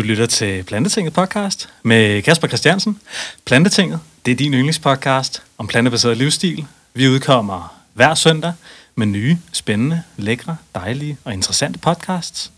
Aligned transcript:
Du 0.00 0.04
lytter 0.04 0.26
til 0.26 0.62
Plantetinget 0.62 1.12
podcast 1.12 1.68
med 1.82 2.22
Kasper 2.22 2.48
Christiansen. 2.48 3.00
Plantetinget, 3.44 4.00
det 4.26 4.32
er 4.32 4.36
din 4.36 4.54
yndlingspodcast 4.54 5.42
om 5.58 5.66
plantebaseret 5.66 6.16
livsstil. 6.16 6.66
Vi 6.94 7.08
udkommer 7.08 7.80
hver 7.94 8.14
søndag 8.14 8.52
med 8.94 9.06
nye, 9.06 9.38
spændende, 9.52 10.02
lækre, 10.16 10.56
dejlige 10.74 11.16
og 11.24 11.32
interessante 11.32 11.78
podcasts. 11.78 12.50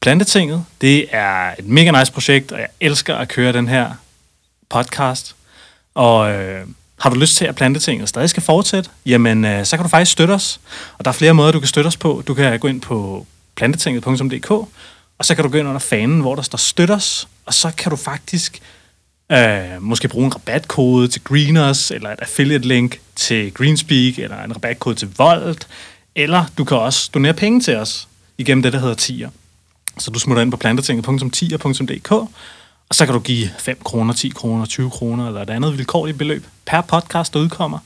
Plantetinget, 0.00 0.64
det 0.80 1.06
er 1.10 1.54
et 1.58 1.66
mega 1.66 1.90
nice 1.98 2.12
projekt, 2.12 2.52
og 2.52 2.58
jeg 2.58 2.68
elsker 2.80 3.16
at 3.16 3.28
køre 3.28 3.52
den 3.52 3.68
her 3.68 3.90
podcast. 4.70 5.36
Og 5.94 6.32
øh, 6.32 6.66
har 7.00 7.10
du 7.10 7.16
lyst 7.16 7.36
til, 7.36 7.44
at 7.44 7.54
Plantetinget 7.54 8.08
stadig 8.08 8.30
skal 8.30 8.42
fortsætte, 8.42 8.90
jamen 9.06 9.44
øh, 9.44 9.64
så 9.64 9.76
kan 9.76 9.84
du 9.84 9.88
faktisk 9.88 10.12
støtte 10.12 10.32
os. 10.32 10.60
Og 10.98 11.04
der 11.04 11.10
er 11.10 11.14
flere 11.14 11.34
måder, 11.34 11.52
du 11.52 11.60
kan 11.60 11.68
støtte 11.68 11.88
os 11.88 11.96
på. 11.96 12.22
Du 12.26 12.34
kan 12.34 12.60
gå 12.60 12.68
ind 12.68 12.80
på 12.80 13.26
plantetinget.dk, 13.56 14.68
og 15.22 15.26
så 15.26 15.34
kan 15.34 15.44
du 15.44 15.50
gå 15.50 15.58
ind 15.58 15.68
under 15.68 15.78
fanen, 15.78 16.20
hvor 16.20 16.34
der 16.34 16.42
står 16.42 16.56
støt 16.56 16.90
os, 16.90 17.28
og 17.46 17.54
så 17.54 17.70
kan 17.76 17.90
du 17.90 17.96
faktisk 17.96 18.62
øh, 19.32 19.82
måske 19.82 20.08
bruge 20.08 20.26
en 20.26 20.34
rabatkode 20.34 21.08
til 21.08 21.24
Greeners, 21.24 21.90
eller 21.90 22.10
et 22.10 22.18
affiliate 22.20 22.68
link 22.68 23.00
til 23.16 23.54
Greenspeak, 23.54 24.18
eller 24.18 24.42
en 24.42 24.54
rabatkode 24.54 24.94
til 24.94 25.08
Volt, 25.18 25.68
eller 26.14 26.44
du 26.58 26.64
kan 26.64 26.76
også 26.76 27.10
donere 27.14 27.34
penge 27.34 27.60
til 27.60 27.76
os 27.76 28.08
igennem 28.38 28.62
det, 28.62 28.72
der 28.72 28.78
hedder 28.78 28.94
tier. 28.94 29.30
Så 29.98 30.10
du 30.10 30.18
smutter 30.18 30.42
ind 30.42 30.50
på 30.50 30.56
plantetinget.tier.dk, 30.56 32.12
og 32.12 32.30
så 32.92 33.04
kan 33.04 33.14
du 33.14 33.20
give 33.20 33.50
5 33.58 33.78
kroner, 33.84 34.14
10 34.14 34.28
kroner, 34.28 34.66
20 34.66 34.90
kroner 34.90 35.26
eller 35.26 35.42
et 35.42 35.50
andet 35.50 35.78
vilkårligt 35.78 36.18
beløb 36.18 36.46
per 36.66 36.80
podcast, 36.80 37.34
der 37.34 37.40
udkommer. 37.40 37.78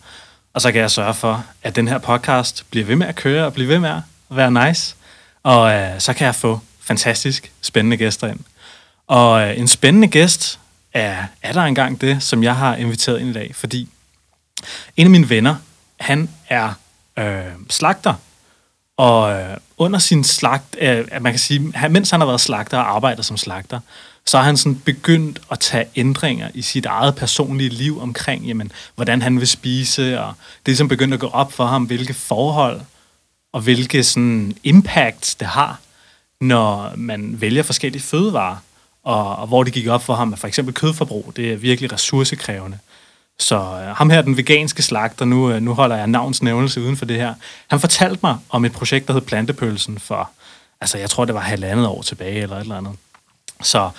Og 0.54 0.60
så 0.60 0.72
kan 0.72 0.80
jeg 0.80 0.90
sørge 0.90 1.14
for, 1.14 1.44
at 1.62 1.76
den 1.76 1.88
her 1.88 1.98
podcast 1.98 2.64
bliver 2.70 2.86
ved 2.86 2.96
med 2.96 3.06
at 3.06 3.14
køre 3.14 3.46
og 3.46 3.52
blive 3.52 3.68
ved 3.68 3.78
med 3.78 3.90
at 3.90 4.02
være 4.30 4.68
nice. 4.68 4.94
Og 5.42 5.72
øh, 5.74 6.00
så 6.00 6.12
kan 6.12 6.26
jeg 6.26 6.34
få 6.34 6.60
fantastisk 6.86 7.52
spændende 7.60 7.96
gæster 7.96 8.28
ind. 8.28 8.40
Og 9.06 9.40
øh, 9.40 9.58
en 9.58 9.68
spændende 9.68 10.08
gæst 10.08 10.58
er, 10.92 11.24
er 11.42 11.52
der 11.52 11.62
engang 11.62 12.00
det, 12.00 12.22
som 12.22 12.42
jeg 12.42 12.56
har 12.56 12.76
inviteret 12.76 13.20
ind 13.20 13.30
i 13.30 13.32
dag, 13.32 13.54
fordi 13.54 13.88
en 14.96 15.06
af 15.06 15.10
mine 15.10 15.30
venner, 15.30 15.56
han 16.00 16.30
er 16.48 16.72
øh, 17.18 17.52
slagter, 17.70 18.14
og 18.96 19.32
øh, 19.32 19.56
under 19.76 19.98
sin 19.98 20.24
slagt, 20.24 20.76
øh, 20.80 21.04
man 21.20 21.32
kan 21.32 21.38
sige, 21.38 21.72
han, 21.74 21.92
mens 21.92 22.10
han 22.10 22.20
har 22.20 22.26
været 22.26 22.40
slagter 22.40 22.78
og 22.78 22.94
arbejder 22.94 23.22
som 23.22 23.36
slagter, 23.36 23.80
så 24.26 24.38
har 24.38 24.44
han 24.44 24.56
sådan 24.56 24.78
begyndt 24.78 25.40
at 25.50 25.60
tage 25.60 25.86
ændringer 25.96 26.48
i 26.54 26.62
sit 26.62 26.86
eget 26.86 27.16
personlige 27.16 27.70
liv 27.70 28.00
omkring, 28.00 28.44
jamen, 28.44 28.72
hvordan 28.94 29.22
han 29.22 29.40
vil 29.40 29.48
spise, 29.48 30.20
og 30.20 30.34
det 30.66 30.72
er 30.72 30.76
som 30.76 30.88
begyndt 30.88 31.14
at 31.14 31.20
gå 31.20 31.28
op 31.28 31.52
for 31.52 31.66
ham, 31.66 31.84
hvilke 31.84 32.14
forhold 32.14 32.80
og 33.52 33.60
hvilke 33.60 34.04
sådan 34.04 34.56
impacts 34.62 35.34
det 35.34 35.46
har 35.46 35.80
når 36.40 36.92
man 36.96 37.40
vælger 37.40 37.62
forskellige 37.62 38.02
fødevarer, 38.02 38.56
og, 39.04 39.36
og 39.36 39.46
hvor 39.46 39.62
det 39.62 39.72
gik 39.72 39.86
op 39.86 40.02
for 40.02 40.14
ham, 40.14 40.32
at 40.32 40.38
for 40.38 40.46
eksempel 40.46 40.74
kødforbrug, 40.74 41.32
det 41.36 41.52
er 41.52 41.56
virkelig 41.56 41.92
ressourcekrævende. 41.92 42.78
Så 43.38 43.56
øh, 43.56 43.96
ham 43.96 44.10
her, 44.10 44.22
den 44.22 44.36
veganske 44.36 44.82
slagter, 44.82 45.24
nu, 45.24 45.50
øh, 45.50 45.62
nu 45.62 45.74
holder 45.74 45.96
jeg 45.96 46.06
navns 46.06 46.42
nævnelse 46.42 46.80
uden 46.80 46.96
for 46.96 47.04
det 47.04 47.16
her, 47.16 47.34
han 47.68 47.80
fortalte 47.80 48.18
mig 48.22 48.36
om 48.48 48.64
et 48.64 48.72
projekt, 48.72 49.08
der 49.08 49.12
hed 49.12 49.20
Plantepølsen 49.20 49.98
for, 49.98 50.30
altså 50.80 50.98
jeg 50.98 51.10
tror, 51.10 51.24
det 51.24 51.34
var 51.34 51.40
halvandet 51.40 51.86
år 51.86 52.02
tilbage, 52.02 52.42
eller 52.42 52.56
et 52.56 52.60
eller 52.60 52.76
andet. 52.76 52.92
Så 53.62 53.90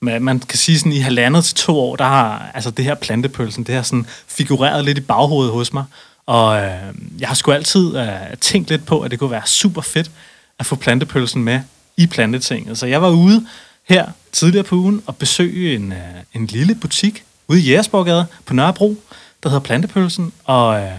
man 0.00 0.40
kan 0.40 0.58
sige 0.58 0.78
sådan, 0.78 0.92
i 0.92 0.98
halvandet 0.98 1.44
til 1.44 1.54
to 1.54 1.80
år, 1.80 1.96
der 1.96 2.04
har 2.04 2.50
altså 2.54 2.70
det 2.70 2.84
her 2.84 2.94
plantepølsen, 2.94 3.64
det 3.64 3.74
har 3.74 3.82
sådan 3.82 4.06
figureret 4.26 4.84
lidt 4.84 4.98
i 4.98 5.00
baghovedet 5.00 5.52
hos 5.52 5.72
mig. 5.72 5.84
Og 6.26 6.56
øh, 6.56 6.94
jeg 7.18 7.28
har 7.28 7.34
sgu 7.34 7.52
altid 7.52 7.96
øh, 7.96 8.36
tænkt 8.40 8.70
lidt 8.70 8.86
på, 8.86 9.00
at 9.00 9.10
det 9.10 9.18
kunne 9.18 9.30
være 9.30 9.46
super 9.46 9.82
fedt 9.82 10.10
at 10.58 10.66
få 10.66 10.76
plantepølsen 10.76 11.44
med 11.44 11.60
i 11.96 12.06
plantetinget. 12.06 12.78
Så 12.78 12.86
jeg 12.86 13.02
var 13.02 13.10
ude 13.10 13.46
her 13.88 14.06
tidligere 14.32 14.64
på 14.64 14.76
ugen 14.76 15.02
og 15.06 15.16
besøge 15.16 15.74
en, 15.74 15.92
øh, 15.92 15.98
en 16.34 16.46
lille 16.46 16.74
butik 16.74 17.24
ude 17.48 17.60
i 17.60 17.62
Jægersborgade 17.62 18.26
på 18.46 18.54
Nørrebro, 18.54 18.96
der 19.42 19.48
hedder 19.48 19.60
Plantepølsen, 19.62 20.32
og 20.44 20.80
øh, 20.80 20.92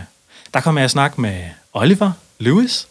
der 0.53 0.59
kom 0.59 0.77
jeg 0.77 0.83
at 0.85 0.91
snakke 0.91 1.21
med 1.21 1.43
Oliver 1.73 2.11
Lewis. 2.39 2.87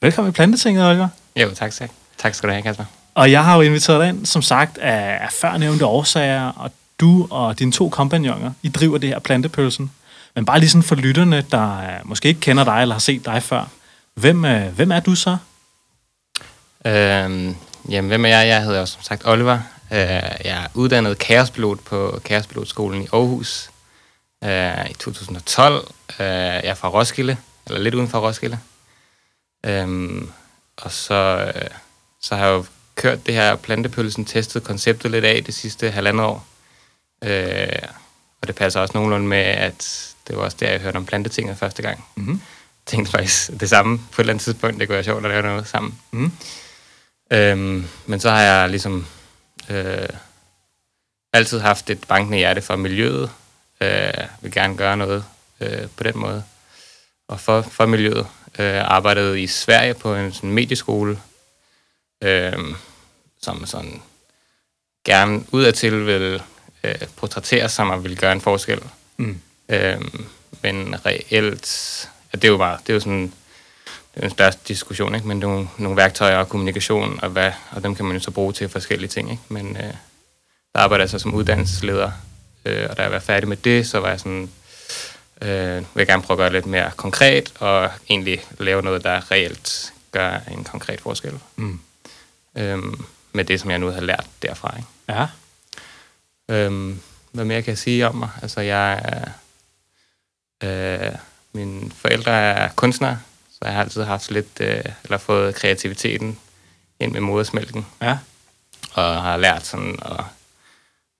Velkommen 0.00 0.30
i 0.30 0.32
Plantetinget, 0.32 0.88
Oliver. 0.90 1.08
Jo, 1.36 1.54
tak, 1.54 1.72
tak. 1.72 1.90
Tak 2.18 2.34
skal 2.34 2.48
du 2.48 2.52
have, 2.52 2.62
Kasper. 2.62 2.84
Og 3.14 3.30
jeg 3.30 3.44
har 3.44 3.56
jo 3.56 3.60
inviteret 3.60 4.00
dig 4.00 4.08
ind, 4.08 4.26
som 4.26 4.42
sagt, 4.42 4.78
af, 4.78 5.28
førnævnte 5.32 5.86
årsager, 5.86 6.48
og 6.48 6.70
du 7.00 7.26
og 7.30 7.58
dine 7.58 7.72
to 7.72 7.88
kompagnoner, 7.88 8.52
I 8.62 8.68
driver 8.68 8.98
det 8.98 9.08
her 9.08 9.18
Plantepølsen. 9.18 9.90
Men 10.34 10.44
bare 10.44 10.60
lige 10.60 10.70
sådan 10.70 10.82
for 10.82 10.94
lytterne, 10.94 11.44
der 11.50 11.78
øh, 11.78 11.88
måske 12.04 12.28
ikke 12.28 12.40
kender 12.40 12.64
dig 12.64 12.82
eller 12.82 12.94
har 12.94 13.00
set 13.00 13.24
dig 13.24 13.42
før. 13.42 13.64
Hvem, 14.14 14.44
øh, 14.44 14.74
hvem 14.74 14.90
er 14.90 15.00
du 15.00 15.14
så? 15.14 15.36
Øhm, 16.86 17.56
jamen, 17.88 18.08
hvem 18.08 18.24
er 18.24 18.28
jeg? 18.28 18.48
Jeg 18.48 18.62
hedder 18.62 18.84
som 18.84 19.02
sagt 19.02 19.22
Oliver. 19.26 19.58
Øh, 19.92 19.98
jeg 19.98 20.64
er 20.64 20.66
uddannet 20.74 21.18
kaospilot 21.18 21.80
på 21.80 22.20
Kaospilotskolen 22.24 23.02
i 23.02 23.08
Aarhus 23.12 23.70
øh, 24.44 24.90
i 24.90 24.94
2012. 24.94 25.74
Øh, 26.20 26.26
jeg 26.26 26.64
er 26.64 26.74
fra 26.74 26.88
Roskilde, 26.88 27.36
eller 27.66 27.80
lidt 27.80 27.94
uden 27.94 28.08
for 28.08 28.18
Roskilde. 28.18 28.58
Øhm, 29.66 30.30
og 30.76 30.92
så, 30.92 31.52
øh, 31.54 31.70
så 32.22 32.36
har 32.36 32.46
jeg 32.46 32.52
jo 32.52 32.64
kørt 32.94 33.26
det 33.26 33.34
her 33.34 33.56
plantepølsen, 33.56 34.24
testet 34.24 34.64
konceptet 34.64 35.10
lidt 35.10 35.24
af 35.24 35.44
det 35.44 35.54
sidste 35.54 35.90
halvandet 35.90 36.26
år. 36.26 36.46
Øh, 37.24 37.88
og 38.42 38.48
det 38.48 38.54
passer 38.54 38.80
også 38.80 38.92
nogenlunde 38.94 39.26
med, 39.26 39.38
at 39.38 40.14
det 40.28 40.36
var 40.36 40.42
også 40.42 40.56
der, 40.60 40.70
jeg 40.70 40.80
hørte 40.80 40.96
om 40.96 41.06
plantetinget 41.06 41.58
første 41.58 41.82
gang. 41.82 42.04
Mm-hmm. 42.14 42.32
Jeg 42.32 42.86
tænkte 42.86 43.12
faktisk 43.12 43.50
det 43.60 43.68
samme 43.68 43.98
på 43.98 44.04
et 44.04 44.18
eller 44.18 44.32
andet 44.32 44.44
tidspunkt. 44.44 44.80
Det 44.80 44.88
kunne 44.88 44.94
være 44.94 45.04
sjovt 45.04 45.24
at 45.24 45.30
lave 45.30 45.42
noget 45.42 45.68
sammen. 45.68 45.98
Mm. 46.10 46.32
Øhm, 47.34 47.88
men 48.06 48.20
så 48.20 48.30
har 48.30 48.42
jeg 48.42 48.70
ligesom 48.70 49.06
øh, 49.70 50.08
altid 51.32 51.60
haft 51.60 51.90
et 51.90 52.04
bankende 52.08 52.38
hjerte 52.38 52.62
for 52.62 52.76
miljøet. 52.76 53.30
Øh, 53.80 54.12
vil 54.40 54.52
gerne 54.52 54.76
gøre 54.76 54.96
noget 54.96 55.24
øh, 55.60 55.88
på 55.96 56.02
den 56.02 56.18
måde. 56.18 56.44
Og 57.28 57.40
for, 57.40 57.62
for 57.62 57.86
miljøet. 57.86 58.26
Øh, 58.58 58.82
arbejdede 58.84 59.42
i 59.42 59.46
Sverige 59.46 59.94
på 59.94 60.14
en 60.14 60.32
sådan 60.32 60.52
medieskole, 60.52 61.20
øh, 62.22 62.58
som 63.42 63.66
sådan 63.66 64.02
gerne 65.04 65.44
udadtil 65.52 66.06
vil 66.06 66.42
øh, 66.84 66.94
portrættere 67.16 67.68
sig 67.68 67.86
og 67.86 68.04
vil 68.04 68.18
gøre 68.18 68.32
en 68.32 68.40
forskel. 68.40 68.80
Mm. 69.16 69.40
Øh, 69.68 70.00
men 70.62 71.06
reelt, 71.06 72.08
ja, 72.32 72.36
det 72.36 72.44
er 72.44 72.52
jo 72.52 72.58
bare, 72.58 72.78
det 72.86 72.90
er 72.90 72.94
jo 72.94 73.00
sådan 73.00 73.32
det 74.14 74.20
er 74.20 74.24
en 74.24 74.30
største 74.30 74.60
diskussion, 74.68 75.14
ikke? 75.14 75.28
men 75.28 75.38
nogle, 75.38 75.68
nogle 75.78 75.96
værktøjer 75.96 76.36
og 76.36 76.48
kommunikation, 76.48 77.18
og, 77.22 77.30
hvad, 77.30 77.52
og 77.70 77.82
dem 77.82 77.94
kan 77.94 78.04
man 78.04 78.16
jo 78.16 78.22
så 78.22 78.30
bruge 78.30 78.52
til 78.52 78.68
forskellige 78.68 79.08
ting. 79.08 79.30
Ikke? 79.30 79.42
Men 79.48 79.76
øh, 79.76 79.94
der 80.74 80.80
arbejder 80.80 81.02
jeg 81.02 81.10
så 81.10 81.18
som 81.18 81.34
uddannelsesleder, 81.34 82.10
øh, 82.64 82.86
og 82.90 82.96
da 82.96 83.02
jeg 83.02 83.12
var 83.12 83.18
færdig 83.18 83.48
med 83.48 83.56
det, 83.56 83.86
så 83.86 84.00
var 84.00 84.08
jeg 84.08 84.20
sådan, 84.20 84.50
øh, 85.42 85.76
vil 85.76 85.86
jeg 85.96 86.06
gerne 86.06 86.22
prøve 86.22 86.34
at 86.34 86.38
gøre 86.38 86.52
lidt 86.52 86.66
mere 86.66 86.90
konkret, 86.96 87.52
og 87.58 87.90
egentlig 88.10 88.44
lave 88.58 88.82
noget, 88.82 89.04
der 89.04 89.30
reelt 89.30 89.92
gør 90.12 90.38
en 90.50 90.64
konkret 90.64 91.00
forskel. 91.00 91.38
Mm. 91.56 91.80
Øh, 92.56 92.78
med 93.32 93.44
det, 93.44 93.60
som 93.60 93.70
jeg 93.70 93.78
nu 93.78 93.90
har 93.90 94.00
lært 94.00 94.26
derfra. 94.42 94.76
Ikke? 94.76 94.88
Ja. 95.08 95.26
Øh, 96.48 96.96
hvad 97.32 97.44
mere 97.44 97.62
kan 97.62 97.70
jeg 97.70 97.78
sige 97.78 98.08
om 98.08 98.14
mig? 98.14 98.28
Altså, 98.42 98.60
jeg 98.60 99.00
er... 99.04 99.28
Øh, 100.62 101.12
mine 101.52 101.90
forældre 101.90 102.32
er 102.32 102.68
kunstnere, 102.68 103.18
så 103.54 103.58
jeg 103.62 103.72
har 103.72 103.82
altid 103.82 104.02
haft 104.02 104.30
lidt, 104.30 104.60
øh, 104.60 104.84
eller 105.04 105.18
fået 105.18 105.54
kreativiteten 105.54 106.38
ind 107.00 107.12
med 107.12 107.20
modersmælken. 107.20 107.86
Ja. 108.02 108.18
Og 108.92 109.22
har 109.22 109.36
lært 109.36 109.66
sådan 109.66 109.98
at 110.02 110.24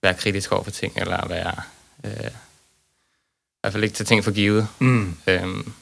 være 0.01 0.13
kritisk 0.13 0.51
over 0.51 0.63
for 0.63 0.71
ting, 0.71 0.97
eller 0.97 1.27
være... 1.27 1.61
Øh, 2.03 2.31
i 3.55 3.67
hvert 3.67 3.73
fald 3.73 3.83
ikke 3.83 3.95
tage 3.95 4.05
ting 4.05 4.23
for 4.23 4.31
givet. 4.31 4.67
Mm. 4.79 5.17
Øhm, 5.27 5.73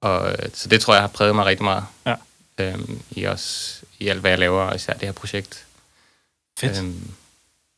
og, 0.00 0.36
så 0.54 0.68
det 0.68 0.80
tror 0.80 0.94
jeg 0.94 1.02
har 1.02 1.08
præget 1.08 1.34
mig 1.34 1.44
rigtig 1.44 1.64
meget. 1.64 1.84
Ja. 2.06 2.16
Øhm, 2.58 3.02
i, 3.10 3.24
også, 3.24 3.82
I 3.98 4.08
alt, 4.08 4.20
hvad 4.20 4.30
jeg 4.30 4.38
laver, 4.38 4.62
og 4.62 4.74
især 4.74 4.92
det 4.92 5.02
her 5.02 5.12
projekt. 5.12 5.66
Fedt. 6.58 6.78
Øhm, 6.78 7.10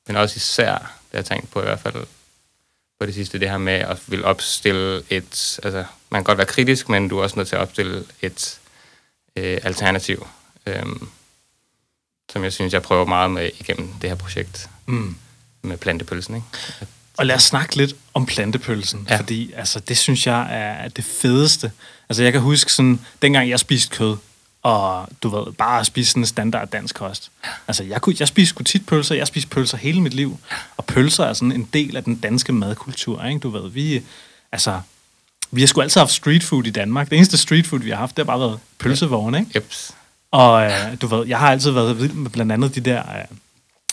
men 0.06 0.16
også 0.16 0.36
især, 0.36 0.72
det 0.72 0.82
har 1.12 1.18
jeg 1.18 1.24
tænkt 1.24 1.50
på 1.50 1.60
i 1.60 1.64
hvert 1.64 1.80
fald, 1.80 2.06
på 3.00 3.06
det 3.06 3.14
sidste, 3.14 3.40
det 3.40 3.50
her 3.50 3.58
med 3.58 3.72
at 3.72 3.98
vil 4.06 4.24
opstille 4.24 5.02
et... 5.10 5.60
Altså, 5.62 5.84
man 6.10 6.18
kan 6.18 6.24
godt 6.24 6.38
være 6.38 6.46
kritisk, 6.46 6.88
men 6.88 7.08
du 7.08 7.18
er 7.18 7.22
også 7.22 7.36
nødt 7.36 7.48
til 7.48 7.56
at 7.56 7.62
opstille 7.62 8.04
et 8.22 8.58
øh, 9.36 9.58
alternativ, 9.62 10.26
øh, 10.66 10.82
som 12.32 12.44
jeg 12.44 12.52
synes, 12.52 12.72
jeg 12.72 12.82
prøver 12.82 13.04
meget 13.04 13.30
med 13.30 13.50
igennem 13.60 13.92
det 14.02 14.10
her 14.10 14.16
projekt 14.16 14.70
mm. 14.86 15.16
med 15.62 15.76
plantepølsen. 15.76 16.34
Ikke? 16.34 16.46
At, 16.80 16.88
og 17.16 17.26
lad 17.26 17.36
os 17.36 17.42
snakke 17.42 17.76
lidt 17.76 17.96
om 18.14 18.26
plantepølsen, 18.26 19.06
ja. 19.10 19.16
fordi 19.16 19.52
altså, 19.52 19.80
det 19.80 19.98
synes 19.98 20.26
jeg 20.26 20.46
er 20.50 20.88
det 20.88 21.04
fedeste. 21.04 21.72
Altså 22.08 22.22
jeg 22.22 22.32
kan 22.32 22.40
huske 22.40 22.72
sådan, 22.72 23.00
dengang 23.22 23.48
jeg 23.48 23.60
spiste 23.60 23.96
kød, 23.96 24.16
og 24.62 25.08
du 25.22 25.28
ved, 25.28 25.52
bare 25.52 25.80
at 25.80 25.86
spise 25.86 26.10
sådan 26.10 26.22
en 26.22 26.26
standard 26.26 26.68
dansk 26.68 26.94
kost. 26.94 27.30
Altså, 27.68 27.84
jeg, 27.84 28.00
kunne, 28.00 28.16
jeg 28.20 28.28
spiser 28.28 28.64
tit 28.64 28.86
pølser, 28.86 29.14
jeg 29.14 29.26
spiser 29.26 29.48
pølser 29.48 29.76
hele 29.76 30.00
mit 30.00 30.14
liv, 30.14 30.38
og 30.76 30.84
pølser 30.84 31.24
er 31.24 31.32
sådan 31.32 31.52
en 31.52 31.68
del 31.72 31.96
af 31.96 32.04
den 32.04 32.16
danske 32.16 32.52
madkultur, 32.52 33.24
ikke? 33.24 33.38
Du 33.38 33.48
ved, 33.48 33.70
vi, 33.70 34.02
altså, 34.52 34.80
vi 35.50 35.60
har 35.60 35.66
sgu 35.66 35.80
altid 35.80 36.00
haft 36.00 36.12
street 36.12 36.44
food 36.44 36.66
i 36.66 36.70
Danmark. 36.70 37.10
Det 37.10 37.16
eneste 37.16 37.36
street 37.36 37.66
food, 37.66 37.80
vi 37.80 37.90
har 37.90 37.96
haft, 37.96 38.16
det 38.16 38.26
har 38.26 38.32
bare 38.36 38.40
været 38.40 38.60
pølsevogne, 38.78 39.38
ikke? 39.38 39.50
Yep. 39.56 39.72
Og 40.30 40.64
øh, 40.64 41.00
du 41.02 41.06
ved, 41.06 41.26
jeg 41.26 41.38
har 41.38 41.50
altid 41.50 41.70
været 41.70 42.00
vild 42.00 42.12
med 42.12 42.30
blandt 42.30 42.52
andet 42.52 42.74
de 42.74 42.80
der, 42.80 42.98
øh, 43.00 43.36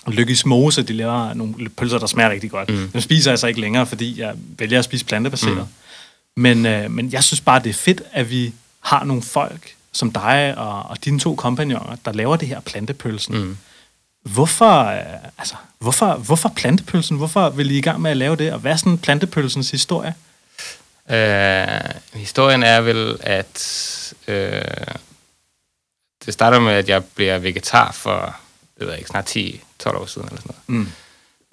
Lykkes 0.08 0.46
Mose, 0.46 0.84
de 0.84 0.94
laver 0.94 1.34
nogle 1.34 1.70
pølser, 1.70 2.00
der 2.00 2.08
smager 2.08 2.30
rigtig 2.30 2.52
godt. 2.52 2.70
Mm. 2.70 2.90
Dem 2.90 3.02
spiser 3.02 3.32
jeg 3.32 3.40
så 3.40 3.48
ikke 3.48 3.62
længere, 3.62 3.86
fordi 3.86 4.20
jeg 4.20 4.34
vælger 4.58 4.80
at 4.80 4.86
spise 4.86 5.06
plantebaseret. 5.06 5.58
Mm. 5.58 6.42
Men, 6.42 6.66
øh, 6.66 6.92
men 6.92 7.12
jeg 7.12 7.24
synes 7.24 7.42
bare, 7.42 7.60
det 7.64 7.70
er 7.70 7.74
fedt, 7.74 8.02
at 8.12 8.30
vi 8.30 8.54
har 8.80 9.04
nogle 9.04 9.24
folk 9.24 9.75
som 9.96 10.12
dig 10.12 10.54
og, 10.58 10.84
og 10.84 11.06
dine 11.06 11.20
to 11.20 11.36
kompagnoner, 11.36 11.96
der 12.06 12.12
laver 12.12 12.36
det 12.36 12.48
her 12.48 12.60
plantepølsen. 12.60 13.38
Mm. 13.38 13.58
Hvorfor, 14.22 14.84
øh, 14.84 15.30
altså, 15.38 15.56
hvorfor, 15.80 16.14
hvorfor 16.14 16.50
plantepølsen? 16.56 17.18
Hvorfor 17.18 17.50
vil 17.50 17.72
I 17.72 17.78
i 17.78 17.82
gang 17.82 18.02
med 18.02 18.12
at 18.12 18.18
lave 18.18 18.36
det? 18.36 18.54
Og 18.54 18.60
hvad 18.60 18.72
er 18.72 18.76
sådan 18.76 18.98
plantepølsens 18.98 19.72
historie? 19.72 20.14
Øh, 21.10 21.68
historien 22.14 22.64
er 22.64 22.82
vel, 22.82 23.18
at 23.20 24.14
øh, 24.28 24.62
det 26.26 26.34
starter 26.34 26.60
med, 26.60 26.74
at 26.74 26.90
jeg 26.90 27.04
bliver 27.04 27.38
vegetar 27.38 27.92
for 27.92 28.36
det 28.80 28.86
ved 28.86 28.90
jeg 28.90 29.00
ikke, 29.00 29.10
snart 29.10 29.36
10-12 29.36 29.98
år 29.98 30.06
siden 30.06 30.28
eller 30.28 30.42
sådan 30.42 30.56
noget. 30.68 30.88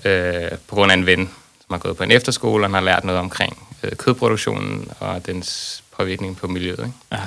Mm. 0.05 0.11
Øh, 0.11 0.59
på 0.67 0.75
grund 0.75 0.93
af 0.93 0.97
en 0.97 1.06
ven, 1.06 1.31
som 1.61 1.71
har 1.71 1.79
gået 1.79 1.97
på 1.97 2.03
en 2.03 2.11
efterskole, 2.11 2.67
og 2.67 2.71
har 2.71 2.81
lært 2.81 3.05
noget 3.05 3.21
omkring 3.21 3.69
øh, 3.83 3.93
kødproduktionen 3.93 4.91
og 5.00 5.27
dens 5.27 5.83
påvirkning 5.97 6.37
på 6.37 6.49
miljøet. 6.49 6.79
Ikke? 6.79 6.93
Ja. 7.12 7.21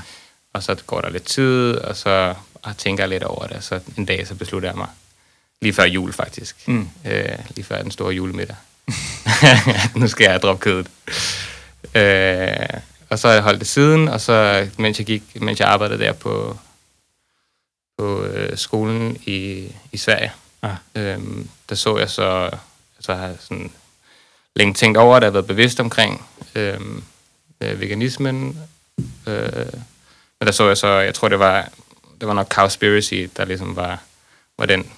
Og 0.55 0.63
så 0.63 0.75
går 0.87 1.01
der 1.01 1.09
lidt 1.09 1.23
tid, 1.23 1.75
og 1.75 1.95
så 1.95 2.35
og 2.63 2.77
tænker 2.77 3.03
jeg 3.03 3.09
lidt 3.09 3.23
over 3.23 3.47
det, 3.47 3.63
så 3.63 3.79
en 3.97 4.05
dag 4.05 4.27
så 4.27 4.35
beslutter 4.35 4.69
jeg 4.69 4.77
mig, 4.77 4.87
lige 5.61 5.73
før 5.73 5.83
jul 5.83 6.13
faktisk, 6.13 6.67
mm. 6.67 6.89
øh, 7.05 7.39
lige 7.55 7.65
før 7.65 7.81
den 7.81 7.91
store 7.91 8.13
julemiddag, 8.13 8.55
nu 9.95 10.07
skal 10.07 10.23
jeg 10.23 10.41
droppe 10.41 10.61
kødet. 10.61 10.87
Øh, 11.95 12.79
og 13.09 13.19
så 13.19 13.27
har 13.27 13.33
jeg 13.33 13.43
holdt 13.43 13.59
det 13.59 13.67
siden, 13.67 14.07
og 14.07 14.21
så 14.21 14.67
mens 14.77 14.99
jeg, 14.99 15.05
gik, 15.05 15.41
mens 15.41 15.59
jeg 15.59 15.67
arbejdede 15.67 16.03
der 16.03 16.13
på, 16.13 16.57
på 17.97 18.23
øh, 18.23 18.57
skolen 18.57 19.17
i, 19.25 19.71
i 19.91 19.97
Sverige, 19.97 20.31
ah. 20.61 20.75
øhm, 20.95 21.49
der 21.69 21.75
så 21.75 21.97
jeg 21.97 22.09
så, 22.09 22.49
så 22.99 23.15
har 23.15 23.27
jeg 23.27 23.37
sådan 23.39 23.71
længe 24.55 24.73
tænkt 24.73 24.97
over 24.97 25.19
det, 25.19 25.27
og 25.27 25.33
været 25.33 25.47
bevidst 25.47 25.79
omkring 25.79 26.25
øhm, 26.55 27.03
øh, 27.61 27.81
veganismen. 27.81 28.59
Øh, 29.27 29.73
men 30.39 30.47
der 30.47 30.51
så 30.51 30.67
jeg 30.67 30.77
så, 30.77 30.87
jeg 30.87 31.13
tror 31.13 31.29
det 31.29 31.39
var, 31.39 31.69
det 32.19 32.27
var 32.27 32.33
nok 32.33 32.53
Cowspiracy, 32.53 33.27
der 33.37 33.45
ligesom 33.45 33.75
var, 33.75 33.99
var 34.57 34.65
den, 34.65 34.91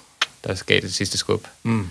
der 0.44 0.62
gav 0.66 0.80
det 0.80 0.94
sidste 0.94 1.18
skub. 1.18 1.46
Mm. 1.62 1.90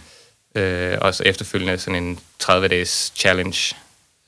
Øh, 0.56 0.98
og 1.02 1.16
så 1.16 1.24
efterfølgende 1.24 1.78
sådan 1.78 2.04
en 2.04 2.20
30-dages 2.44 3.14
challenge, 3.16 3.76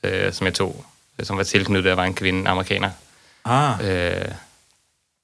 øh, 0.02 0.32
som 0.32 0.44
jeg 0.44 0.54
tog, 0.54 0.84
som 1.22 1.36
var 1.36 1.42
tilknyttet, 1.42 1.84
der 1.84 1.94
var 1.94 2.04
en 2.04 2.14
kvinde, 2.14 2.50
amerikaner. 2.50 2.90
Ah. 3.44 3.88
Øh, 3.88 4.28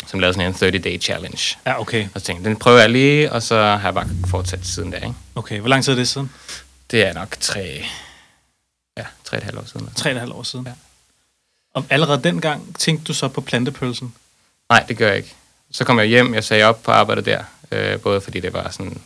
som 0.07 0.21
lavede 0.21 0.35
sådan 0.35 0.73
en 0.73 0.77
30-day 0.77 1.01
challenge. 1.03 1.59
Ja, 1.67 1.81
okay. 1.81 2.09
Og 2.15 2.21
så 2.21 2.27
tænkte 2.27 2.49
den 2.49 2.57
prøver 2.57 2.79
jeg 2.79 2.91
lige, 2.91 3.33
og 3.33 3.43
så 3.43 3.57
har 3.57 3.89
jeg 3.89 3.95
bare 3.95 4.09
fortsat 4.27 4.67
siden 4.67 4.93
der, 4.93 4.99
ikke? 4.99 5.15
Okay, 5.35 5.61
hvor 5.61 5.69
lang 5.69 5.85
tid 5.85 5.93
er 5.93 5.97
det 5.97 6.09
siden? 6.09 6.31
Det 6.91 7.03
er 7.03 7.13
nok 7.13 7.37
tre, 7.41 7.85
ja, 8.97 9.05
tre 9.25 9.37
et 9.37 9.43
halvt 9.43 9.59
år 9.59 9.65
siden. 9.65 9.91
Tre 9.97 10.11
et 10.11 10.19
halvt 10.19 10.33
år 10.33 10.43
siden? 10.43 10.67
Ja. 10.67 10.73
Og 11.77 11.85
allerede 11.91 12.23
dengang 12.23 12.77
tænkte 12.79 13.05
du 13.05 13.15
så 13.15 13.29
på 13.29 13.41
plantepølsen? 13.41 14.15
Nej, 14.71 14.85
det 14.89 14.97
gør 14.97 15.09
jeg 15.09 15.17
ikke. 15.17 15.35
Så 15.71 15.85
kom 15.85 15.99
jeg 15.99 16.07
hjem, 16.07 16.35
jeg 16.35 16.45
sagde 16.45 16.65
op 16.65 16.83
på 16.83 16.91
arbejdet 16.91 17.27
der, 17.27 17.45
øh, 17.71 18.01
både 18.01 18.21
fordi 18.21 18.41
det 18.41 18.53
var 18.53 18.71
sådan 18.71 19.01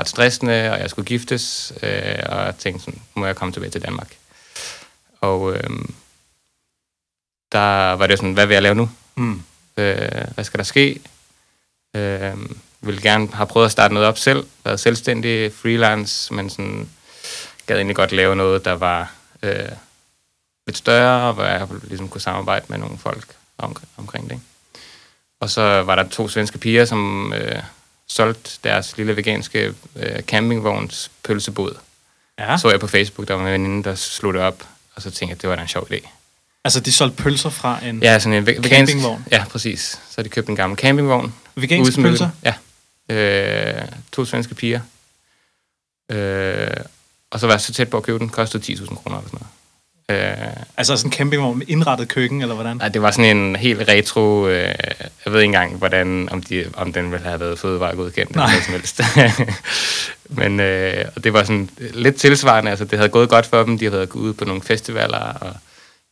ret 0.00 0.08
stressende, 0.08 0.72
og 0.72 0.80
jeg 0.80 0.90
skulle 0.90 1.06
giftes, 1.06 1.72
øh, 1.82 2.18
og 2.28 2.44
jeg 2.44 2.54
tænkte 2.58 2.84
sådan, 2.84 3.02
må 3.14 3.26
jeg 3.26 3.36
komme 3.36 3.52
tilbage 3.52 3.70
til 3.70 3.82
Danmark. 3.82 4.16
Og 5.20 5.54
øh, 5.54 5.70
der 7.52 7.92
var 7.92 8.06
det 8.06 8.18
sådan, 8.18 8.32
hvad 8.32 8.46
vil 8.46 8.54
jeg 8.54 8.62
lave 8.62 8.74
nu? 8.74 8.90
Mm. 9.14 9.42
Øh, 9.76 10.24
hvad 10.34 10.44
skal 10.44 10.58
der 10.58 10.64
ske? 10.64 11.00
Øh, 11.96 12.36
vil 12.80 13.02
gerne 13.02 13.28
have 13.32 13.46
prøvet 13.46 13.66
at 13.66 13.72
starte 13.72 13.94
noget 13.94 14.08
op 14.08 14.18
selv, 14.18 14.46
været 14.64 14.80
selvstændig, 14.80 15.52
freelance, 15.52 16.34
men 16.34 16.50
sådan 16.50 16.88
gad 17.66 17.76
egentlig 17.76 17.96
godt 17.96 18.12
lave 18.12 18.36
noget, 18.36 18.64
der 18.64 18.72
var 18.72 19.12
øh, 19.42 19.68
lidt 20.66 20.76
større, 20.76 21.32
hvor 21.32 21.44
jeg 21.44 21.68
ligesom 21.82 22.08
kunne 22.08 22.20
samarbejde 22.20 22.64
med 22.68 22.78
nogle 22.78 22.98
folk 22.98 23.26
om, 23.58 23.76
omkring 23.96 24.30
det. 24.30 24.40
Og 25.40 25.50
så 25.50 25.82
var 25.82 25.94
der 25.94 26.08
to 26.08 26.28
svenske 26.28 26.58
piger, 26.58 26.84
som 26.84 27.32
øh, 27.32 27.62
solgte 28.08 28.50
deres 28.64 28.96
lille 28.96 29.16
veganske 29.16 29.74
øh, 29.96 30.22
campingvogns 30.22 31.10
pølsebod. 31.24 31.74
Ja. 32.38 32.58
Så 32.58 32.70
jeg 32.70 32.80
på 32.80 32.86
Facebook, 32.86 33.28
der 33.28 33.34
var 33.34 33.46
en 33.46 33.52
veninde, 33.52 33.84
der 33.84 33.94
slog 33.94 34.34
det 34.34 34.42
op, 34.42 34.66
og 34.94 35.02
så 35.02 35.10
tænkte 35.10 35.26
jeg, 35.26 35.36
at 35.36 35.42
det 35.42 35.50
var 35.50 35.56
da 35.56 35.62
en 35.62 35.68
sjov 35.68 35.86
idé. 35.90 36.08
Altså, 36.64 36.80
de 36.80 36.92
solgte 36.92 37.22
pølser 37.22 37.50
fra 37.50 37.84
en 37.84 38.02
ja, 38.02 38.18
sådan 38.18 38.38
en 38.38 38.46
vegansk, 38.46 38.68
campingvogn? 38.70 39.24
Ja, 39.30 39.44
præcis. 39.50 40.00
Så 40.10 40.22
de 40.22 40.28
købt 40.28 40.48
en 40.48 40.56
gammel 40.56 40.78
campingvogn. 40.78 41.34
Veganske 41.54 42.02
pølser? 42.02 42.28
Ja. 42.44 42.54
Øh, 43.14 43.88
to 44.12 44.24
svenske 44.24 44.54
piger. 44.54 44.80
Øh, 46.10 46.76
og 47.30 47.40
så 47.40 47.46
var 47.46 47.54
jeg 47.54 47.60
så 47.60 47.72
tæt 47.72 47.90
på 47.90 47.96
at 47.96 48.02
købe 48.02 48.18
den. 48.18 48.28
Kostede 48.28 48.72
10.000 48.72 48.94
kroner 48.94 49.16
eller 49.16 49.28
sådan 49.28 49.38
noget. 49.40 49.46
Øh, 50.12 50.46
altså 50.76 50.96
sådan 50.96 51.08
en 51.08 51.12
campingvogn 51.12 51.58
med 51.58 51.66
indrettet 51.68 52.08
køkken, 52.08 52.42
eller 52.42 52.54
hvordan? 52.54 52.76
Nej, 52.76 52.88
det 52.88 53.02
var 53.02 53.10
sådan 53.10 53.36
en 53.36 53.56
helt 53.56 53.88
retro... 53.88 54.48
Øh, 54.48 54.74
jeg 55.24 55.32
ved 55.32 55.40
ikke 55.40 55.44
engang, 55.44 55.76
hvordan, 55.76 56.28
om, 56.30 56.42
de, 56.42 56.64
om 56.74 56.92
den 56.92 57.12
ville 57.12 57.26
have 57.26 57.40
været 57.40 57.58
fødevaregodkendt 57.58 58.30
eller 58.30 58.46
noget 58.46 58.64
som 58.64 58.72
helst. 58.74 59.00
Men 60.40 60.60
øh, 60.60 61.04
og 61.16 61.24
det 61.24 61.32
var 61.32 61.42
sådan 61.42 61.70
lidt 61.78 62.16
tilsvarende. 62.16 62.70
Altså, 62.70 62.84
det 62.84 62.98
havde 62.98 63.08
gået 63.08 63.28
godt 63.28 63.46
for 63.46 63.64
dem. 63.64 63.78
De 63.78 63.84
havde 63.84 63.98
været 63.98 64.10
ude 64.10 64.34
på 64.34 64.44
nogle 64.44 64.62
festivaler, 64.62 65.18
og 65.18 65.54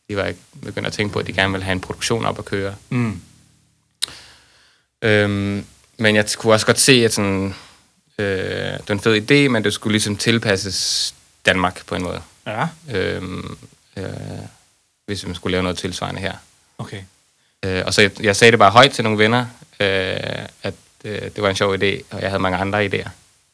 de 0.09 0.17
var 0.17 0.33
begyndt 0.63 0.87
at 0.87 0.93
tænke 0.93 1.13
på, 1.13 1.19
at 1.19 1.27
de 1.27 1.33
gerne 1.33 1.51
ville 1.51 1.63
have 1.63 1.73
en 1.73 1.81
produktion 1.81 2.25
op 2.25 2.39
at 2.39 2.45
køre. 2.45 2.73
Mm. 2.89 3.21
Øhm, 5.01 5.65
men 5.97 6.15
jeg 6.15 6.25
kunne 6.37 6.53
også 6.53 6.65
godt 6.65 6.79
se, 6.79 7.05
at 7.05 7.13
sådan, 7.13 7.55
øh, 8.19 8.25
det 8.25 8.89
var 8.89 8.95
en 8.95 8.99
fed 8.99 9.31
idé, 9.31 9.49
men 9.49 9.63
det 9.63 9.73
skulle 9.73 9.91
ligesom 9.91 10.17
tilpasses 10.17 11.13
Danmark 11.45 11.85
på 11.85 11.95
en 11.95 12.03
måde. 12.03 12.21
Ja. 12.47 12.67
Øhm, 12.91 13.57
øh, 13.97 14.05
hvis 15.05 15.25
man 15.25 15.35
skulle 15.35 15.51
lave 15.51 15.63
noget 15.63 15.77
tilsvarende 15.77 16.21
her. 16.21 16.33
Okay. 16.77 17.01
Øh, 17.65 17.83
og 17.85 17.93
så 17.93 18.01
jeg, 18.01 18.23
jeg 18.23 18.35
sagde 18.35 18.51
det 18.51 18.59
bare 18.59 18.71
højt 18.71 18.91
til 18.91 19.03
nogle 19.03 19.19
venner, 19.19 19.45
øh, 19.79 20.45
at 20.63 20.73
øh, 21.05 21.21
det 21.21 21.41
var 21.41 21.49
en 21.49 21.55
sjov 21.55 21.75
idé, 21.75 22.01
og 22.11 22.21
jeg 22.21 22.29
havde 22.29 22.39
mange 22.39 22.57
andre 22.57 22.85
idéer. 22.85 23.09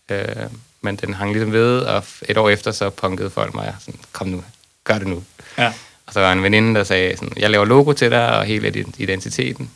Øh, 0.10 0.50
men 0.82 0.96
den 0.96 1.14
hang 1.14 1.32
ligesom 1.32 1.52
ved, 1.52 1.80
og 1.80 2.04
et 2.30 2.38
år 2.38 2.50
efter 2.50 2.72
så 2.72 2.90
punkede 2.90 3.30
folk 3.30 3.54
mig, 3.54 3.76
sådan, 3.80 4.00
kom 4.12 4.28
nu, 4.28 4.44
gør 4.84 4.98
det 4.98 5.08
nu. 5.08 5.24
Ja. 5.58 5.74
Og 6.06 6.14
så 6.14 6.20
var 6.20 6.34
en 6.34 6.44
veninde, 6.44 6.76
der 6.76 6.84
sagde, 6.84 7.18
sådan, 7.18 7.38
jeg 7.38 7.50
laver 7.50 7.66
logo 7.66 7.94
til 7.94 8.12
dig, 8.12 8.38
og 8.38 8.46
hele 8.46 8.86
identiteten. 8.98 9.72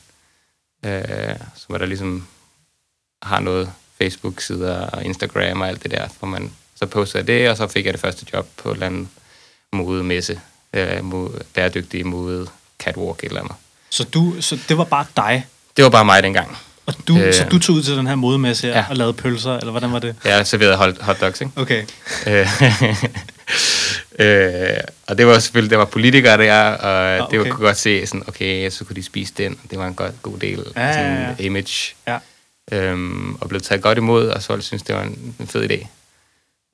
Øh, 0.86 1.36
så 1.56 1.66
var 1.69 1.78
der 1.78 1.86
ligesom, 1.86 2.28
har 3.24 3.40
noget 3.40 3.74
Facebook-sider 3.98 4.88
og 4.88 5.04
Instagram 5.04 5.62
og 5.62 5.68
alt 5.68 5.84
det 5.84 5.92
der, 5.92 6.07
hvor 6.19 6.28
man 6.28 6.52
så 6.75 6.86
postede 6.86 7.28
det, 7.28 7.50
og 7.50 7.57
så 7.57 7.68
fik 7.68 7.85
jeg 7.85 7.94
det 7.94 8.02
første 8.02 8.26
job 8.33 8.47
på 8.57 8.69
et 8.69 8.74
eller 8.74 8.85
andet 8.85 9.07
modemesse, 9.74 10.42
øh, 10.73 11.06
mode, 11.06 11.44
bæredygtig 11.54 12.07
mode, 12.07 12.47
catwalk 12.80 13.23
eller 13.23 13.40
andet. 13.40 13.56
Så, 13.90 14.04
du, 14.04 14.42
så 14.42 14.57
det 14.69 14.78
var 14.78 14.83
bare 14.83 15.06
dig? 15.16 15.45
Det 15.78 15.83
var 15.83 15.90
bare 15.90 16.06
mig 16.06 16.23
dengang. 16.23 16.57
Og 16.85 16.94
du, 17.07 17.18
øh, 17.18 17.33
så 17.33 17.45
du 17.51 17.59
tog 17.59 17.75
ud 17.75 17.83
til 17.83 17.97
den 17.97 18.07
her 18.07 18.16
modemesse 18.16 18.68
ja. 18.68 18.85
og 18.90 18.95
lavede 18.95 19.13
pølser, 19.13 19.57
eller 19.57 19.71
hvordan 19.71 19.92
var 19.92 19.99
det? 19.99 20.16
Ja, 20.25 20.35
jeg 20.35 20.47
serverede 20.47 20.75
hot, 20.75 21.01
hot 21.01 21.21
dogs, 21.21 21.42
ikke? 21.42 21.54
Okay. 21.56 21.85
Øh, 24.19 24.78
og 25.07 25.18
det 25.18 25.28
var 25.28 25.40
selvfølgelig, 25.40 25.69
det 25.69 25.78
var 25.78 25.85
politikere 25.85 26.37
der, 26.37 26.63
og 26.63 27.16
ah, 27.16 27.21
okay. 27.21 27.31
det 27.31 27.40
var, 27.40 27.56
kunne 27.56 27.66
godt 27.66 27.78
se, 27.78 28.07
sådan, 28.07 28.23
okay, 28.28 28.69
så 28.69 28.85
kunne 28.85 28.95
de 28.95 29.04
spise 29.04 29.33
den. 29.37 29.59
Det 29.71 29.80
var 29.80 29.87
en 29.87 29.94
godt, 29.94 30.21
god 30.21 30.37
del 30.37 30.59
af 30.75 30.95
ja, 30.95 31.01
ja, 31.01 31.21
ja. 31.21 31.35
image. 31.40 31.95
Ja. 32.07 32.18
Øhm, 32.71 33.35
og 33.35 33.49
blev 33.49 33.61
taget 33.61 33.81
godt 33.81 33.97
imod, 33.97 34.28
og 34.28 34.44
så 34.44 34.61
synes 34.61 34.83
det 34.83 34.95
var 34.95 35.01
en, 35.01 35.35
en 35.40 35.47
fed 35.47 35.71
idé. 35.71 35.87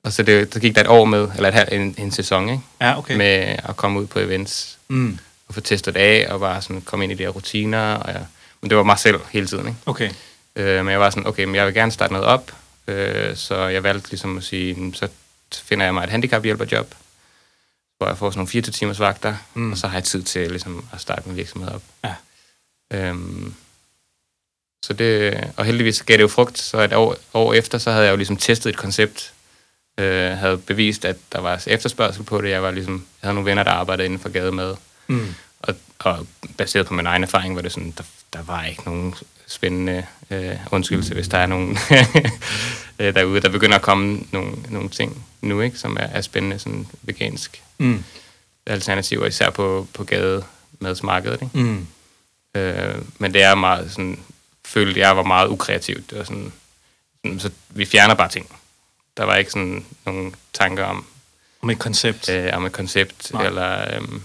Og 0.02 0.12
så, 0.12 0.22
det, 0.22 0.54
så 0.54 0.60
gik 0.60 0.74
der 0.74 0.80
et 0.80 0.86
år 0.86 1.04
med, 1.04 1.28
eller 1.36 1.62
et, 1.62 1.72
en, 1.72 1.94
en 1.98 2.10
sæson, 2.10 2.48
ikke? 2.48 2.62
Ja, 2.80 2.98
okay. 2.98 3.16
med 3.16 3.56
at 3.68 3.76
komme 3.76 4.00
ud 4.00 4.06
på 4.06 4.18
events 4.18 4.78
mm. 4.88 5.18
og 5.48 5.54
få 5.54 5.60
testet 5.60 5.96
af, 5.96 6.26
og 6.30 6.40
bare 6.40 6.62
sådan 6.62 6.80
komme 6.80 7.04
ind 7.04 7.12
i 7.12 7.14
de 7.14 7.22
her 7.22 7.30
rutiner. 7.30 7.94
Og 7.94 8.12
jeg, 8.12 8.26
men 8.60 8.70
det 8.70 8.76
var 8.76 8.82
mig 8.82 8.98
selv 8.98 9.20
hele 9.30 9.46
tiden. 9.46 9.66
Ikke? 9.66 9.78
Okay. 9.86 10.10
Øh, 10.56 10.84
men 10.84 10.92
jeg 10.92 11.00
var 11.00 11.10
sådan, 11.10 11.26
okay, 11.26 11.44
men 11.44 11.54
jeg 11.54 11.66
vil 11.66 11.74
gerne 11.74 11.92
starte 11.92 12.12
noget 12.12 12.26
op, 12.26 12.52
øh, 12.86 13.36
så 13.36 13.66
jeg 13.66 13.82
valgte 13.82 14.10
ligesom 14.10 14.38
at 14.38 14.44
sige, 14.44 14.94
så 14.94 15.08
finder 15.52 15.84
jeg 15.84 15.94
mig 15.94 16.04
et 16.04 16.10
handicaphjælperjob 16.10 16.94
hvor 17.98 18.06
jeg 18.06 18.18
får 18.18 18.30
sådan 18.30 18.38
nogle 18.38 18.48
24 18.48 18.72
timers 18.72 19.00
vagter, 19.00 19.36
mm. 19.54 19.72
og 19.72 19.78
så 19.78 19.86
har 19.86 19.96
jeg 19.96 20.04
tid 20.04 20.22
til 20.22 20.50
ligesom, 20.50 20.84
at 20.92 21.00
starte 21.00 21.28
min 21.28 21.36
virksomhed 21.36 21.70
op. 21.70 21.82
Ja. 22.04 22.14
Øhm, 22.92 23.54
så 24.84 24.92
det, 24.92 25.44
og 25.56 25.64
heldigvis 25.64 26.02
gav 26.02 26.16
det 26.16 26.22
jo 26.22 26.28
frugt, 26.28 26.58
så 26.58 26.80
et 26.80 26.92
år, 26.92 27.16
år 27.34 27.54
efter, 27.54 27.78
så 27.78 27.90
havde 27.90 28.04
jeg 28.04 28.10
jo 28.10 28.16
ligesom 28.16 28.36
testet 28.36 28.70
et 28.70 28.76
koncept, 28.76 29.32
øh, 29.98 30.30
havde 30.30 30.58
bevist, 30.58 31.04
at 31.04 31.16
der 31.32 31.40
var 31.40 31.64
efterspørgsel 31.66 32.22
på 32.22 32.40
det. 32.40 32.50
Jeg, 32.50 32.62
var 32.62 32.70
ligesom, 32.70 32.94
jeg 32.94 33.26
havde 33.26 33.34
nogle 33.34 33.50
venner, 33.50 33.62
der 33.62 33.70
arbejdede 33.70 34.06
inden 34.06 34.20
for 34.20 34.28
gade 34.28 34.52
med. 34.52 34.74
Mm. 35.06 35.34
Og, 35.58 35.74
og 35.98 36.26
baseret 36.56 36.86
på 36.86 36.94
min 36.94 37.06
egen 37.06 37.22
erfaring, 37.22 37.56
var 37.56 37.62
det 37.62 37.72
sådan, 37.72 37.94
der, 37.98 38.04
der 38.32 38.42
var 38.42 38.64
ikke 38.64 38.82
nogen 38.84 39.14
spændende 39.46 40.06
øh, 40.30 40.56
undskyldelse, 40.70 41.14
hvis 41.14 41.28
der 41.28 41.38
er 41.38 41.46
nogen 41.46 41.78
øh, 42.98 43.14
derude, 43.14 43.40
der 43.40 43.48
begynder 43.48 43.76
at 43.76 43.82
komme 43.82 44.20
nogle, 44.32 44.52
nogle 44.68 44.88
ting 44.88 45.26
nu, 45.42 45.60
ikke, 45.60 45.78
som 45.78 45.96
er, 46.00 46.06
er 46.06 46.20
spændende, 46.20 46.58
sådan 46.58 46.86
vegansk 47.02 47.62
mm. 47.78 48.04
alternativer, 48.66 49.26
især 49.26 49.50
på, 49.50 49.86
på 49.94 50.04
gademadsmarkedet. 50.04 51.42
Ikke? 51.42 51.58
Mm. 51.58 51.86
Øh, 52.54 52.94
men 53.18 53.34
det 53.34 53.42
er 53.42 53.54
meget 53.54 53.90
sådan, 53.90 54.18
følte 54.64 55.00
jeg 55.00 55.16
var 55.16 55.22
meget 55.22 55.48
ukreativt. 55.48 56.10
Det 56.10 56.18
var 56.18 56.24
sådan, 56.24 56.52
så 57.38 57.50
vi 57.68 57.84
fjerner 57.84 58.14
bare 58.14 58.28
ting. 58.28 58.50
Der 59.18 59.24
var 59.24 59.36
ikke 59.36 59.50
sådan 59.50 59.84
nogle 60.06 60.32
tanker 60.52 60.84
om, 60.84 61.04
Om 61.62 61.70
et 61.70 61.78
koncept. 61.78 62.28
øh, 62.28 62.50
om 62.52 62.66
et 62.66 62.72
koncept, 62.72 63.32
Nej. 63.32 63.46
eller 63.46 63.94
øhm, 63.96 64.22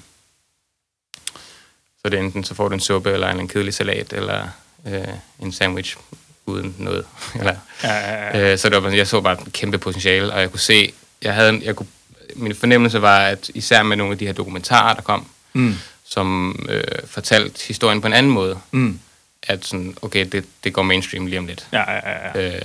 så 1.98 2.02
er 2.06 2.10
det 2.10 2.20
enten, 2.20 2.44
så 2.44 2.54
får 2.56 2.68
du 2.68 2.74
en 2.74 2.80
suppe, 2.80 3.12
eller 3.12 3.28
en 3.30 3.48
kedelig 3.48 3.74
salat, 3.74 4.14
eller 4.14 4.48
øh, 4.88 5.08
en 5.40 5.52
sandwich 5.52 5.98
uden 6.46 6.76
noget. 6.80 7.06
eller, 7.40 7.56
Ja, 7.84 7.94
ja, 7.94 8.38
ja. 8.40 8.52
øh, 8.52 8.58
så 8.60 8.70
det 8.70 8.84
var, 8.84 8.90
jeg 8.90 9.08
så 9.08 9.22
bare 9.22 9.42
et 9.48 9.54
kæmpe 9.54 9.78
potentiale, 9.78 10.34
og 10.34 10.42
jeg 10.42 10.50
kunne 10.52 10.60
se, 10.60 10.94
jeg 11.22 11.34
havde, 11.34 11.60
jeg 11.64 11.76
kunne, 11.76 11.88
min 12.36 12.56
fornemmelse 12.56 13.02
var, 13.02 13.20
at 13.20 13.50
især 13.54 13.84
med 13.84 13.98
nogle 13.98 14.12
af 14.12 14.18
de 14.18 14.26
her 14.26 14.34
dokumentarer, 14.34 14.94
der 14.94 15.02
kom, 15.02 15.28
Mm. 15.56 15.76
som 16.06 16.60
øh, 16.70 16.84
fortalte 17.06 17.68
historien 17.68 18.02
på 18.02 18.08
en 18.08 18.14
anden 18.14 18.32
måde, 18.32 18.60
Mm. 18.72 19.00
at 19.44 19.66
sådan, 19.66 19.98
okay, 20.02 20.26
det, 20.32 20.46
det 20.64 20.74
går 20.74 20.82
mainstream 20.84 21.26
lige 21.26 21.40
om 21.40 21.46
lidt. 21.48 21.68
Ja, 21.72 21.92
ja, 21.92 22.10
ja, 22.10 22.40
ja. 22.42 22.56
Øh, 22.56 22.62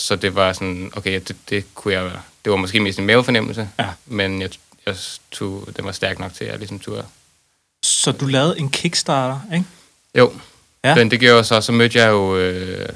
så 0.00 0.16
det 0.16 0.34
var 0.34 0.52
sådan, 0.52 0.90
okay, 0.96 1.20
det, 1.28 1.36
det 1.50 1.74
kunne 1.74 1.94
jeg, 1.94 2.10
det 2.44 2.50
var 2.50 2.56
måske 2.56 2.80
mest 2.80 2.98
en 2.98 3.06
mavefornemmelse, 3.06 3.68
Ja. 3.78 3.88
men 4.06 4.40
jeg, 4.42 4.50
jeg 4.86 4.96
tog, 5.30 5.68
den 5.76 5.84
var 5.84 5.92
stærk 5.92 6.18
nok 6.18 6.34
til, 6.34 6.44
at 6.44 6.50
jeg 6.50 6.58
ligesom 6.58 6.78
turde. 6.78 7.06
Så 7.84 8.12
du 8.12 8.26
lavede 8.26 8.58
en 8.58 8.70
Kickstarter, 8.70 9.40
ikke? 9.54 9.64
Jo, 10.18 10.32
Ja. 10.84 10.94
men 10.94 11.10
det 11.10 11.20
gjorde 11.20 11.36
jeg 11.36 11.46
så, 11.46 11.60
så 11.60 11.72
mødte 11.72 11.98
jeg 11.98 12.10
jo 12.10 12.36
øh, 12.36 12.88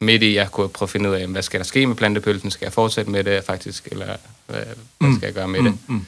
midt 0.00 0.22
i, 0.22 0.34
jeg 0.34 0.50
kunne 0.50 0.68
prøve 0.68 0.86
at 0.86 0.90
finde 0.90 1.10
ud 1.10 1.14
af, 1.14 1.26
hvad 1.26 1.42
skal 1.42 1.60
der 1.60 1.64
ske 1.64 1.86
med 1.86 1.96
plantepølsen, 1.96 2.50
skal 2.50 2.66
jeg 2.66 2.72
fortsætte 2.72 3.10
med 3.10 3.24
det 3.24 3.44
faktisk, 3.44 3.86
eller 3.90 4.16
hvad, 4.46 4.64
hvad 4.98 5.08
Mm. 5.10 5.16
skal 5.16 5.26
jeg 5.26 5.34
gøre 5.34 5.48
med 5.48 5.62
det? 5.62 5.72
Mm. 5.72 5.94
Mm. 5.94 6.06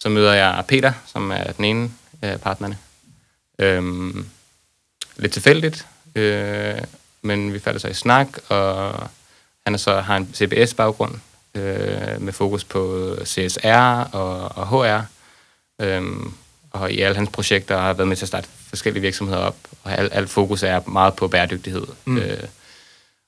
Så 0.00 0.08
møder 0.08 0.32
jeg 0.32 0.64
Peter, 0.68 0.92
som 1.06 1.30
er 1.30 1.52
den 1.52 1.64
ene 1.64 1.90
af 2.22 2.40
partnerne. 2.40 2.78
Øhm, 3.58 4.26
lidt 5.16 5.32
tilfældigt, 5.32 5.86
øh, 6.14 6.74
men 7.22 7.52
vi 7.52 7.58
falder 7.58 7.80
så 7.80 7.88
i 7.88 7.94
snak, 7.94 8.28
og 8.48 8.94
han 9.68 9.74
er 9.74 9.78
så, 9.78 10.00
har 10.00 10.16
en 10.16 10.34
CBS-baggrund 10.34 11.14
øh, 11.54 12.22
med 12.22 12.32
fokus 12.32 12.64
på 12.64 13.14
CSR 13.24 14.08
og, 14.12 14.56
og 14.56 14.68
HR. 14.68 15.00
Øhm, 15.80 16.32
og 16.70 16.92
i 16.92 17.00
alle 17.00 17.16
hans 17.16 17.30
projekter 17.32 17.78
har 17.80 17.92
været 17.92 18.08
med 18.08 18.16
til 18.16 18.24
at 18.24 18.28
starte 18.28 18.48
forskellige 18.68 19.02
virksomheder 19.02 19.40
op, 19.40 19.56
og 19.84 19.98
alt, 19.98 20.14
alt 20.14 20.30
fokus 20.30 20.62
er 20.62 20.80
meget 20.86 21.14
på 21.14 21.28
bæredygtighed. 21.28 21.86
Mm. 22.04 22.18
Øh, 22.18 22.42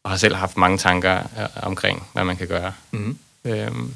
og 0.04 0.10
har 0.10 0.16
selv 0.16 0.34
haft 0.34 0.56
mange 0.56 0.78
tanker 0.78 1.16
øh, 1.16 1.46
omkring, 1.62 2.08
hvad 2.12 2.24
man 2.24 2.36
kan 2.36 2.48
gøre. 2.48 2.72
Mm. 2.90 3.18
Øhm, 3.44 3.94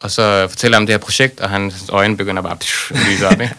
og 0.00 0.10
så 0.10 0.46
fortæller 0.48 0.76
jeg 0.76 0.82
om 0.82 0.86
det 0.86 0.92
her 0.92 0.98
projekt, 0.98 1.40
og 1.40 1.50
hans 1.50 1.88
øjne 1.88 2.16
begynder 2.16 2.42
bare 2.42 2.56
psh, 2.56 2.92
at 2.92 2.98
lyse 3.10 3.26
op. 3.26 3.40
Ikke? 3.40 3.54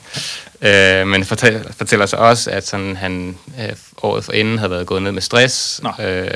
øh, 1.01 1.07
men 1.07 1.25
fortæller, 1.25 1.71
fortæller 1.71 2.05
så 2.05 2.15
også, 2.15 2.51
at 2.51 2.67
sådan, 2.67 2.95
han 2.95 3.37
øh, 3.59 3.75
året 4.03 4.25
for 4.25 4.31
inden 4.31 4.57
havde 4.57 4.71
været 4.71 4.87
gået 4.87 5.01
ned 5.01 5.11
med 5.11 5.21
stress, 5.21 5.81
Nå. 5.83 5.91
øh, 6.05 6.27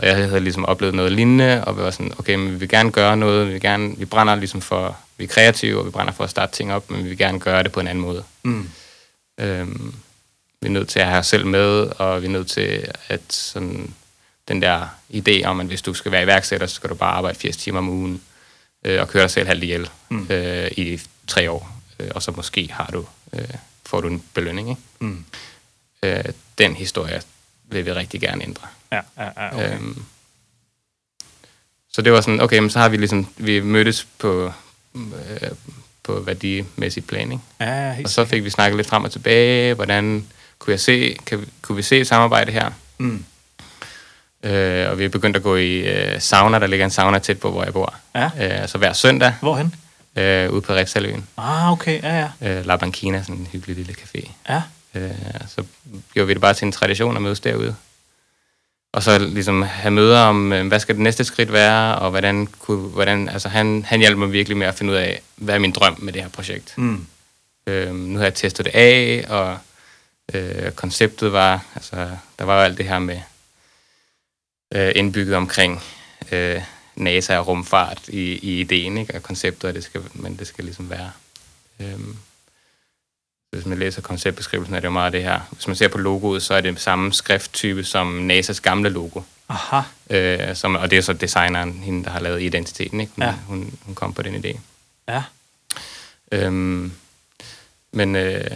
og 0.00 0.06
jeg 0.06 0.16
havde 0.16 0.40
ligesom 0.40 0.64
oplevet 0.64 0.94
noget 0.94 1.12
lignende, 1.12 1.64
og 1.64 1.76
vi 1.76 1.82
var 1.82 1.90
sådan, 1.90 2.12
okay, 2.18 2.34
men 2.34 2.52
vi 2.52 2.56
vil 2.56 2.68
gerne 2.68 2.92
gøre 2.92 3.16
noget, 3.16 3.46
vi, 3.46 3.52
vil 3.52 3.60
gerne, 3.60 3.96
vi 3.98 4.04
brænder 4.04 4.34
ligesom 4.34 4.60
for, 4.60 4.96
vi 5.18 5.24
er 5.24 5.28
kreative, 5.28 5.78
og 5.78 5.86
vi 5.86 5.90
brænder 5.90 6.12
for 6.12 6.24
at 6.24 6.30
starte 6.30 6.52
ting 6.56 6.72
op, 6.72 6.90
men 6.90 7.04
vi 7.04 7.08
vil 7.08 7.18
gerne 7.18 7.40
gøre 7.40 7.62
det 7.62 7.72
på 7.72 7.80
en 7.80 7.88
anden 7.88 8.02
måde. 8.04 8.24
Mm. 8.42 8.68
Øhm, 9.40 9.94
vi 10.60 10.66
er 10.66 10.70
nødt 10.72 10.88
til 10.88 11.00
at 11.00 11.06
have 11.06 11.18
os 11.18 11.26
selv 11.26 11.46
med, 11.46 11.86
og 11.98 12.22
vi 12.22 12.26
er 12.26 12.30
nødt 12.30 12.48
til 12.50 12.86
at 13.08 13.20
sådan, 13.28 13.94
den 14.48 14.62
der 14.62 14.86
idé 15.14 15.44
om, 15.44 15.60
at 15.60 15.66
hvis 15.66 15.82
du 15.82 15.94
skal 15.94 16.12
være 16.12 16.22
iværksætter, 16.22 16.66
så 16.66 16.74
skal 16.74 16.90
du 16.90 16.94
bare 16.94 17.12
arbejde 17.12 17.38
80 17.38 17.56
timer 17.56 17.78
om 17.78 17.88
ugen, 17.88 18.22
øh, 18.84 19.00
og 19.00 19.08
køre 19.08 19.22
dig 19.22 19.30
selv 19.30 19.46
halvt 19.46 19.62
ihjel 19.62 19.90
Mm. 20.08 20.26
øh, 20.30 20.70
i 20.76 21.00
tre 21.26 21.50
år, 21.50 21.80
øh, 22.00 22.08
og 22.14 22.22
så 22.22 22.30
måske 22.36 22.68
har 22.72 22.90
du, 22.92 23.04
øh, 23.32 23.48
får 23.86 24.00
du 24.00 24.08
en 24.08 24.22
belønning. 24.34 24.70
Ikke? 24.70 24.80
Mm. 25.00 25.24
Øh, 26.02 26.24
den 26.58 26.74
historie 26.74 27.22
vil 27.70 27.86
vi 27.86 27.92
rigtig 27.92 28.20
gerne 28.20 28.42
ændre. 28.42 28.66
Ja, 28.92 29.00
ja, 29.18 29.24
ja, 29.36 29.54
okay. 29.54 29.74
Øhm, 29.74 30.02
så 31.92 32.02
det 32.02 32.12
var 32.12 32.20
sådan, 32.20 32.40
okay, 32.40 32.58
men 32.58 32.70
så 32.70 32.78
har 32.78 32.88
vi 32.88 32.96
ligesom, 32.96 33.26
vi 33.36 33.60
mødtes 33.60 34.06
på, 34.18 34.52
øh, 34.94 35.48
på 36.02 36.20
værdimæssig 36.20 37.04
plan, 37.04 37.32
ikke? 37.32 37.44
Ja, 37.60 37.92
helt 37.92 38.06
Og 38.06 38.10
så 38.10 38.24
fik 38.24 38.44
vi 38.44 38.50
snakket 38.50 38.76
lidt 38.76 38.88
frem 38.88 39.04
og 39.04 39.10
tilbage, 39.12 39.74
hvordan 39.74 40.26
kunne, 40.58 40.72
jeg 40.72 40.80
se, 40.80 41.16
kan, 41.26 41.46
kunne 41.62 41.76
vi 41.76 41.82
se 41.82 42.04
samarbejde 42.04 42.52
her? 42.52 42.70
Mm. 42.98 43.24
Øh, 44.44 44.90
og 44.90 44.98
vi 44.98 45.04
er 45.04 45.08
begyndt 45.08 45.36
at 45.36 45.42
gå 45.42 45.56
i 45.56 45.76
øh, 45.76 46.20
sauna, 46.20 46.58
der 46.58 46.66
ligger 46.66 46.84
en 46.84 46.90
sauna 46.90 47.18
tæt 47.18 47.40
på, 47.40 47.50
hvor 47.50 47.64
jeg 47.64 47.72
bor. 47.72 47.94
Ja. 48.14 48.62
Øh, 48.62 48.68
så 48.68 48.78
hver 48.78 48.92
søndag 48.92 49.34
Hvorhen? 49.40 49.74
øh, 50.16 50.50
ude 50.52 50.60
på 50.60 50.72
Refsaløen, 50.72 51.26
Ah, 51.36 51.72
okay, 51.72 52.02
ja, 52.02 52.28
ja. 52.40 52.58
øh, 52.58 52.66
La 52.66 52.76
Banquina, 52.76 53.22
sådan 53.22 53.36
en 53.36 53.48
hyggelig 53.52 53.76
lille 53.76 53.92
café. 54.02 54.30
Ja, 54.48 54.62
Øh, 54.94 55.10
så 55.48 55.64
gjorde 56.12 56.26
vi 56.26 56.34
det 56.34 56.40
bare 56.40 56.54
til 56.54 56.66
en 56.66 56.72
tradition 56.72 57.16
at 57.16 57.22
mødes 57.22 57.40
derude. 57.40 57.76
Og 58.92 59.02
så 59.02 59.18
ligesom 59.18 59.62
have 59.62 59.90
møder 59.90 60.20
om, 60.20 60.52
øh, 60.52 60.68
hvad 60.68 60.80
skal 60.80 60.94
det 60.94 61.02
næste 61.02 61.24
skridt 61.24 61.52
være, 61.52 61.98
og 61.98 62.10
hvordan 62.10 62.46
kunne, 62.46 62.88
hvordan, 62.88 63.28
altså 63.28 63.48
han, 63.48 63.84
han 63.84 64.00
hjalp 64.00 64.18
mig 64.18 64.32
virkelig 64.32 64.56
med 64.56 64.66
at 64.66 64.74
finde 64.74 64.92
ud 64.92 64.96
af, 64.96 65.22
hvad 65.36 65.54
er 65.54 65.58
min 65.58 65.72
drøm 65.72 65.96
med 65.98 66.12
det 66.12 66.22
her 66.22 66.28
projekt. 66.28 66.74
mm. 66.78 67.06
Øh, 67.66 67.94
nu 67.94 68.18
har 68.18 68.24
jeg 68.24 68.34
testet 68.34 68.66
det 68.66 68.74
af, 68.74 69.24
og 69.28 69.58
øh, 70.34 70.72
konceptet 70.72 71.32
var, 71.32 71.64
altså 71.74 72.10
der 72.38 72.44
var 72.44 72.56
jo 72.56 72.60
alt 72.60 72.78
det 72.78 72.86
her 72.86 72.98
med 72.98 73.20
øh, 74.74 74.92
indbygget 74.94 75.36
omkring 75.36 75.82
øh, 76.32 76.62
NASA 76.96 77.38
og 77.38 77.46
rumfart 77.46 78.08
i, 78.08 78.20
i 78.20 78.60
ideen, 78.60 78.98
ikke? 78.98 79.14
og 79.14 79.22
konceptet, 79.22 79.64
og 79.68 79.74
det 79.74 79.84
skal, 79.84 80.02
men 80.14 80.36
det 80.36 80.46
skal 80.46 80.64
ligesom 80.64 80.90
være. 80.90 81.10
Øh, 81.80 81.98
hvis 83.52 83.66
man 83.66 83.78
læser 83.78 84.02
konceptbeskrivelsen, 84.02 84.74
er 84.74 84.80
det 84.80 84.84
jo 84.86 84.90
meget 84.90 85.12
det 85.12 85.22
her. 85.22 85.40
Hvis 85.52 85.66
man 85.66 85.76
ser 85.76 85.88
på 85.88 85.98
logoet, 85.98 86.42
så 86.42 86.54
er 86.54 86.60
det 86.60 86.80
samme 86.80 87.12
skrifttype 87.12 87.84
som 87.84 88.30
NASA's 88.30 88.60
gamle 88.60 88.88
logo. 88.88 89.20
Aha. 89.48 89.80
Øh, 90.10 90.56
som, 90.56 90.74
og 90.74 90.90
det 90.90 90.98
er 90.98 91.02
så 91.02 91.12
designeren, 91.12 91.72
hende, 91.72 92.04
der 92.04 92.10
har 92.10 92.20
lavet 92.20 92.42
identiteten. 92.42 93.00
Ikke? 93.00 93.12
Hun, 93.16 93.24
Ja. 93.24 93.32
hun, 93.46 93.78
hun 93.86 93.94
kom 93.94 94.12
på 94.14 94.22
den 94.22 94.44
idé. 94.44 94.58
Ja. 95.08 95.22
Øhm, 96.32 96.92
men 97.92 98.16
øh, 98.16 98.50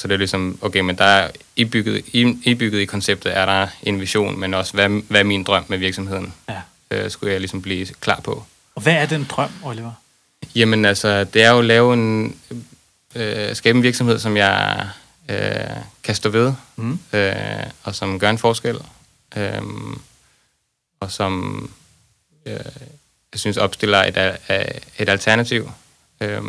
så 0.00 0.08
det 0.08 0.14
er 0.14 0.18
ligesom, 0.18 0.58
okay, 0.62 0.80
men 0.80 0.98
der 0.98 1.04
er 1.04 1.30
ibygget, 1.56 2.04
i, 2.12 2.38
ibygget 2.44 2.80
i 2.80 2.84
konceptet 2.84 3.36
er 3.36 3.46
der 3.46 3.66
en 3.82 4.00
vision, 4.00 4.40
men 4.40 4.54
også, 4.54 4.72
hvad, 4.72 4.88
hvad 5.08 5.20
er 5.20 5.24
min 5.24 5.44
drøm 5.44 5.64
med 5.68 5.78
virksomheden? 5.78 6.34
Ja. 6.48 6.60
Øh, 6.90 7.10
skulle 7.10 7.32
jeg 7.32 7.40
ligesom 7.40 7.62
blive 7.62 7.86
klar 7.86 8.20
på. 8.20 8.44
Og 8.74 8.82
hvad 8.82 8.94
er 8.94 9.06
den 9.06 9.24
drøm, 9.30 9.50
Oliver? 9.64 9.92
Jamen 10.54 10.84
altså, 10.84 11.24
det 11.24 11.42
er 11.42 11.50
jo 11.50 11.58
at 11.58 11.64
lave 11.64 11.94
en, 11.94 12.36
øh, 13.16 13.56
skabe 13.56 13.76
en 13.76 13.82
virksomhed, 13.82 14.18
som 14.18 14.36
jeg 14.36 14.88
øh, 15.30 15.76
kan 16.02 16.14
stå 16.14 16.28
ved, 16.28 16.52
Mm. 16.76 16.98
øh, 17.12 17.34
og 17.82 17.94
som 17.94 18.18
gør 18.18 18.30
en 18.30 18.38
forskel, 18.38 18.78
øh, 19.36 19.62
og 21.00 21.10
som 21.12 21.70
øh, 22.46 22.52
jeg 23.32 23.40
synes 23.40 23.56
opstiller 23.56 23.98
et, 24.04 24.16
af- 24.16 24.80
et 24.98 25.08
alternativ, 25.08 25.70
øh, 26.20 26.42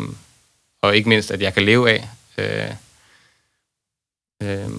og 0.82 0.96
ikke 0.96 1.08
mindst, 1.08 1.30
at 1.30 1.40
jeg 1.42 1.54
kan 1.54 1.62
leve 1.64 1.90
af. 1.90 2.08
Øh, 2.38 2.70
øh, 4.42 4.70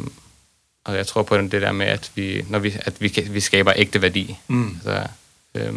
og 0.83 0.95
jeg 0.95 1.07
tror 1.07 1.23
på 1.23 1.37
det 1.37 1.51
der 1.51 1.71
med, 1.71 1.85
at 1.85 2.11
vi, 2.15 2.45
når 2.49 2.59
vi, 2.59 2.73
at 2.81 3.01
vi, 3.01 3.07
kan, 3.09 3.33
vi 3.33 3.39
skaber 3.39 3.73
ægte 3.75 4.01
værdi. 4.01 4.37
Mm. 4.47 4.75
Altså, 4.75 5.07
øh, 5.55 5.73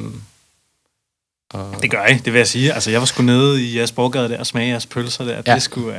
og, 1.52 1.76
Det 1.82 1.90
gør 1.90 2.02
jeg, 2.04 2.20
det 2.24 2.32
vil 2.32 2.38
jeg 2.38 2.48
sige. 2.48 2.72
Altså, 2.72 2.90
jeg 2.90 3.00
var 3.00 3.06
sgu 3.06 3.22
nede 3.22 3.62
i 3.64 3.76
jeres 3.78 3.92
borgade 3.92 4.28
der 4.28 4.38
og 4.38 4.46
smage 4.46 4.68
jeres 4.68 4.86
pølser 4.86 5.24
der. 5.24 5.42
Ja. 5.46 5.54
Det, 5.54 5.62
skulle, 5.62 5.88
uh, 5.88 5.94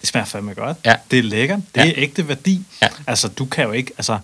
det 0.00 0.08
smager 0.08 0.24
fandme 0.26 0.54
godt. 0.54 0.76
Ja. 0.84 0.94
Det 1.10 1.18
er 1.18 1.22
lækkert. 1.22 1.60
Det 1.74 1.80
Ja. 1.80 1.88
er 1.88 1.92
ægte 1.96 2.28
værdi. 2.28 2.62
Ja. 2.82 2.88
Altså, 3.06 3.28
du 3.28 3.44
kan 3.44 3.64
jo 3.64 3.72
ikke... 3.72 3.92
Altså, 3.98 4.18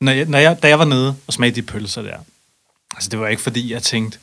når 0.00 0.12
jeg, 0.12 0.24
når 0.26 0.38
jeg, 0.38 0.62
da 0.62 0.68
jeg 0.68 0.78
var 0.78 0.84
nede 0.84 1.16
og 1.26 1.32
smagte 1.32 1.56
de 1.56 1.62
pølser 1.62 2.02
der, 2.02 2.16
altså, 2.94 3.08
det 3.10 3.20
var 3.20 3.28
ikke 3.28 3.42
fordi, 3.42 3.72
jeg 3.72 3.82
tænkte, 3.82 4.18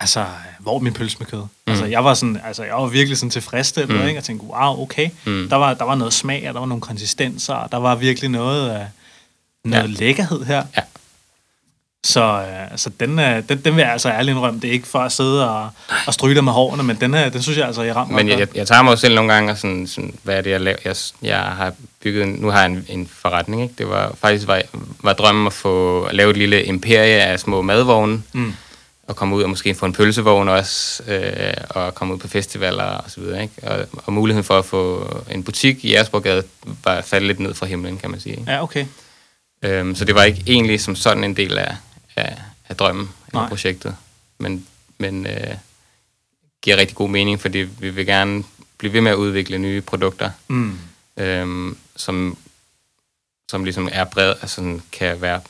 altså, 0.00 0.26
hvor 0.58 0.76
er 0.76 0.80
min 0.80 0.92
pølse 0.92 1.16
med 1.18 1.26
kød? 1.26 1.40
Mm. 1.40 1.46
Altså, 1.66 1.84
jeg 1.84 2.04
var 2.04 2.14
sådan, 2.14 2.40
altså, 2.44 2.64
jeg 2.64 2.74
var 2.74 2.86
virkelig 2.86 3.18
sådan 3.18 3.30
tilfredsstillet, 3.30 4.00
mm. 4.00 4.06
ikke? 4.08 4.20
Og 4.20 4.24
tænkte, 4.24 4.46
wow, 4.46 4.82
okay. 4.82 5.10
Mm. 5.26 5.48
Der, 5.48 5.56
var, 5.56 5.74
der 5.74 5.84
var 5.84 5.94
noget 5.94 6.12
smag, 6.12 6.48
og 6.48 6.54
der 6.54 6.60
var 6.60 6.66
nogle 6.66 6.80
konsistenser, 6.80 7.54
og 7.54 7.72
der 7.72 7.78
var 7.78 7.94
virkelig 7.94 8.30
noget, 8.30 8.70
uh, 8.80 8.86
noget 9.70 9.82
Ja. 9.82 9.86
lækkerhed 10.04 10.44
her. 10.44 10.64
Ja. 10.76 10.82
Så, 12.04 12.22
øh, 12.22 12.78
så 12.78 12.90
den, 13.00 13.18
øh, 13.18 13.42
den, 13.48 13.60
den 13.64 13.76
vil 13.76 13.82
jeg 13.82 13.92
altså 13.92 14.08
ærligt 14.08 14.34
indrømme. 14.34 14.60
Det 14.60 14.68
er 14.68 14.72
ikke 14.72 14.86
for 14.86 14.98
at 14.98 15.12
sidde 15.12 15.50
og, 15.50 15.70
og 16.06 16.14
stryge 16.14 16.42
med 16.42 16.52
hårene, 16.52 16.82
men 16.82 16.96
den, 17.00 17.14
her, 17.14 17.28
den 17.28 17.42
synes 17.42 17.58
jeg 17.58 17.66
altså, 17.66 17.82
jeg 17.82 17.96
rammer 17.96 18.16
Men 18.16 18.28
jeg, 18.28 18.38
jeg, 18.38 18.48
jeg 18.56 18.66
tager 18.66 18.82
mig 18.82 18.90
også 18.92 19.00
selv 19.00 19.14
nogle 19.14 19.32
gange 19.32 19.52
og 19.52 19.58
sådan, 19.58 19.86
sådan 19.86 20.14
hvad 20.22 20.36
er 20.36 20.40
det, 20.40 20.50
jeg 20.50 20.60
laver? 20.60 20.76
Jeg, 20.84 20.96
jeg 21.22 21.38
har 21.40 21.72
bygget, 22.02 22.22
en, 22.24 22.28
nu 22.32 22.50
har 22.50 22.60
jeg 22.60 22.70
en, 22.70 22.84
en 22.88 23.10
forretning, 23.22 23.62
ikke? 23.62 23.74
Det 23.78 23.88
var 23.88 24.12
faktisk 24.20 24.46
var, 24.46 24.62
var 25.02 25.12
drømmen 25.12 25.46
at 25.46 25.52
få 25.52 26.02
at 26.02 26.14
lave 26.14 26.30
et 26.30 26.36
lille 26.36 26.64
imperie 26.64 27.22
af 27.22 27.40
små 27.40 27.62
madvogne, 27.62 28.22
Mm. 28.32 28.52
og 29.08 29.16
komme 29.16 29.36
ud 29.36 29.42
og 29.42 29.48
måske 29.50 29.74
få 29.74 29.86
en 29.86 29.92
pølsevogn 29.92 30.48
også, 30.48 31.02
øh, 31.08 31.52
og 31.70 31.94
komme 31.94 32.14
ud 32.14 32.18
på 32.18 32.28
festivaler 32.28 32.84
og 32.84 33.10
så 33.10 33.20
videre, 33.20 33.42
ikke? 33.42 33.54
Og, 33.62 33.86
og 34.06 34.12
muligheden 34.12 34.44
for 34.44 34.58
at 34.58 34.64
få 34.64 35.14
en 35.30 35.42
butik 35.42 35.84
i 35.84 35.88
Jægersborgade 35.90 36.42
var 36.84 37.00
faldet 37.00 37.26
lidt 37.26 37.40
ned 37.40 37.54
fra 37.54 37.66
himlen, 37.66 37.98
kan 37.98 38.10
man 38.10 38.20
sige. 38.20 38.32
Ikke? 38.36 38.50
Ja, 38.52 38.62
okay. 38.62 38.86
Øhm, 39.64 39.94
så 39.94 40.04
det 40.04 40.14
var 40.14 40.22
ikke 40.22 40.42
egentlig 40.46 40.80
som 40.80 40.96
sådan 40.96 41.24
en 41.24 41.36
del 41.36 41.58
af, 41.58 41.76
af, 42.16 42.38
af 42.68 42.76
drømmen 42.76 43.10
af 43.34 43.48
projektet. 43.48 43.96
Men, 44.38 44.66
men 44.98 45.26
øh, 45.26 45.54
giver 46.62 46.76
rigtig 46.76 46.96
god 46.96 47.08
mening, 47.08 47.40
fordi 47.40 47.58
vi 47.58 47.90
vil 47.90 48.06
gerne 48.06 48.44
blive 48.78 48.92
ved 48.92 49.00
med 49.00 49.10
at 49.10 49.16
udvikle 49.16 49.58
nye 49.58 49.80
produkter, 49.80 50.30
Mm. 50.48 50.78
øhm, 51.16 51.76
som, 51.96 52.36
som 53.50 53.64
ligesom 53.64 53.88
er 53.92 54.04
brede, 54.04 54.30
altså 54.42 54.54
sådan 54.54 54.82
kan 54.92 55.20
være 55.20 55.40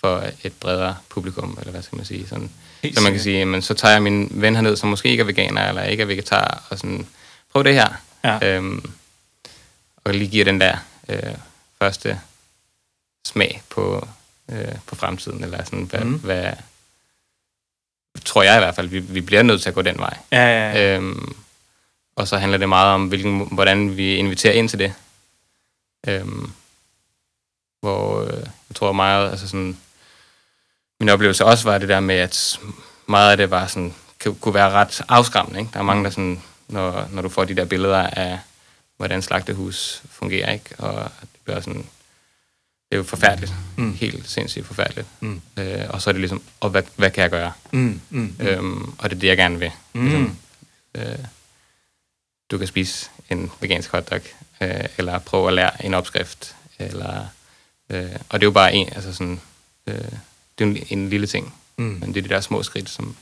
for 0.00 0.24
et 0.44 0.52
bredere 0.52 0.96
publikum, 1.08 1.56
eller 1.60 1.70
hvad 1.70 1.82
skal 1.82 1.96
man 1.96 2.04
sige. 2.04 2.28
Sådan. 2.28 2.50
Helt 2.82 2.96
så 2.96 3.02
man 3.02 3.12
kan 3.12 3.20
sige, 3.20 3.44
men 3.44 3.62
så 3.62 3.74
tager 3.74 3.92
jeg 3.92 4.02
min 4.02 4.28
ven 4.30 4.54
herned, 4.54 4.76
som 4.76 4.88
måske 4.88 5.08
ikke 5.08 5.20
er 5.20 5.24
veganer, 5.24 5.68
eller 5.68 5.82
ikke 5.82 6.02
er 6.02 6.06
vegetar, 6.06 6.66
og 6.70 6.78
sådan, 6.78 7.06
prøv 7.52 7.64
det 7.64 7.74
her. 7.74 7.88
Ja. 8.24 8.56
Øhm, 8.56 8.90
og 10.04 10.14
lige 10.14 10.30
giver 10.30 10.44
den 10.44 10.60
der 10.60 10.76
øh, 11.08 11.34
første 11.78 12.20
smag 13.26 13.62
på, 13.70 14.08
øh, 14.52 14.74
på 14.86 14.94
fremtiden, 14.94 15.44
eller 15.44 15.64
sådan, 15.64 15.82
hvad, 15.82 16.00
mm. 16.00 16.18
hvad 16.18 16.52
tror 18.24 18.42
jeg 18.42 18.56
i 18.56 18.60
hvert 18.60 18.74
fald, 18.74 18.88
vi, 18.88 18.98
vi 18.98 19.20
bliver 19.20 19.42
nødt 19.42 19.62
til 19.62 19.68
at 19.68 19.74
gå 19.74 19.82
den 19.82 19.98
vej. 19.98 20.16
Ja, 20.32 20.46
ja, 20.46 20.72
ja. 20.72 20.96
Øhm, 20.96 21.34
og 22.16 22.28
så 22.28 22.36
handler 22.38 22.58
det 22.58 22.68
meget 22.68 22.94
om, 22.94 23.08
hvilken, 23.08 23.48
hvordan 23.52 23.96
vi 23.96 24.16
inviterer 24.16 24.52
ind 24.52 24.68
til 24.68 24.78
det. 24.78 24.94
Øhm, 26.08 26.52
hvor 27.80 28.22
øh, 28.22 28.38
jeg 28.68 28.74
tror 28.74 28.92
meget, 28.92 29.30
altså 29.30 29.48
sådan, 29.48 29.78
min 31.00 31.08
oplevelse 31.08 31.44
også 31.44 31.64
var 31.64 31.78
det 31.78 31.88
der 31.88 32.00
med, 32.00 32.14
at 32.14 32.60
meget 33.06 33.30
af 33.30 33.36
det 33.36 33.50
var 33.50 33.66
sådan, 33.66 33.94
kunne 34.40 34.54
være 34.54 34.70
ret 34.70 35.02
afskræmmende. 35.08 35.60
Ikke? 35.60 35.70
Der 35.72 35.78
er 35.78 35.82
mange, 35.84 36.04
der 36.04 36.10
sådan, 36.10 36.42
når, 36.68 37.08
når 37.10 37.22
du 37.22 37.28
får 37.28 37.44
de 37.44 37.56
der 37.56 37.64
billeder 37.64 38.06
af, 38.06 38.38
hvordan 38.96 39.22
slagtehus 39.22 40.02
fungerer, 40.10 40.52
ikke? 40.52 40.74
og 40.78 41.10
det 41.20 41.40
bliver 41.44 41.60
sådan, 41.60 41.86
det 42.90 42.96
er 42.96 42.96
jo 42.96 43.02
forfærdeligt. 43.04 43.52
Mm. 43.76 43.94
Helt 43.94 44.28
sindssygt 44.30 44.66
forfærdeligt. 44.66 45.06
Mm. 45.20 45.40
Øh, 45.58 45.84
og 45.90 46.02
så 46.02 46.10
er 46.10 46.12
det 46.12 46.20
ligesom, 46.20 46.42
og 46.60 46.70
hvad, 46.70 46.82
hvad 46.96 47.10
kan 47.10 47.22
jeg 47.22 47.30
gøre? 47.30 47.52
Mm, 47.72 48.00
mm, 48.10 48.20
mm. 48.38 48.46
Øhm, 48.46 48.82
og 48.98 49.10
det 49.10 49.16
er 49.16 49.20
det, 49.20 49.28
jeg 49.28 49.36
gerne 49.36 49.58
vil. 49.58 49.70
Mm. 49.92 50.02
Ligesom, 50.04 50.36
øh, 50.94 51.18
du 52.50 52.58
kan 52.58 52.66
spise 52.66 53.10
en 53.30 53.50
vegansk 53.60 53.90
hotdog, 53.90 54.20
øh, 54.60 54.84
eller 54.98 55.18
prøve 55.18 55.48
at 55.48 55.54
lære 55.54 55.84
en 55.84 55.94
opskrift, 55.94 56.56
eller, 56.78 57.26
øh, 57.90 58.10
og 58.28 58.40
det 58.40 58.46
er 58.46 58.48
jo 58.48 58.50
bare 58.50 58.74
en, 58.74 58.88
altså 58.92 59.12
sådan, 59.12 59.40
øh, 59.86 59.94
det 60.58 60.64
er 60.64 60.64
en, 60.64 60.86
en 60.90 61.08
lille 61.10 61.26
ting, 61.26 61.54
Mm. 61.76 61.84
men 62.00 62.14
det 62.14 62.16
er 62.16 62.22
de 62.22 62.28
der 62.34 62.40
små 62.40 62.62
skridt, 62.62 62.90
som, 62.90 63.16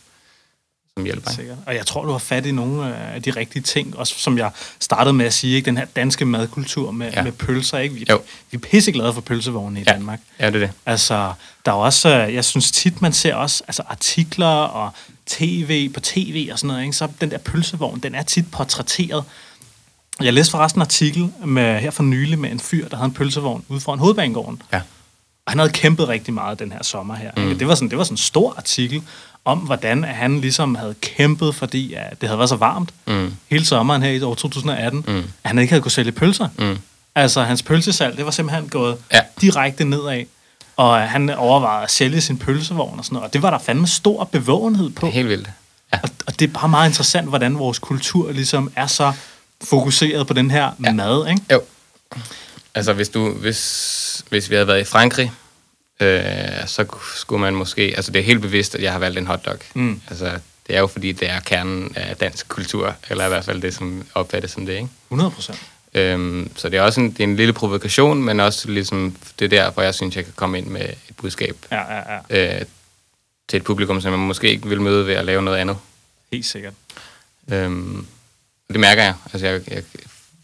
som 0.99 1.05
hjælper. 1.05 1.31
Ikke? 1.31 1.37
Sikkert. 1.41 1.59
Og 1.67 1.75
jeg 1.75 1.87
tror, 1.87 2.05
du 2.05 2.11
har 2.11 2.19
fat 2.19 2.47
i 2.47 2.53
nogle 2.53 2.97
af 2.97 3.23
de 3.23 3.31
rigtige 3.31 3.63
ting, 3.63 3.97
også 3.99 4.15
som 4.19 4.39
jeg 4.39 4.51
startede 4.81 5.13
med 5.13 5.27
at 5.27 5.33
sige, 5.35 5.57
ikke? 5.57 5.67
den 5.67 5.77
her 5.77 5.85
danske 5.85 6.25
madkultur 6.25 6.91
med, 6.91 7.11
ja. 7.13 7.23
Med 7.23 7.33
pølser. 7.33 7.79
Ikke? 7.79 7.95
Vi, 7.95 8.05
Jo. 8.11 8.21
vi 8.51 8.57
er 8.57 8.59
pisseglade 8.71 9.15
for 9.15 9.21
pølsevogne 9.21 9.81
i 9.81 9.85
Ja. 9.87 9.93
Danmark. 9.93 10.21
Ja, 10.41 10.47
det 10.47 10.55
er 10.55 10.59
det. 10.67 10.71
Altså, 10.87 11.33
der 11.67 11.73
er 11.73 11.77
også, 11.77 12.09
øh, 12.19 12.35
jeg 12.35 12.45
synes 12.45 12.71
tit, 12.71 13.03
man 13.03 13.13
ser 13.13 13.35
også 13.35 13.63
altså, 13.69 13.83
artikler 13.89 14.47
og 14.47 14.91
tv 15.27 15.89
på 15.93 16.01
tv 16.01 16.49
og 16.53 16.59
sådan 16.59 16.69
noget, 16.69 16.83
ikke? 16.83 16.97
så 16.97 17.09
den 17.21 17.31
der 17.31 17.39
pølsevogn, 17.39 18.01
den 18.01 18.15
er 18.15 18.23
tit 18.23 18.51
portrætteret. 18.51 19.25
Jeg 20.21 20.33
læste 20.33 20.51
forresten 20.51 20.79
en 20.79 20.83
artikel 20.83 21.33
med, 21.45 21.81
her 21.81 21.91
for 21.91 22.03
nylig 22.03 22.39
med 22.39 22.51
en 22.51 22.61
fyr, 22.61 22.89
der 22.89 22.97
havde 22.97 23.07
en 23.09 23.15
pølsevogn 23.15 23.65
ude 23.69 23.81
foran 23.81 23.99
hovedbanegården. 23.99 24.63
Ja. 24.73 24.81
Og 25.47 25.53
han 25.53 25.59
havde 25.59 25.73
kæmpet 25.73 26.09
rigtig 26.09 26.35
meget 26.35 26.59
den 26.59 26.73
her 26.73 26.83
sommer 26.83 27.15
her. 27.15 27.31
Mm. 27.37 27.59
Det, 27.59 27.69
var 27.69 27.75
sådan, 27.75 27.89
det 27.91 27.99
var 27.99 28.05
sådan 28.05 28.13
en 28.15 28.19
stor 28.19 28.55
artikel 28.57 29.03
om, 29.49 29.59
hvordan 29.59 30.05
han 30.05 30.41
ligesom 30.41 30.75
havde 30.75 30.95
kæmpet, 31.01 31.55
fordi 31.55 31.93
at 31.95 32.21
det 32.21 32.29
havde 32.29 32.39
været 32.39 32.49
så 32.49 32.57
varmt 32.57 32.91
Mm. 33.07 33.35
hele 33.51 33.67
sommeren 33.67 34.03
her 34.03 34.11
i 34.11 34.23
år 34.23 34.35
2018, 34.35 35.05
Mm. 35.09 35.17
at 35.19 35.25
han 35.45 35.59
ikke 35.59 35.71
havde 35.71 35.83
kunne 35.83 35.93
sælge 35.93 36.13
pølser. 36.13 36.49
Mm. 36.59 36.79
Altså, 37.15 37.43
hans 37.43 37.63
pølsesalg, 37.63 38.17
det 38.17 38.25
var 38.25 38.31
simpelthen 38.31 38.69
gået 38.69 38.97
Ja. 39.13 39.21
direkte 39.41 39.85
nedad. 39.85 40.25
Og 40.77 41.01
han 41.01 41.31
overvejede 41.31 41.83
at 41.85 41.91
sælge 41.91 42.21
sin 42.21 42.39
pølsevogn 42.39 42.99
og 42.99 43.05
sådan 43.05 43.15
noget. 43.15 43.27
Og 43.27 43.33
det 43.33 43.43
var 43.43 43.51
der 43.51 43.59
fandme 43.59 43.87
stor 43.87 44.25
bevågenhed 44.25 44.91
på. 44.91 45.07
Det 45.07 45.15
helt 45.15 45.29
vildt. 45.29 45.49
Ja. 45.93 45.99
Og, 46.03 46.09
og 46.27 46.39
det 46.41 46.49
er 46.49 46.53
bare 46.53 46.69
meget 46.69 46.89
interessant, 46.89 47.29
hvordan 47.29 47.59
vores 47.59 47.79
kultur 47.79 48.33
ligesom 48.33 48.73
er 48.77 48.87
så 48.87 49.13
fokuseret 49.65 50.27
på 50.27 50.33
den 50.33 50.51
her. 50.51 50.71
Ja. 50.85 50.93
mad, 50.93 51.29
ikke? 51.31 51.43
Jo. 51.53 51.61
Altså, 52.75 52.93
hvis, 52.93 53.09
du, 53.09 53.31
hvis, 53.31 54.25
hvis 54.29 54.51
vi 54.51 54.55
havde 54.55 54.67
været 54.67 54.81
i 54.81 54.85
Frankrig, 54.85 55.33
øh, 56.01 56.67
så 56.67 56.87
skulle 57.17 57.41
man 57.41 57.55
måske... 57.55 57.83
Altså, 57.97 58.11
det 58.13 58.21
er 58.21 58.25
helt 58.25 58.41
bevidst, 58.41 58.75
at 58.75 58.83
jeg 58.83 58.93
har 58.93 58.99
valgt 58.99 59.19
en 59.19 59.27
hotdog. 59.27 59.59
Mm. 59.75 60.01
Altså, 60.11 60.25
det 60.67 60.77
er 60.77 60.81
jo 60.81 60.87
fordi, 60.87 61.13
det 61.13 61.31
er 61.31 61.41
kernen 61.41 61.93
af 61.97 62.17
dansk 62.17 62.49
kultur, 62.49 62.95
eller 63.11 63.25
i 63.25 63.29
hvert 63.29 63.45
fald 63.45 63.63
det, 63.63 63.75
som 63.75 64.07
opfattes 64.15 64.51
som 64.51 64.67
det, 64.67 64.73
ikke? 64.75 64.89
100 65.11 65.31
procent. 65.31 65.59
Øhm, 65.95 66.51
så 66.57 66.69
det 66.69 66.79
er 66.79 66.83
også 66.83 67.01
en, 67.01 67.11
det 67.11 67.21
er 67.21 67.25
en 67.25 67.37
lille 67.37 67.53
provokation, 67.53 68.23
men 68.23 68.41
også 68.41 68.69
ligesom, 68.71 69.17
det 69.39 69.45
er 69.45 69.49
der, 69.49 69.71
hvor 69.71 69.83
jeg 69.83 69.95
synes, 69.95 70.17
jeg 70.17 70.25
kan 70.25 70.33
komme 70.37 70.59
ind 70.59 70.67
med 70.67 70.81
et 70.81 71.17
budskab 71.17 71.57
Ja, 71.73 71.95
ja, 71.95 72.21
ja. 72.31 72.59
øh, 72.59 72.63
til 73.49 73.57
et 73.57 73.65
publikum, 73.65 74.01
som 74.01 74.13
man 74.13 74.21
måske 74.21 74.51
ikke 74.51 74.69
vil 74.69 74.81
møde 74.81 75.07
ved 75.07 75.15
at 75.15 75.25
lave 75.25 75.43
noget 75.43 75.59
andet. 75.59 75.77
Helt 76.33 76.47
sikkert. 76.47 76.73
Øhm, 77.53 78.07
det 78.69 78.81
mærker 78.81 79.03
jeg. 79.03 79.15
Altså, 79.33 79.47
jeg, 79.47 79.61
jeg. 79.71 79.83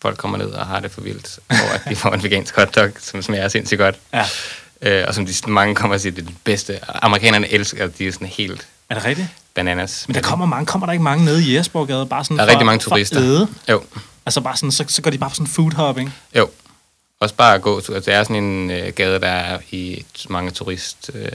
Folk 0.02 0.16
kommer 0.18 0.38
ned 0.38 0.46
og 0.50 0.66
har 0.66 0.80
det 0.80 0.90
for 0.90 1.00
vildt 1.00 1.38
over, 1.50 1.72
at 1.72 1.82
de 1.88 1.96
får 1.96 2.10
en 2.12 2.22
vegansk 2.22 2.56
hotdog, 2.56 2.90
som 2.98 3.22
smager 3.22 3.48
sindssygt 3.48 3.78
godt. 3.78 3.96
Ja. 4.14 4.24
Øh, 4.84 5.04
og 5.08 5.14
som 5.14 5.26
de, 5.26 5.32
mange 5.46 5.74
kommer 5.74 5.94
og 5.94 6.00
siger, 6.00 6.12
det 6.14 6.22
er 6.22 6.26
det 6.26 6.36
bedste. 6.44 6.80
Amerikanerne 7.04 7.48
elsker, 7.52 7.86
de 7.86 8.06
er 8.08 8.12
sådan 8.12 8.26
helt 8.28 8.68
Er 8.90 8.94
det 8.94 9.04
rigtigt? 9.04 9.28
bananas. 9.54 10.04
Men 10.08 10.14
der 10.14 10.20
kommer, 10.22 10.46
mange, 10.46 10.66
kommer 10.66 10.86
der 10.86 10.92
ikke 10.92 11.02
mange 11.04 11.24
nede 11.24 11.44
i 11.44 11.56
Jesborgade, 11.56 12.06
bare 12.06 12.24
sådan 12.24 12.36
Der 12.36 12.42
er 12.42 12.46
for, 12.46 12.50
rigtig 12.50 12.66
mange 12.66 12.78
turister. 12.80 13.20
æde? 13.20 13.48
Jo, 13.70 13.82
Altså 14.26 14.40
bare 14.40 14.56
sådan, 14.56 14.72
så, 14.72 14.84
så 14.88 15.02
går 15.02 15.10
de 15.10 15.18
bare 15.18 15.30
på 15.30 15.34
sådan 15.34 15.46
food 15.46 15.72
hopping. 15.72 16.14
jo. 16.36 16.50
Også 17.20 17.34
bare 17.34 17.54
at 17.54 17.62
gå. 17.62 17.76
Altså, 17.76 17.92
det 17.94 18.08
er 18.08 18.22
sådan 18.22 18.44
en 18.44 18.70
øh, 18.70 18.92
gade, 18.92 19.20
der 19.20 19.28
er 19.28 19.58
i 19.70 20.04
mange 20.28 20.50
turist... 20.50 21.10
Øh, 21.14 21.28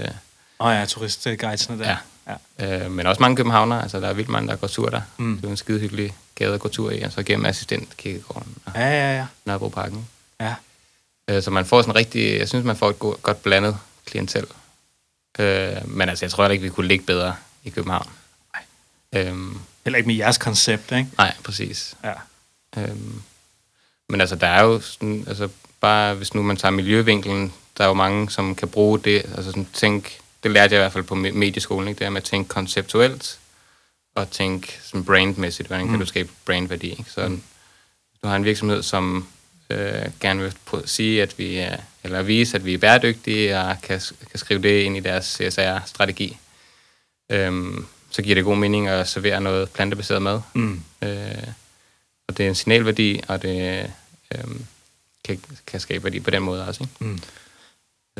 Åh 0.59 0.67
oh 0.67 0.73
ja, 0.75 0.85
turistguidesene 0.85 1.79
der. 1.79 1.95
Ja. 2.27 2.35
ja. 2.59 2.85
Øh, 2.85 2.91
men 2.91 3.07
også 3.07 3.21
mange 3.21 3.35
københavnere, 3.35 3.81
altså 3.81 3.99
der 3.99 4.07
er 4.07 4.13
vildt 4.13 4.29
mange, 4.29 4.47
der 4.49 4.55
går 4.55 4.67
tur 4.67 4.89
der. 4.89 5.01
Mm. 5.17 5.35
Det 5.37 5.45
er 5.45 5.49
en 5.49 5.57
skide 5.57 5.79
hyggelig 5.79 6.13
gade 6.35 6.53
at 6.53 6.59
gå 6.59 6.67
tur 6.69 6.91
i, 6.91 6.99
altså 7.01 7.23
gennem 7.23 7.45
assistent 7.45 7.97
kirkegården 7.97 8.55
og 8.65 8.71
Ja, 8.75 8.87
ja, 8.89 9.17
ja. 9.17 9.25
Nørrebroparken. 9.45 10.07
ja. 10.41 10.53
Øh, 11.29 11.43
så 11.43 11.51
man 11.51 11.65
får 11.65 11.81
sådan 11.81 11.95
rigtig, 11.95 12.39
jeg 12.39 12.49
synes, 12.49 12.65
man 12.65 12.75
får 12.77 12.89
et 12.89 12.99
go- 12.99 13.15
godt 13.21 13.43
blandet 13.43 13.77
klientel. 14.05 14.45
Øh, 15.39 15.75
men 15.87 16.09
altså, 16.09 16.25
jeg 16.25 16.31
tror 16.31 16.43
heller 16.43 16.53
ikke, 16.53 16.63
vi 16.63 16.69
kunne 16.69 16.87
ligge 16.87 17.05
bedre 17.05 17.35
i 17.63 17.69
København. 17.69 18.09
Nej. 18.53 18.63
Øhm, 19.23 19.59
Heller 19.83 19.97
ikke 19.97 20.07
med 20.07 20.15
jeres 20.15 20.37
koncept, 20.37 20.91
ikke? 20.91 21.07
nej, 21.17 21.35
præcis. 21.43 21.95
Ja. 22.03 22.13
Øhm, 22.77 23.21
men 24.09 24.21
altså, 24.21 24.35
der 24.35 24.47
er 24.47 24.63
jo 24.63 24.79
sådan, 24.81 25.23
altså 25.27 25.49
bare 25.81 26.13
hvis 26.15 26.33
nu 26.33 26.43
man 26.43 26.57
tager 26.57 26.71
miljøvinkelen, 26.71 27.53
der 27.77 27.83
er 27.83 27.87
jo 27.87 27.93
mange, 27.93 28.29
som 28.29 28.55
kan 28.55 28.67
bruge 28.67 28.99
det, 28.99 29.17
altså 29.17 29.43
sådan 29.43 29.67
tænk, 29.73 30.17
det 30.43 30.51
lærte 30.51 30.73
jeg 30.75 30.79
i 30.79 30.83
hvert 30.83 30.93
fald 30.93 31.03
på 31.03 31.15
me- 31.15 31.31
medieskolen, 31.31 31.87
ikke? 31.87 31.99
det 31.99 32.05
er 32.05 32.09
med 32.09 32.21
at 32.21 32.27
tænke 32.27 32.47
konceptuelt, 32.49 33.39
og 34.15 34.31
tænke 34.31 34.79
sådan 34.83 35.05
brandmæssigt, 35.05 35.67
hvordan 35.67 35.85
kan 35.85 35.93
Mm. 35.93 35.99
du 35.99 36.05
skabe 36.05 36.29
brandværdi, 36.45 36.89
ikke? 36.89 37.05
Så 37.07 37.37
du 38.23 38.27
har 38.27 38.35
en 38.35 38.45
virksomhed, 38.45 38.83
som 38.83 39.27
øh, 39.69 40.05
gerne 40.19 40.41
vil 40.41 40.53
sige, 40.85 41.21
at 41.21 41.39
vi 41.39 41.57
er, 41.57 41.77
eller 42.03 42.21
vise, 42.21 42.57
at 42.57 42.65
vi 42.65 42.73
er 42.73 42.77
bæredygtige, 42.77 43.59
og 43.59 43.75
kan, 43.83 44.01
kan 44.29 44.39
skrive 44.39 44.61
det 44.61 44.81
ind 44.81 44.97
i 44.97 44.99
deres 44.99 45.25
CSR-strategi. 45.25 46.37
Øhm, 47.31 47.85
så 48.09 48.21
giver 48.21 48.35
det 48.35 48.43
god 48.43 48.57
mening 48.57 48.87
at 48.87 49.07
servere 49.07 49.41
noget 49.41 49.69
plantebaseret 49.69 50.21
mad. 50.21 50.41
Mm. 50.53 50.81
Øh, 51.01 51.47
og 52.27 52.37
det 52.37 52.45
er 52.45 52.49
en 52.49 52.55
signalværdi, 52.55 53.21
og 53.27 53.41
det 53.41 53.85
øh, 54.35 54.43
kan, 55.25 55.39
kan 55.67 55.79
skabe 55.79 56.03
værdi 56.03 56.19
på 56.19 56.29
den 56.29 56.43
måde 56.43 56.67
også. 56.67 56.83
Ikke? 56.83 56.93
Mm. 56.99 57.19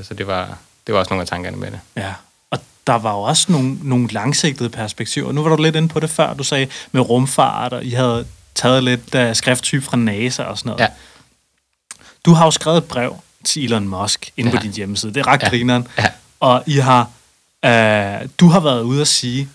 Så 0.02 0.14
det 0.14 0.28
var, 0.28 0.58
det 0.88 0.94
var 0.94 1.00
også 1.00 1.10
nogle 1.10 1.22
af 1.22 1.28
tankerne 1.28 1.58
med 1.58 1.72
det. 1.72 1.80
Ja, 1.96 2.14
og 2.52 2.60
der 2.88 2.94
var 2.94 3.14
jo 3.14 3.22
også 3.22 3.52
nogle, 3.52 3.78
nogle 3.82 4.08
langsigtede 4.08 4.70
perspektiver. 4.70 5.32
Nu 5.32 5.44
var 5.44 5.56
du 5.56 5.64
lidt 5.64 5.76
inde 5.76 5.88
på 5.88 6.00
det 6.00 6.10
før, 6.10 6.34
du 6.34 6.44
sagde 6.44 6.68
med 6.92 7.02
rumfart, 7.02 7.74
og 7.74 7.86
I 7.86 7.90
havde 7.90 8.28
taget 8.56 8.84
lidt 8.84 9.16
uh, 9.16 9.34
skrifttype 9.34 9.86
fra 9.86 9.98
NASA 9.98 10.44
og 10.44 10.58
sådan 10.58 10.70
noget. 10.70 10.82
Ja. 10.82 10.88
Du 12.26 12.34
har 12.34 12.46
jo 12.46 12.52
skrevet 12.52 12.78
et 12.78 12.88
brev 12.88 13.16
til 13.46 13.66
Elon 13.66 13.88
Musk 13.88 14.32
inde 14.38 14.52
ja. 14.52 14.58
på 14.58 14.64
din 14.64 14.72
hjemmeside. 14.72 15.14
Det 15.14 15.20
er 15.20 15.28
ret 15.28 15.44
ja. 15.44 15.50
Grineren. 15.50 15.88
Ja. 15.98 16.12
Og 16.40 16.64
I 16.68 16.78
har, 16.78 17.02
uh, 17.66 18.30
du 18.40 18.48
har 18.48 18.60
været 18.60 18.82
ude 18.82 19.02
at 19.02 19.08
sige, 19.08 19.50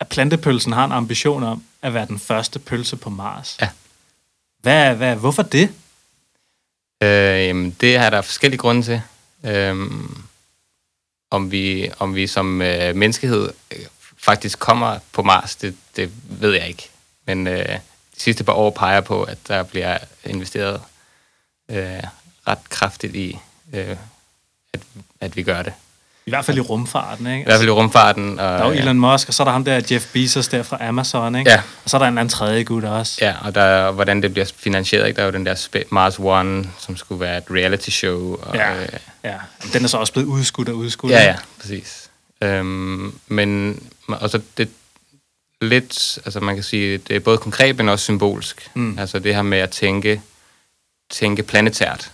at 0.00 0.08
plantepølsen 0.08 0.72
har 0.72 0.84
en 0.84 0.92
ambition 0.92 1.42
om 1.42 1.62
at 1.82 1.94
være 1.94 2.06
den 2.06 2.18
første 2.18 2.58
pølse 2.58 2.96
på 2.96 3.10
Mars. 3.10 3.56
Ja. 3.60 3.68
Hvad, 4.62 4.94
hvad, 4.94 5.16
hvorfor 5.16 5.42
det? 5.42 5.70
Øh, 7.02 7.46
jamen, 7.46 7.76
det 7.80 7.96
er 7.96 8.10
der 8.10 8.22
forskellige 8.22 8.58
grunde 8.58 8.82
til. 8.82 9.02
Øhm, 9.44 10.24
om, 11.30 11.50
vi, 11.50 11.90
om 11.98 12.14
vi 12.14 12.26
som 12.26 12.62
øh, 12.62 12.96
menneskehed 12.96 13.52
øh, 13.70 13.78
faktisk 14.18 14.58
kommer 14.58 14.98
på 15.12 15.22
Mars, 15.22 15.56
det, 15.56 15.76
det 15.96 16.12
ved 16.24 16.54
jeg 16.54 16.68
ikke. 16.68 16.90
Men 17.26 17.46
øh, 17.46 17.68
de 18.14 18.20
sidste 18.20 18.44
par 18.44 18.52
år 18.52 18.70
peger 18.70 19.00
på, 19.00 19.22
at 19.22 19.38
der 19.48 19.62
bliver 19.62 19.98
investeret 20.24 20.80
øh, 21.70 22.02
ret 22.48 22.58
kraftigt 22.68 23.16
i, 23.16 23.38
øh, 23.74 23.96
at, 24.72 24.80
at 25.20 25.36
vi 25.36 25.42
gør 25.42 25.62
det. 25.62 25.72
I 26.26 26.30
hvert 26.30 26.44
fald 26.44 26.56
i 26.56 26.60
rumfarten, 26.60 27.26
ikke? 27.26 27.40
I 27.40 27.44
hvert 27.44 27.56
fald 27.58 27.68
i 27.68 27.72
rumfarten. 27.72 28.38
Og, 28.38 28.44
Der 28.58 28.64
er 28.64 28.66
jo 28.66 28.72
Elon 28.72 28.98
Musk, 29.00 29.28
og 29.28 29.34
så 29.34 29.42
er 29.42 29.44
der 29.44 29.52
ham 29.52 29.64
der 29.64 29.80
Jeff 29.90 30.12
Bezos 30.12 30.48
der 30.48 30.62
fra 30.62 30.88
Amazon, 30.88 31.36
ikke? 31.36 31.50
Ja. 31.50 31.62
Og 31.84 31.90
så 31.90 31.96
er 31.96 31.98
der 31.98 32.08
en 32.08 32.18
anden 32.18 32.28
tredje 32.28 32.62
gut 32.64 32.84
også. 32.84 33.18
Ja, 33.20 33.34
og 33.42 33.54
der, 33.54 33.90
hvordan 33.90 34.22
det 34.22 34.32
bliver 34.32 34.50
finansieret. 34.56 35.06
Ikke? 35.08 35.16
Der 35.16 35.22
er 35.22 35.26
jo 35.26 35.32
den 35.32 35.46
der 35.46 35.84
Mars 35.90 36.18
One, 36.18 36.70
som 36.78 36.96
skulle 36.96 37.20
være 37.20 37.38
et 37.38 37.44
reality 37.50 37.90
show. 37.90 38.36
Og, 38.42 38.54
Ja. 38.54 38.82
øh, 38.82 38.88
ja. 39.24 39.34
Den 39.72 39.84
er 39.84 39.88
så 39.88 39.96
også 39.96 40.12
blevet 40.12 40.26
udskudt 40.28 40.68
og 40.68 40.74
udskudt. 40.76 41.12
ja, 41.12 41.22
ja, 41.24 41.36
præcis. 41.60 42.10
Øhm, 42.42 43.18
men 43.28 43.80
og 44.08 44.30
så 44.30 44.40
det 44.56 44.68
lidt, 45.60 46.18
altså 46.24 46.40
man 46.40 46.54
kan 46.54 46.64
sige, 46.64 46.98
det 46.98 47.16
er 47.16 47.20
både 47.20 47.38
konkret, 47.38 47.76
men 47.76 47.88
også 47.88 48.02
symbolsk. 48.04 48.70
Mm. 48.74 48.98
Altså 48.98 49.18
det 49.18 49.34
her 49.34 49.42
med 49.42 49.58
at 49.58 49.70
tænke, 49.70 50.20
tænke 51.10 51.42
planetært. 51.42 52.12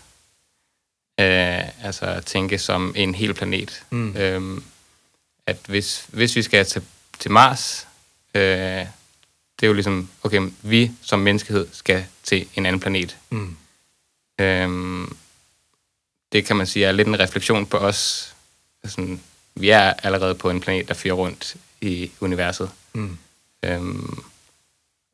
Øh, 1.21 1.85
altså 1.85 2.07
at 2.07 2.27
tænke 2.27 2.59
som 2.59 2.93
en 2.97 3.15
hel 3.15 3.35
planet. 3.35 3.83
Mm. 3.91 4.17
Øhm, 4.17 4.65
at 5.47 5.57
hvis, 5.67 6.07
hvis 6.09 6.37
vi 6.37 6.43
skal 6.43 6.67
til, 6.67 6.83
til 7.19 7.31
Mars, 7.31 7.87
øh, 8.35 8.87
det 9.61 9.63
er 9.63 9.67
jo 9.67 9.73
ligesom, 9.73 10.09
okay, 10.23 10.51
vi 10.63 10.91
som 11.03 11.19
menneskehed 11.19 11.69
skal 11.73 12.07
til 12.23 12.49
en 12.55 12.67
anden 12.67 12.81
planet. 12.81 13.17
Mm. 13.31 13.57
Øhm, 14.41 15.17
det 16.33 16.47
kan 16.47 16.57
man 16.57 16.67
sige 16.67 16.85
er 16.85 16.93
lidt 16.93 17.09
en 17.09 17.21
refleksion 17.21 17.67
på 17.67 17.77
os. 17.77 18.33
Sådan, 18.85 19.21
vi 19.55 19.71
er 19.71 19.93
allerede 19.93 20.35
på 20.35 20.51
en 20.51 20.61
planet, 20.61 20.89
der 20.89 20.95
fyrer 20.95 21.15
rundt 21.15 21.57
i 21.81 22.11
universet. 22.21 22.71
Mm. 22.93 23.19
Øhm, 23.63 24.23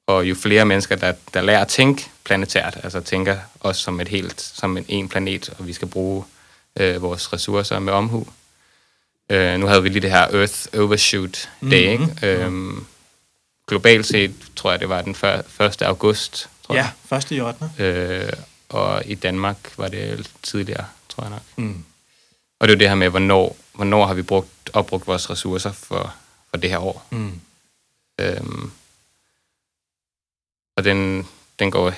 og 0.06 0.28
jo 0.28 0.34
flere 0.34 0.64
mennesker, 0.64 0.96
der, 0.96 1.12
der 1.34 1.40
lærer 1.40 1.60
at 1.60 1.68
tænke 1.68 2.10
planetært, 2.24 2.78
altså 2.82 3.00
tænker 3.00 3.36
os 3.60 3.76
som 3.76 4.00
et 4.00 4.08
helt, 4.08 4.40
som 4.40 4.76
en, 4.76 4.84
en 4.88 5.08
planet, 5.08 5.54
og 5.58 5.66
vi 5.66 5.72
skal 5.72 5.88
bruge 5.88 6.24
øh, 6.76 7.02
vores 7.02 7.32
ressourcer 7.32 7.78
med 7.78 7.92
omhu. 7.92 8.26
Øh, 9.30 9.58
nu 9.60 9.66
havde 9.66 9.82
vi 9.82 9.88
lige 9.88 10.02
det 10.02 10.10
her 10.10 10.34
Earth 10.34 10.66
Overshoot 10.74 11.48
Day, 11.60 11.96
mm-hmm. 11.96 12.10
ikke? 12.22 12.26
Øhm, 12.26 12.86
globalt 13.68 14.06
set, 14.06 14.34
tror 14.56 14.70
jeg, 14.70 14.80
det 14.80 14.88
var 14.88 15.02
den 15.02 15.16
1. 15.60 15.82
august. 15.82 16.48
Tror 16.66 16.74
ja, 16.74 16.90
1. 17.16 17.30
i 17.30 17.40
8. 17.40 17.70
Øh, 17.78 18.32
og 18.68 19.02
i 19.06 19.14
Danmark 19.14 19.56
var 19.76 19.88
det 19.88 20.30
tidligere, 20.42 20.84
tror 21.08 21.24
jeg 21.24 21.30
nok. 21.30 21.42
Mm. 21.56 21.84
Og 22.60 22.68
det 22.68 22.72
er 22.72 22.76
jo 22.76 22.78
det 22.78 22.88
her 22.88 22.94
med, 22.94 23.08
hvornår, 23.08 23.56
hvornår 23.72 24.06
har 24.06 24.14
vi 24.14 24.22
brugt, 24.22 24.70
opbrugt 24.72 25.06
vores 25.06 25.30
ressourcer 25.30 25.72
for, 25.72 26.14
for 26.50 26.56
det 26.56 26.70
her 26.70 26.78
år. 26.78 27.06
Mm. 27.10 27.40
Øhm, 28.18 28.70
og 30.83 30.87
den, 30.87 31.27
den 31.59 31.71
går 31.71 31.92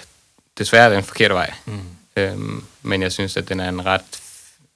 desværre 0.59 0.95
den 0.95 1.05
forkerte 1.05 1.35
vej. 1.35 1.53
Mm. 1.67 1.81
Øhm, 2.17 2.65
men 2.83 3.03
jeg 3.03 3.13
synes, 3.13 3.37
at 3.37 3.49
den 3.49 3.61
er 3.61 3.69
en 3.69 3.87
ret, 3.87 4.21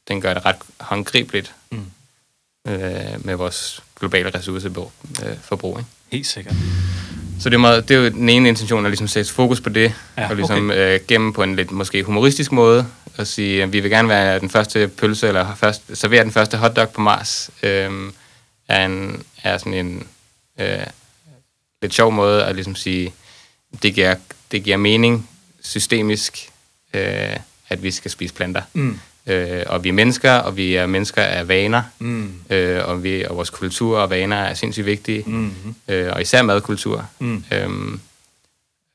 den 0.08 0.20
gør 0.20 0.34
det 0.34 0.44
ret 0.44 0.56
håndgribeligt 0.80 1.54
mm. 1.70 1.84
øh, 2.68 3.26
med 3.26 3.34
vores 3.34 3.82
globale 3.98 4.30
ressourceforbrug. 4.34 5.78
Øh? 5.78 5.84
Helt 6.12 6.26
sikkert. 6.26 6.54
Så 7.40 7.48
det 7.48 7.54
er, 7.54 7.58
meget, 7.58 7.88
det 7.88 7.96
er 7.96 7.98
jo 7.98 8.08
den 8.08 8.28
ene 8.28 8.48
intention, 8.48 8.84
at 8.84 8.90
ligesom 8.90 9.08
sætte 9.08 9.32
fokus 9.32 9.60
på 9.60 9.68
det, 9.68 9.94
ja, 10.16 10.28
og 10.28 10.36
ligesom 10.36 10.70
okay. 10.70 10.94
øh, 10.94 11.00
gemme 11.08 11.32
på 11.32 11.42
en 11.42 11.56
lidt 11.56 11.70
måske 11.70 12.02
humoristisk 12.02 12.52
måde, 12.52 12.86
og 13.18 13.26
sige, 13.26 13.62
at 13.62 13.72
vi 13.72 13.80
vil 13.80 13.90
gerne 13.90 14.08
være 14.08 14.40
den 14.40 14.50
første 14.50 14.88
pølse, 14.88 15.28
eller 15.28 15.54
først, 15.54 15.82
servere 15.94 16.24
den 16.24 16.32
første 16.32 16.56
hotdog 16.56 16.88
på 16.88 17.00
Mars, 17.00 17.50
øh, 17.62 18.12
er, 18.68 18.86
en, 18.86 19.22
er 19.42 19.58
sådan 19.58 19.74
en 19.74 20.06
øh, 20.60 20.86
lidt 21.82 21.94
sjov 21.94 22.12
måde 22.12 22.44
at 22.44 22.54
ligesom 22.54 22.74
sige, 22.74 23.12
det 23.82 23.94
giver, 23.94 24.14
det 24.52 24.64
giver 24.64 24.76
mening 24.76 25.28
systemisk, 25.62 26.50
øh, 26.94 27.36
at 27.68 27.82
vi 27.82 27.90
skal 27.90 28.10
spise 28.10 28.34
planter. 28.34 28.62
Mm. 28.72 28.98
Øh, 29.26 29.62
og 29.66 29.84
vi 29.84 29.88
er 29.88 29.92
mennesker, 29.92 30.32
og 30.32 30.56
vi 30.56 30.74
er 30.74 30.86
mennesker 30.86 31.22
af 31.22 31.48
vaner, 31.48 31.82
mm. 31.98 32.34
øh, 32.50 32.88
og, 32.88 33.02
vi, 33.02 33.24
og 33.24 33.36
vores 33.36 33.50
kultur 33.50 33.98
og 33.98 34.10
vaner 34.10 34.36
er 34.36 34.54
sindssygt 34.54 34.86
vigtige, 34.86 35.22
mm. 35.26 35.74
øh, 35.88 36.12
og 36.12 36.22
især 36.22 36.42
madkultur. 36.42 37.06
Mm. 37.18 37.44
Øhm, 37.52 38.00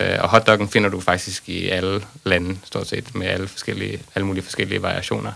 øh, 0.01 0.17
og 0.19 0.29
hotdoggen 0.29 0.69
finder 0.69 0.89
du 0.89 0.99
faktisk 0.99 1.49
i 1.49 1.69
alle 1.69 2.05
lande, 2.23 2.57
stort 2.63 2.87
set, 2.87 3.15
med 3.15 3.27
alle, 3.27 3.47
forskellige, 3.47 3.99
alle 4.15 4.25
mulige 4.25 4.43
forskellige 4.43 4.81
variationer. 4.81 5.31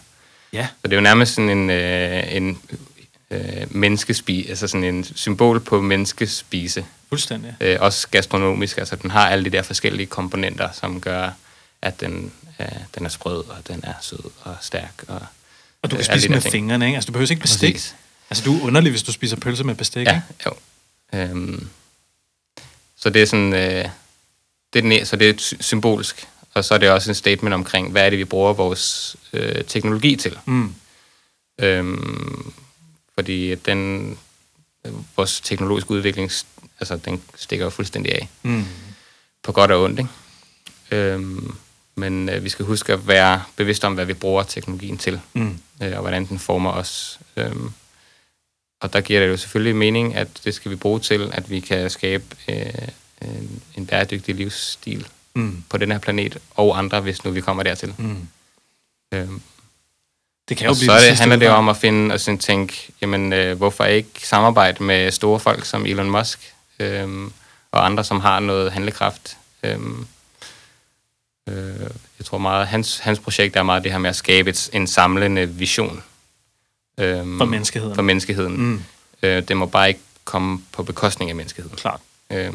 Ja. 0.53 0.67
Så 0.81 0.87
det 0.87 0.93
er 0.93 0.97
jo 0.97 1.01
nærmest 1.01 1.33
sådan 1.33 1.49
en, 1.49 1.69
øh, 1.69 2.35
en 2.35 2.59
øh, 3.31 3.75
menneskespise, 3.75 4.49
altså 4.49 4.67
sådan 4.67 4.83
en 4.83 5.03
symbol 5.03 5.59
på 5.59 5.81
menneskespise. 5.81 6.85
Fuldstændig. 7.09 7.55
Øh, 7.61 7.77
også 7.79 8.07
gastronomisk, 8.07 8.77
altså 8.77 8.95
den 8.95 9.11
har 9.11 9.29
alle 9.29 9.45
de 9.45 9.49
der 9.49 9.61
forskellige 9.61 10.07
komponenter, 10.07 10.69
som 10.71 11.01
gør, 11.01 11.29
at 11.81 11.99
den, 11.99 12.31
øh, 12.59 12.67
den 12.95 13.05
er 13.05 13.09
sprød, 13.09 13.43
og 13.49 13.67
den 13.67 13.79
er 13.83 13.93
sød 14.01 14.31
og 14.41 14.55
stærk. 14.61 15.03
Og, 15.07 15.21
og 15.81 15.91
du 15.91 15.95
kan 15.95 15.97
øh, 15.97 16.13
spise 16.13 16.29
med 16.29 16.41
ting. 16.41 16.51
fingrene, 16.51 16.85
ikke? 16.85 16.95
Altså 16.95 17.07
du 17.07 17.11
behøver 17.11 17.31
ikke 17.31 17.41
bestik. 17.41 17.75
Præcis. 17.75 17.95
Altså 18.29 18.43
du 18.43 18.57
er 18.57 18.63
underlig, 18.63 18.91
hvis 18.91 19.03
du 19.03 19.11
spiser 19.11 19.35
pølse 19.35 19.63
med 19.63 19.75
bestik, 19.75 20.07
ja, 20.07 20.15
ikke? 20.15 20.23
jo. 20.45 20.53
Øhm, 21.13 21.67
så 22.97 23.09
det 23.09 23.21
er 23.21 23.25
sådan, 23.25 23.53
øh, 23.53 23.89
det 24.73 24.79
er 24.79 24.81
den, 24.81 25.05
så 25.05 25.15
det 25.15 25.29
er 25.29 25.55
symbolsk, 25.59 26.27
og 26.53 26.65
så 26.65 26.73
er 26.73 26.77
det 26.77 26.89
også 26.89 27.11
en 27.11 27.15
statement 27.15 27.53
omkring, 27.53 27.91
hvad 27.91 28.05
er 28.05 28.09
det, 28.09 28.19
vi 28.19 28.25
bruger 28.25 28.53
vores 28.53 29.15
øh, 29.33 29.63
teknologi 29.63 30.15
til. 30.15 30.39
Mm. 30.45 30.75
Øhm, 31.59 32.53
fordi 33.17 33.55
den, 33.55 34.17
vores 35.15 35.41
teknologiske 35.41 35.91
udvikling, 35.91 36.31
altså 36.79 36.97
den 36.97 37.21
stikker 37.35 37.65
jo 37.65 37.69
fuldstændig 37.69 38.15
af. 38.15 38.29
Mm. 38.43 38.65
På 39.43 39.51
godt 39.51 39.71
og 39.71 39.83
ondt, 39.83 39.99
ikke? 39.99 40.11
Øhm, 40.91 41.55
men 41.95 42.29
øh, 42.29 42.43
vi 42.43 42.49
skal 42.49 42.65
huske 42.65 42.93
at 42.93 43.07
være 43.07 43.43
bevidste 43.55 43.85
om, 43.85 43.93
hvad 43.93 44.05
vi 44.05 44.13
bruger 44.13 44.43
teknologien 44.43 44.97
til, 44.97 45.21
mm. 45.33 45.57
øh, 45.81 45.93
og 45.93 46.01
hvordan 46.01 46.25
den 46.25 46.39
former 46.39 46.71
os. 46.71 47.19
Øhm, 47.37 47.71
og 48.81 48.93
der 48.93 49.01
giver 49.01 49.19
det 49.19 49.27
jo 49.27 49.37
selvfølgelig 49.37 49.75
mening, 49.75 50.15
at 50.15 50.41
det 50.43 50.53
skal 50.53 50.71
vi 50.71 50.75
bruge 50.75 50.99
til, 50.99 51.29
at 51.33 51.49
vi 51.49 51.59
kan 51.59 51.89
skabe 51.89 52.23
øh, 52.49 52.87
en, 53.21 53.61
en 53.75 53.85
bæredygtig 53.85 54.35
livsstil 54.35 55.07
mm. 55.35 55.63
på 55.69 55.77
den 55.77 55.91
her 55.91 55.99
planet, 55.99 56.37
og 56.51 56.77
andre, 56.77 57.01
hvis 57.01 57.23
nu 57.23 57.31
vi 57.31 57.41
kommer 57.41 57.63
dertil. 57.63 57.93
Mm. 57.97 58.27
Øhm, 59.13 59.41
det 60.49 60.57
kan 60.57 60.65
jo 60.65 60.71
og 60.71 60.77
blive 60.77 60.99
så 60.99 61.07
det, 61.09 61.17
handler 61.17 61.37
det 61.37 61.45
jo 61.45 61.51
om 61.51 61.69
at 61.69 61.77
finde 61.77 62.13
og 62.13 62.19
sådan 62.19 62.37
tænke, 62.37 62.93
jamen, 63.01 63.33
øh, 63.33 63.57
hvorfor 63.57 63.85
ikke 63.85 64.09
samarbejde 64.27 64.83
med 64.83 65.11
store 65.11 65.39
folk 65.39 65.65
som 65.65 65.85
Elon 65.85 66.09
Musk 66.09 66.53
øh, 66.79 67.29
og 67.71 67.85
andre, 67.85 68.03
som 68.03 68.19
har 68.19 68.39
noget 68.39 68.71
handlekraft. 68.71 69.37
Øh, 69.63 69.79
øh, 71.49 71.79
jeg 72.19 72.25
tror 72.25 72.37
meget, 72.37 72.67
hans, 72.67 72.99
hans 72.99 73.19
projekt 73.19 73.55
er 73.55 73.63
meget 73.63 73.83
det 73.83 73.91
her 73.91 73.99
med 73.99 74.09
at 74.09 74.15
skabe 74.15 74.49
et, 74.49 74.69
en 74.73 74.87
samlende 74.87 75.49
vision. 75.49 76.03
Øh, 76.97 77.37
for 77.37 77.45
menneskeheden. 77.45 77.95
For 77.95 78.01
menneskeheden. 78.01 78.57
Mm. 78.57 78.83
Øh, 79.23 79.47
det 79.47 79.57
må 79.57 79.65
bare 79.65 79.87
ikke 79.87 79.99
komme 80.25 80.61
på 80.71 80.83
bekostning 80.83 81.29
af 81.29 81.35
menneskeheden. 81.35 81.77
Klart. 81.77 81.99
Øh, 82.31 82.53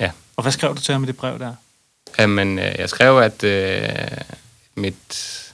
ja. 0.00 0.10
Og 0.36 0.42
hvad 0.42 0.52
skrev 0.52 0.76
du 0.76 0.80
til 0.80 0.92
ham 0.92 1.04
i 1.04 1.06
det 1.06 1.16
brev 1.16 1.38
der? 1.38 1.54
Jamen, 2.18 2.58
øh, 2.58 2.74
jeg 2.78 2.88
skrev, 2.88 3.18
at 3.18 3.44
øh, 3.44 3.88
mit 4.74 5.49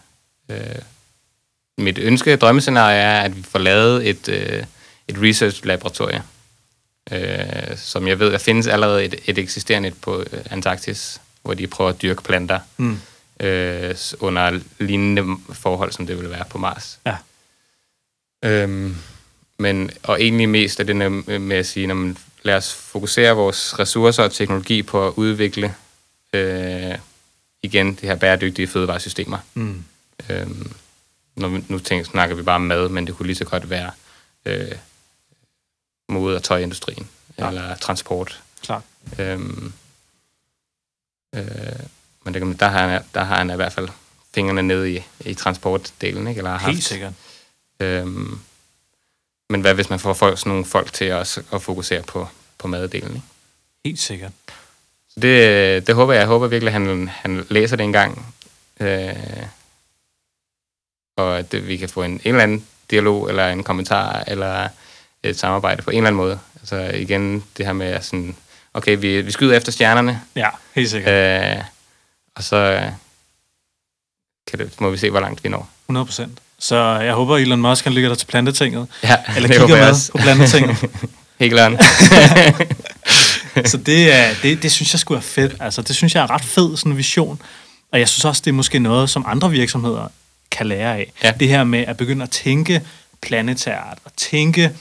Øh, 0.49 0.59
mit 1.79 1.99
ønske, 1.99 2.37
drømmescenarie 2.37 2.99
er, 2.99 3.21
at 3.21 3.37
vi 3.37 3.43
får 3.43 3.59
lavet 3.59 4.09
et, 4.09 4.29
øh, 4.29 4.65
et 5.09 5.17
research-laboratorie, 5.23 6.23
øh, 7.13 7.77
som 7.77 8.09
jeg 8.09 8.19
ved, 8.19 8.33
der 8.33 8.39
findes 8.39 8.67
allerede 8.67 9.05
et, 9.05 9.15
et 9.27 9.39
eksisterende 9.39 9.91
på 9.91 10.21
øh, 10.21 10.41
Antarktis, 10.51 11.21
hvor 11.43 11.55
de 11.55 11.67
prøver 11.67 11.91
at 11.91 12.03
dyrke 12.03 12.23
planter 12.23 12.61
mm. 12.77 12.99
øh, 13.41 13.95
under 14.21 14.61
lignende 14.79 15.37
forhold, 15.53 15.93
som 15.93 16.07
det 16.07 16.19
vil 16.19 16.31
være 16.31 16.45
på 16.51 16.59
Mars. 16.59 16.99
Ja. 17.07 17.17
Øhm, 18.45 18.97
men, 19.59 19.91
og 20.03 20.23
egentlig 20.23 20.49
mest 20.49 20.81
er 20.81 20.85
det 20.85 20.97
med 21.41 21.57
at 21.57 21.67
sige, 21.67 21.87
man, 21.87 22.17
lad 22.43 22.57
os 22.57 22.75
fokusere 22.75 23.37
vores 23.37 23.79
ressourcer 23.79 24.23
og 24.23 24.33
teknologi 24.33 24.83
på 24.83 25.07
at 25.07 25.13
udvikle 25.17 25.75
øh, 26.33 26.95
igen 27.63 27.95
de 27.95 28.07
her 28.07 28.15
bæredygtige 28.17 28.69
fødevaresystemer. 28.69 29.39
Mm. 29.55 29.85
Øhm, 30.31 30.73
når 31.37 31.49
vi, 31.49 31.65
nu 31.69 31.79
tænker, 31.79 32.05
snakker 32.05 32.37
vi 32.37 32.43
bare 32.43 32.61
mad, 32.61 32.89
men 32.89 33.07
det 33.07 33.17
kunne 33.17 33.27
lige 33.27 33.37
så 33.37 33.45
godt 33.45 33.71
være 33.71 33.91
øh, 34.45 34.73
mode- 36.09 36.37
og 36.37 36.43
tøjindustrien, 36.43 37.09
ja. 37.39 37.49
eller 37.49 37.77
transport. 37.77 38.43
Klar. 38.63 38.83
Øhm, 39.19 39.73
øh, 41.35 41.43
men 42.25 42.35
det, 42.35 42.61
der, 42.61 42.69
har 42.69 42.89
han, 42.89 43.03
der 43.15 43.25
har 43.25 43.37
han 43.37 43.51
i 43.51 43.55
hvert 43.55 43.73
fald 43.73 43.89
fingrene 44.35 44.63
nede 44.63 44.93
i, 44.93 45.03
i 45.21 45.35
transportdelen, 45.35 46.27
ikke? 46.27 46.39
Eller 46.39 46.51
har 46.51 46.59
haft. 46.59 46.73
Helt 46.73 46.85
sikkert. 46.85 47.13
Øhm, 47.81 48.39
men 49.51 49.61
hvad 49.61 49.75
hvis 49.75 49.91
man 49.91 50.01
får 50.01 50.15
folk, 50.15 50.39
sådan 50.39 50.51
nogle 50.51 50.65
folk 50.65 50.93
til 50.93 51.05
at, 51.05 51.39
at 51.53 51.63
fokusere 51.63 52.03
på, 52.03 52.29
på 52.59 52.69
maddelen? 52.69 53.15
Ikke? 53.15 53.27
Helt 53.85 54.01
sikkert. 54.01 54.33
Så 55.09 55.21
det, 55.21 55.87
det 55.87 55.95
håber 55.95 56.13
jeg. 56.13 56.21
Jeg 56.21 56.29
håber 56.29 56.47
virkelig, 56.47 56.75
at 56.75 56.81
han, 56.81 57.09
han 57.09 57.47
læser 57.51 57.77
det 57.77 57.85
en 57.85 57.93
gang. 57.93 58.35
Øh, 58.81 59.47
og 61.17 61.39
at 61.39 61.69
vi 61.69 61.77
kan 61.77 61.89
få 61.89 62.03
en, 62.03 62.11
en 62.11 62.21
eller 62.25 62.43
anden 62.43 62.67
dialog, 62.91 63.29
eller 63.29 63.49
en 63.49 63.65
kommentar, 63.65 64.25
eller 64.27 64.69
et 65.23 65.39
samarbejde 65.39 65.83
på 65.83 65.91
en 65.91 65.97
eller 65.97 66.07
anden 66.07 66.17
måde. 66.17 66.39
Altså 66.61 66.77
igen, 66.95 67.45
det 67.57 67.67
her 67.67 67.73
med 67.73 68.03
sådan, 68.03 68.37
okay, 68.75 68.97
vi, 69.01 69.21
vi 69.21 69.31
skyder 69.31 69.57
efter 69.57 69.73
stjernerne. 69.73 70.23
Ja, 70.37 70.49
helt 70.75 70.91
sikkert. 70.91 71.53
Øh, 71.57 71.63
og 72.37 72.45
så 72.45 72.91
kan 74.47 74.59
det, 74.59 74.81
må 74.81 74.91
vi 74.91 74.97
se, 74.97 75.11
hvor 75.11 75.21
langt 75.21 75.45
vi 75.45 75.49
når. 75.49 75.69
100 75.87 76.07
procent. 76.07 76.39
Så 76.59 76.77
jeg 76.77 77.15
håber, 77.15 77.37
Elon 77.37 77.61
Musk 77.61 77.83
kan 77.85 77.93
ligge 77.93 78.09
dig 78.09 78.19
til 78.19 78.27
plantetinget. 78.27 78.89
Ja, 79.03 79.17
Eller 79.37 79.49
kigger 79.49 79.67
med 79.67 79.89
også. 79.89 80.13
på 80.13 80.19
plantetinget. 80.19 80.77
Helt 81.41 81.53
klart. 81.53 81.73
så 83.71 83.77
det, 83.77 84.13
er, 84.13 84.35
det, 84.43 84.63
det 84.63 84.73
synes 84.73 84.93
jeg 84.93 85.01
skulle 85.01 85.17
være 85.17 85.23
fedt. 85.23 85.57
Altså, 85.61 85.83
det 85.83 85.97
synes 85.97 86.15
jeg 86.15 86.23
er 86.23 86.31
ret 86.31 86.45
fed, 86.45 86.77
sådan 86.77 86.93
en 86.93 86.99
vision. 86.99 87.43
Og 87.93 87.99
jeg 87.99 88.09
synes 88.09 88.25
også, 88.25 88.43
det 88.45 88.51
er 88.51 88.55
måske 88.55 88.79
noget, 88.79 89.11
som 89.11 89.25
andre 89.29 89.51
virksomheder 89.51 90.09
kan 90.57 90.67
lære 90.67 90.97
af. 90.97 91.13
Ja. 91.23 91.33
Det 91.41 91.49
her 91.49 91.65
med 91.65 91.81
at 91.81 91.97
begynde 91.97 92.23
at 92.23 92.31
tænke 92.31 92.83
planetært, 93.23 93.99
og 94.05 94.13
tænke, 94.17 94.73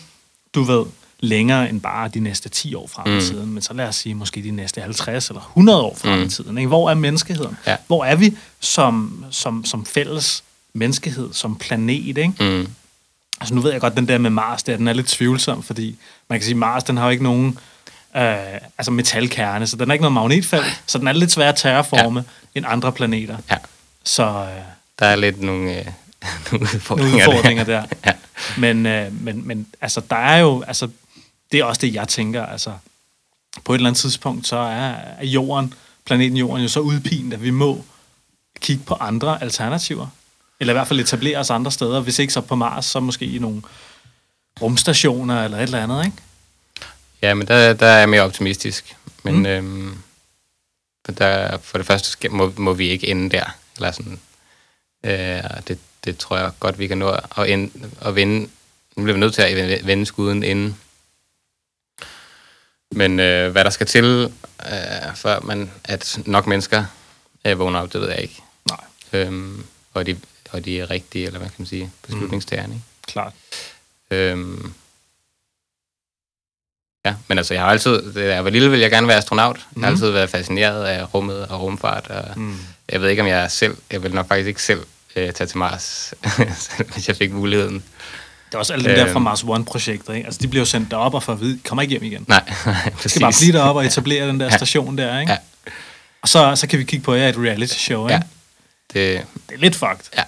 du 0.56 0.64
ved, 0.64 0.86
længere 1.20 1.70
end 1.70 1.82
bare 1.82 2.08
de 2.08 2.20
næste 2.20 2.50
10 2.50 2.76
år 2.76 2.88
frem 2.88 3.12
i 3.12 3.16
mm. 3.16 3.22
tiden, 3.22 3.54
men 3.54 3.62
så 3.62 3.74
lad 3.74 3.88
os 3.88 3.96
sige 3.96 4.16
måske 4.16 4.44
de 4.44 4.52
næste 4.52 4.82
50 4.82 5.30
eller 5.30 5.42
100 5.42 5.82
år 5.82 5.96
frem 5.96 6.20
mm. 6.20 6.26
i 6.26 6.30
tiden. 6.30 6.58
Ikke? 6.58 6.68
Hvor 6.68 6.90
er 6.90 6.94
menneskeheden? 6.94 7.58
Ja. 7.68 7.76
Hvor 7.88 8.06
er 8.06 8.16
vi 8.16 8.38
som, 8.60 9.26
som, 9.32 9.66
som 9.66 9.86
fælles 9.86 10.44
menneskehed, 10.74 11.34
som 11.34 11.56
planet? 11.56 12.18
Ikke? 12.18 12.34
Mm. 12.40 12.68
Altså 13.40 13.56
nu 13.56 13.62
ved 13.62 13.72
jeg 13.72 13.82
godt, 13.82 13.98
den 13.98 14.08
der 14.08 14.18
med 14.18 14.30
Mars, 14.30 14.64
der, 14.64 14.78
den 14.78 14.88
er 14.88 14.94
lidt 14.94 15.08
tvivlsom, 15.08 15.64
fordi 15.64 15.96
man 16.30 16.40
kan 16.40 16.46
sige, 16.46 16.56
Mars, 16.56 16.84
den 16.84 16.98
har 16.98 17.06
jo 17.06 17.10
ikke 17.10 17.24
nogen 17.24 17.58
øh, 18.18 18.36
altså 18.78 18.92
metalkerne, 18.92 19.68
så 19.68 19.76
den 19.76 19.88
har 19.88 19.94
ikke 19.94 20.04
noget 20.04 20.14
magnetfelt, 20.14 20.82
så 20.86 20.98
den 20.98 21.08
er 21.08 21.14
lidt 21.14 21.32
sværere 21.32 21.50
at 21.50 21.56
terraforme 21.56 22.20
ja. 22.20 22.60
end 22.60 22.66
andre 22.70 22.92
planeter. 22.92 23.38
Ja. 23.52 23.58
Så 24.04 24.24
øh, 24.24 24.62
Der 25.00 25.06
er 25.06 25.16
lidt 25.16 25.42
nogle, 25.42 25.80
øh, 25.80 25.86
nogle 25.86 25.92
nogle 26.52 26.66
udfordringer, 26.76 27.28
udfordringer 27.28 27.64
der. 27.64 27.86
Ja. 28.06 28.12
Men, 28.58 28.86
øh, 28.86 29.22
men, 29.22 29.48
men 29.48 29.68
altså, 29.82 30.02
der 30.10 30.16
er 30.16 30.38
jo, 30.38 30.64
altså, 30.68 30.90
det 31.52 31.60
er 31.60 31.64
også 31.64 31.82
det, 31.82 31.94
jeg 31.94 32.08
tænker, 32.08 32.46
altså, 32.46 32.74
på 33.66 33.74
et 33.74 33.78
eller 33.78 33.90
andet 33.90 34.02
tidspunkt, 34.02 34.48
så 34.48 34.56
er 34.58 34.96
jorden, 35.24 35.74
planeten 36.06 36.38
jorden 36.38 36.62
jo 36.64 36.70
så 36.70 36.80
udpint, 36.80 37.34
at 37.34 37.44
vi 37.44 37.50
må 37.50 37.84
kigge 38.60 38.84
på 38.84 38.94
andre 38.94 39.42
alternativer. 39.42 40.08
Eller 40.60 40.74
i 40.74 40.76
hvert 40.76 40.88
fald 40.88 41.00
etablere 41.00 41.38
os 41.38 41.50
andre 41.50 41.72
steder. 41.72 42.00
Hvis 42.00 42.20
ikke 42.20 42.34
så 42.34 42.42
på 42.42 42.56
Mars, 42.56 42.86
så 42.86 43.00
måske 43.00 43.26
i 43.26 43.40
nogle 43.40 43.62
rumstationer 44.62 45.44
eller 45.44 45.58
et 45.58 45.64
eller 45.64 45.84
andet, 45.84 46.06
ikke? 46.06 46.18
Ja, 47.22 47.34
men 47.34 47.48
der, 47.48 47.74
der 47.74 47.86
er 47.88 48.00
jeg 48.00 48.10
mere 48.10 48.22
optimistisk. 48.22 48.96
Men 49.24 49.36
Mm. 49.36 49.46
øhm, 49.46 49.98
der, 51.18 51.58
for 51.58 51.78
det 51.78 51.88
første 51.88 52.10
skal, 52.10 52.32
må, 52.32 52.54
må 52.58 52.74
vi 52.74 52.88
ikke 52.90 53.08
ende 53.08 53.30
der. 53.30 53.56
Eller 53.76 53.92
sådan, 53.92 54.20
øh, 55.06 55.44
det, 55.68 55.80
det 56.06 56.18
tror 56.18 56.38
jeg 56.38 56.52
godt, 56.60 56.80
vi 56.80 56.88
kan 56.88 56.98
nå 56.98 57.10
at, 57.38 57.50
ende, 57.50 57.72
at 58.02 58.16
vende. 58.16 58.50
Nu 58.96 59.04
bliver 59.04 59.14
vi 59.14 59.20
nødt 59.20 59.34
til 59.34 59.42
at 59.42 59.86
vende- 59.88 60.06
skuden 60.06 60.44
inden. 60.44 60.78
Men 62.92 63.20
øh, 63.20 63.52
hvad 63.52 63.64
der 63.64 63.70
skal 63.70 63.88
til, 63.88 64.32
øh, 64.66 65.16
for 65.16 65.40
man, 65.46 65.72
at 65.84 66.20
nok 66.26 66.48
mennesker 66.48 66.86
øh, 67.46 67.60
vågner 67.60 67.80
op, 67.80 67.94
det 67.94 68.02
ved 68.02 68.10
jeg 68.10 68.20
ikke. 68.22 68.42
Nej, 68.70 68.80
Øhm, 69.14 69.64
og, 69.94 70.06
de, 70.06 70.20
og 70.52 70.66
de 70.66 70.80
er 70.80 70.90
rigtige, 70.90 71.26
eller 71.26 71.40
hvad 71.40 71.50
kan 71.50 71.56
man 71.58 71.68
sige, 71.68 71.92
beslutningstagerne. 72.08 72.74
Mm. 72.74 72.82
klart. 73.08 73.34
Øhm, 74.12 74.74
ja, 77.06 77.16
men 77.28 77.38
altså, 77.38 77.54
jeg 77.54 77.64
har 77.64 77.70
altid, 77.70 78.14
da 78.14 78.34
jeg 78.36 78.44
var 78.44 78.50
lille, 78.50 78.70
ville 78.70 78.84
jeg 78.84 78.92
gerne 78.92 79.08
være 79.08 79.18
astronaut. 79.18 79.56
Mm. 79.58 79.82
Jeg 79.82 79.88
har 79.88 79.92
Mhm. 79.92 79.96
altid 80.04 80.12
været 80.12 80.30
fascineret 80.30 80.86
af 80.86 81.14
rummet 81.14 81.48
og 81.48 81.62
rumfart, 81.62 82.08
og 82.08 82.40
Mm. 82.40 82.58
jeg 82.90 83.02
ved 83.02 83.10
ikke, 83.10 83.22
om 83.22 83.28
jeg 83.28 83.52
selv, 83.52 83.78
jeg 83.92 84.04
vil 84.04 84.14
nok 84.14 84.28
faktisk 84.28 84.48
ikke 84.48 84.64
selv 84.64 84.86
øh, 85.16 85.34
tage 85.34 85.48
til 85.48 85.58
Mars, 85.58 86.14
hvis 86.94 87.08
jeg 87.08 87.16
fik 87.16 87.32
muligheden. 87.32 87.74
Det 88.46 88.54
er 88.54 88.58
også 88.58 88.74
alle 88.74 88.86
dem 88.90 88.96
der 88.96 89.04
Øhm. 89.04 89.14
fra 89.14 89.20
Mars 89.20 89.44
One-projekter, 89.44 90.14
ikke? 90.14 90.26
Altså, 90.26 90.40
de 90.42 90.48
bliver 90.48 90.62
jo 90.62 90.66
sendt 90.66 90.92
derop 90.92 91.14
og 91.14 91.24
får 91.24 91.34
at 91.34 91.40
vide, 91.42 91.60
kommer 91.68 91.82
ikke 91.82 91.92
hjem 91.92 92.04
igen. 92.04 92.26
Nej, 92.28 92.44
Vi 92.86 92.92
præcis. 92.92 93.12
skal 93.12 93.22
bare 93.22 93.34
blive 93.42 93.54
deroppe 93.54 93.80
og 93.82 93.86
etablere 93.86 94.28
den 94.28 94.40
der 94.40 94.46
Ja. 94.46 94.58
station 94.58 94.98
der, 94.98 95.20
ikke? 95.20 95.32
Ja. 95.32 95.38
Og 96.22 96.30
så, 96.30 96.56
så 96.56 96.68
kan 96.68 96.80
vi 96.80 96.84
kigge 96.84 97.04
på 97.06 97.14
jer 97.14 97.30
et 97.30 97.38
reality 97.38 97.74
show, 97.78 98.08
ikke? 98.08 98.14
Ja. 98.14 98.22
Det, 98.94 99.26
Det 99.50 99.56
er 99.56 99.60
lidt 99.60 99.76
fucked. 99.76 100.06
ja. 100.18 100.24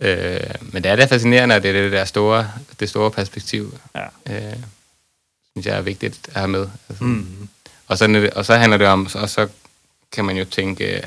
Øh, 0.00 0.54
men 0.62 0.82
det 0.84 0.90
er 0.92 0.96
da 0.96 1.04
fascinerende, 1.04 1.54
og 1.54 1.62
det 1.62 1.68
er 1.68 1.82
det 1.82 1.92
der 1.92 2.04
store, 2.04 2.50
det 2.80 2.88
store 2.88 3.10
perspektiv, 3.10 3.78
Ja. 3.94 4.04
øh, 4.36 4.56
synes 5.52 5.66
jeg 5.66 5.76
er 5.76 5.80
vigtigt 5.82 6.18
at 6.28 6.34
have 6.36 6.48
med. 6.48 6.68
Altså, 6.88 7.04
Mm. 7.04 7.48
Og 7.88 7.98
så, 7.98 8.06
det- 8.06 8.30
og 8.30 8.44
så 8.46 8.54
handler 8.56 8.76
det 8.78 8.86
om, 8.86 9.08
og 9.14 9.30
så 9.30 9.48
kan 10.12 10.24
man 10.24 10.36
jo 10.36 10.44
tænke 10.44 10.84
øh, 10.96 11.02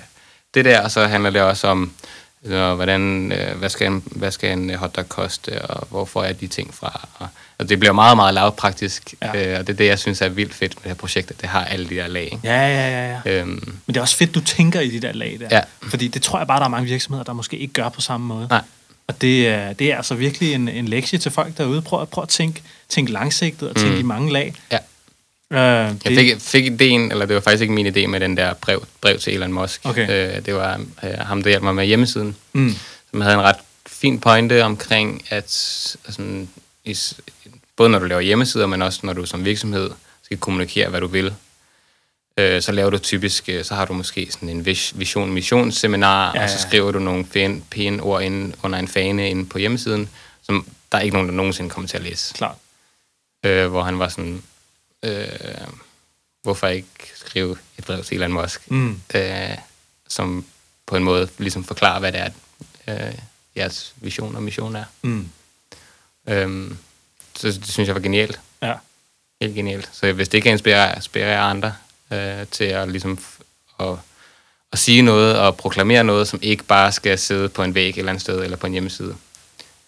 det 0.53 0.65
der, 0.65 0.81
og 0.81 0.91
så 0.91 1.07
handler 1.07 1.29
det 1.29 1.41
også 1.41 1.67
om, 1.67 1.93
øh, 2.45 2.73
hvordan, 2.73 3.31
øh, 3.31 3.57
hvad, 3.57 3.69
skal 3.69 3.87
en, 3.87 4.03
hvad 4.05 4.31
skal 4.31 4.51
en 4.57 4.75
hotdog 4.75 5.09
koste, 5.09 5.61
og 5.61 5.87
hvor 5.89 6.05
får 6.05 6.23
jeg 6.23 6.41
de 6.41 6.47
ting 6.47 6.73
fra. 6.73 7.07
Og, 7.19 7.27
og 7.57 7.69
det 7.69 7.79
bliver 7.79 7.93
meget, 7.93 8.17
meget 8.17 8.33
lavpraktisk, 8.33 9.13
Ja. 9.21 9.27
øh, 9.53 9.59
og 9.59 9.67
det 9.67 9.73
er 9.73 9.77
det, 9.77 9.85
jeg 9.87 9.99
synes 9.99 10.21
er 10.21 10.29
vildt 10.29 10.53
fedt 10.53 10.75
med 10.75 10.83
det 10.83 10.89
her 10.89 10.95
projekt, 10.95 11.31
at 11.31 11.41
det 11.41 11.49
har 11.49 11.65
alle 11.65 11.89
de 11.89 11.95
der 11.95 12.07
lag. 12.07 12.23
Ikke? 12.23 12.39
Ja, 12.43 12.67
ja, 12.67 12.89
ja, 12.89 13.19
ja. 13.25 13.31
Øhm, 13.41 13.49
Men 13.49 13.93
det 13.93 13.97
er 13.97 14.01
også 14.01 14.15
fedt, 14.15 14.35
du 14.35 14.41
tænker 14.41 14.79
i 14.79 14.89
de 14.89 14.99
der 14.99 15.13
lag 15.13 15.37
der. 15.39 15.47
Ja. 15.51 15.61
Fordi 15.89 16.07
det 16.07 16.21
tror 16.21 16.37
jeg 16.39 16.47
bare, 16.47 16.59
der 16.59 16.65
er 16.65 16.69
mange 16.69 16.87
virksomheder, 16.89 17.23
der 17.23 17.33
måske 17.33 17.57
ikke 17.57 17.73
gør 17.73 17.89
på 17.89 18.01
samme 18.01 18.27
måde. 18.27 18.47
nej, 18.49 18.61
Og 19.07 19.21
det, 19.21 19.47
er- 19.47 19.73
det 19.73 19.91
er 19.91 19.97
altså 19.97 20.15
virkelig 20.15 20.53
en, 20.53 20.69
en 20.69 20.87
lektie 20.87 21.19
til 21.19 21.31
folk 21.31 21.57
derude. 21.57 21.81
Prøv, 21.81 22.05
prøv 22.07 22.21
at 22.21 22.29
tænke, 22.29 22.61
tænke 22.89 23.11
langsigtet 23.11 23.69
og 23.69 23.75
tænke 23.75 23.93
mm. 23.93 23.99
i 23.99 24.03
mange 24.03 24.33
lag. 24.33 24.53
ja. 24.71 24.77
Øh, 25.53 25.59
Jeg 25.59 25.95
fik, 26.05 26.35
fik 26.41 26.65
ideen, 26.65 27.11
eller 27.11 27.25
det 27.25 27.35
var 27.35 27.41
faktisk 27.41 27.61
ikke 27.61 27.73
min 27.73 27.87
idé 27.87 28.07
med 28.07 28.19
den 28.19 28.37
der 28.37 28.53
brev, 28.53 28.85
brev 29.01 29.19
til 29.19 29.33
Elon 29.33 29.53
Musk. 29.53 29.81
Okay. 29.83 30.35
Øh, 30.37 30.45
det 30.45 30.55
var 30.55 30.81
øh, 31.03 31.09
ham, 31.19 31.43
der 31.43 31.49
hjalp 31.49 31.63
mig 31.63 31.75
med 31.75 31.85
hjemmesiden. 31.85 32.35
mm, 32.53 32.75
som 33.11 33.21
havde 33.21 33.33
en 33.35 33.41
ret 33.41 33.55
fin 33.87 34.19
pointe 34.19 34.63
omkring, 34.63 35.23
at 35.29 35.51
sådan, 36.09 36.49
i, 36.85 36.93
s- 36.93 37.19
både 37.77 37.89
når 37.89 37.99
du 37.99 38.05
laver 38.05 38.21
hjemmesider, 38.21 38.67
men 38.67 38.81
også 38.81 38.99
når 39.03 39.13
du 39.13 39.25
som 39.25 39.45
virksomhed 39.45 39.91
skal 40.23 40.37
kommunikere, 40.37 40.89
hvad 40.89 41.01
du 41.01 41.07
vil, 41.07 41.33
øh, 42.37 42.61
så 42.61 42.71
laver 42.71 42.89
du 42.89 42.97
typisk, 42.97 43.49
øh, 43.49 43.63
så 43.65 43.75
har 43.75 43.85
du 43.85 43.93
måske 43.93 44.27
sådan 44.31 44.49
en 44.49 44.65
vis- 44.65 44.93
vision 44.95 45.31
mission 45.33 45.71
seminar, 45.71 46.31
Ja, 46.33 46.39
ja, 46.39 46.43
og 46.43 46.49
så 46.49 46.61
skriver 46.61 46.91
du 46.91 46.99
nogle 46.99 47.25
pæne, 47.25 47.61
pæne 47.71 48.03
ord 48.03 48.23
ind 48.23 48.53
under 48.63 48.79
en 48.79 48.87
fane 48.87 49.29
inde 49.29 49.45
på 49.45 49.57
hjemmesiden, 49.57 50.09
som 50.43 50.67
der 50.91 50.97
er 50.97 51.01
ikke 51.01 51.13
nogen, 51.15 51.29
der 51.29 51.35
nogensinde 51.35 51.69
kommer 51.69 51.87
til 51.87 51.97
at 51.97 52.03
læse. 52.03 52.33
klart. 52.33 52.55
Øh, 53.45 53.67
hvor 53.67 53.83
han 53.83 53.99
var 53.99 54.07
sådan, 54.07 54.43
øh, 55.05 55.67
hvorfor 56.43 56.67
ikke 56.67 56.87
skrive 57.15 57.57
et 57.77 57.85
brev 57.85 58.03
til 58.03 58.15
Elon 58.17 58.33
Musk? 58.33 58.71
Mm, 58.71 59.01
øh, 59.15 59.57
som 60.07 60.45
på 60.85 60.95
en 60.95 61.03
måde 61.03 61.29
ligesom 61.37 61.63
forklarer, 61.63 61.99
hvad 61.99 62.11
det 62.11 62.19
er, 62.21 62.29
øh, 63.07 63.15
jeres 63.55 63.93
vision 63.97 64.35
og 64.35 64.43
mission 64.43 64.75
er. 64.75 64.85
mm, 65.01 65.29
Øhm, 66.29 66.77
så 67.35 67.47
det 67.47 67.67
synes 67.67 67.87
jeg 67.87 67.95
var 67.95 68.01
genialt. 68.01 68.39
ja. 68.61 68.73
Helt 69.41 69.55
genialt. 69.55 69.89
Så 69.93 70.11
hvis 70.13 70.29
det 70.29 70.43
kan 70.43 70.51
inspirere, 70.51 70.95
inspirere 70.95 71.39
andre 71.39 71.75
øh, 72.11 72.47
til 72.51 72.63
at 72.63 72.89
ligesom 72.89 73.19
at, 73.79 73.97
at 74.71 74.79
sige 74.79 75.01
noget 75.01 75.39
og 75.39 75.57
proklamere 75.57 76.03
noget, 76.03 76.27
som 76.27 76.39
ikke 76.41 76.63
bare 76.63 76.91
skal 76.91 77.19
sidde 77.19 77.49
på 77.49 77.63
en 77.63 77.75
væg 77.75 77.89
et 77.89 77.97
eller 77.97 78.11
andet 78.11 78.21
sted 78.21 78.43
eller 78.43 78.57
på 78.57 78.67
en 78.67 78.73
hjemmeside, 78.73 79.15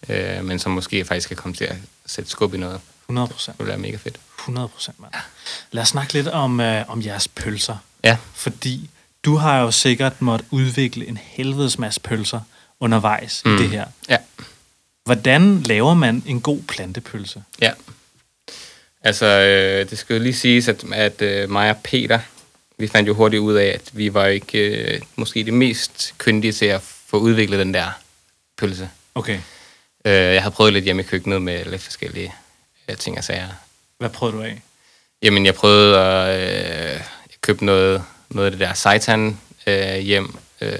øh, 0.08 0.44
men 0.44 0.58
som 0.58 0.72
måske 0.72 1.04
faktisk 1.04 1.28
kan 1.28 1.36
komme 1.36 1.54
til 1.56 1.64
at 1.64 1.76
sætte 2.06 2.30
skub 2.30 2.54
i 2.54 2.56
noget. 2.58 2.80
100 3.08 3.28
procent. 3.28 3.58
Det 3.58 3.66
ville 3.66 3.70
være 3.70 3.78
mega 3.78 3.96
fedt. 3.96 4.20
100 4.38 4.68
procent, 4.68 5.00
mand. 5.00 5.12
Lad 5.70 5.82
os 5.82 5.88
snakke 5.88 6.12
lidt 6.12 6.28
om, 6.28 6.60
øh, 6.60 6.84
om 6.88 7.02
jeres 7.02 7.28
pølser. 7.28 7.76
Ja, 8.04 8.16
Fordi 8.34 8.90
du 9.24 9.36
har 9.36 9.60
jo 9.60 9.70
sikkert 9.70 10.22
måttet 10.22 10.48
udvikle 10.50 11.06
en 11.06 11.16
helvedes 11.22 11.78
masse 11.78 12.00
pølser 12.00 12.40
undervejs 12.80 13.42
mm. 13.44 13.54
i 13.54 13.58
det 13.58 13.70
her. 13.70 13.86
ja. 14.08 14.16
Hvordan 15.04 15.60
laver 15.62 15.94
man 15.94 16.22
en 16.26 16.40
god 16.40 16.62
plantepølse? 16.62 17.42
Ja. 17.60 17.72
Altså, 19.00 19.26
øh, 19.26 19.90
det 19.90 19.98
skal 19.98 20.16
jo 20.16 20.22
lige 20.22 20.34
siges, 20.34 20.68
at, 20.68 20.84
at 20.92 21.22
øh, 21.22 21.50
mig 21.50 21.70
og 21.70 21.76
Peter, 21.84 22.18
vi 22.78 22.86
fandt 22.88 23.08
jo 23.08 23.14
hurtigt 23.14 23.40
ud 23.40 23.54
af, 23.54 23.66
at 23.66 23.90
vi 23.92 24.14
var 24.14 24.26
ikke 24.26 24.58
øh, 24.58 25.00
måske 25.16 25.44
det 25.44 25.54
mest 25.54 26.14
kyndige 26.18 26.52
til 26.52 26.66
at 26.66 26.82
få 26.82 27.18
udviklet 27.18 27.58
den 27.58 27.74
der 27.74 27.90
pølse. 28.58 28.90
Okay. 29.14 29.40
Øh, 30.04 30.12
jeg 30.12 30.42
har 30.42 30.50
prøvet 30.50 30.72
lidt 30.72 30.84
hjemme 30.84 31.02
i 31.02 31.04
køkkenet 31.04 31.42
med 31.42 31.64
lidt 31.64 31.82
forskellige 31.82 32.34
øh, 32.88 32.96
ting 32.96 33.18
og 33.18 33.24
sager. 33.24 33.48
Hvad 33.98 34.10
prøvede 34.10 34.36
du 34.36 34.42
af? 34.42 34.62
Jamen, 35.22 35.46
jeg 35.46 35.54
prøvede 35.54 35.98
at 35.98 36.40
øh, 36.40 36.92
jeg 36.92 37.40
købte 37.40 37.64
noget, 37.64 38.04
noget 38.30 38.46
af 38.46 38.50
det 38.50 38.60
der 38.60 38.74
seitan 38.74 39.40
øh, 39.66 39.96
hjem, 39.98 40.34
øh, 40.60 40.70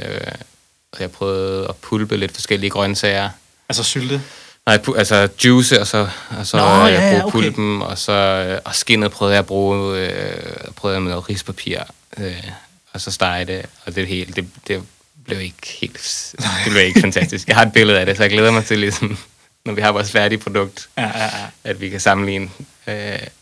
og 0.92 1.00
jeg 1.00 1.10
prøvede 1.10 1.68
at 1.68 1.76
pulpe 1.76 2.16
lidt 2.16 2.32
forskellige 2.32 2.70
grøntsager. 2.70 3.30
Altså 3.68 3.84
sylte? 3.84 4.22
Nej, 4.66 4.78
pu- 4.88 4.96
altså 4.96 5.28
juice, 5.44 5.80
og 5.80 5.86
så, 5.86 6.08
og 6.38 6.46
så 6.46 6.56
Nå, 6.56 6.62
Nå, 6.64 6.86
ja, 6.86 6.86
ja, 6.86 7.10
bruge 7.10 7.24
okay. 7.24 7.32
pulpen, 7.32 7.82
og 7.82 7.98
så 7.98 8.12
og 8.56 8.60
og 8.64 8.74
skinnet 8.74 9.10
prøvede 9.10 9.34
jeg 9.34 9.38
at 9.38 9.46
bruge, 9.46 9.98
øh, 9.98 10.42
prøvede 10.76 10.94
jeg 10.94 11.02
med 11.02 11.10
noget 11.10 11.28
rispapir, 11.28 11.78
øh, 12.18 12.44
og 12.92 13.00
så 13.00 13.10
stege 13.10 13.44
det, 13.44 13.66
og 13.86 13.94
det 13.94 14.06
hele, 14.06 14.32
det, 14.32 14.48
det 14.68 14.82
blev 15.24 15.40
ikke 15.40 15.76
helt, 15.80 16.34
det 16.64 16.72
blev 16.72 16.84
ikke 16.84 17.00
fantastisk. 17.06 17.48
Jeg 17.48 17.56
har 17.56 17.66
et 17.66 17.72
billede 17.72 18.00
af 18.00 18.06
det, 18.06 18.16
så 18.16 18.22
jeg 18.22 18.30
glæder 18.30 18.50
mig 18.50 18.64
til, 18.64 18.78
ligesom, 18.78 19.18
når 19.64 19.72
vi 19.74 19.80
har 19.80 19.92
vores 19.92 20.10
færdige 20.10 20.38
produkt, 20.38 20.88
Ja, 20.98 21.02
ja, 21.18 21.24
ja. 21.24 21.30
at 21.64 21.80
vi 21.80 21.88
kan 21.88 22.00
sammenligne, 22.00 22.50
øh, 22.86 22.94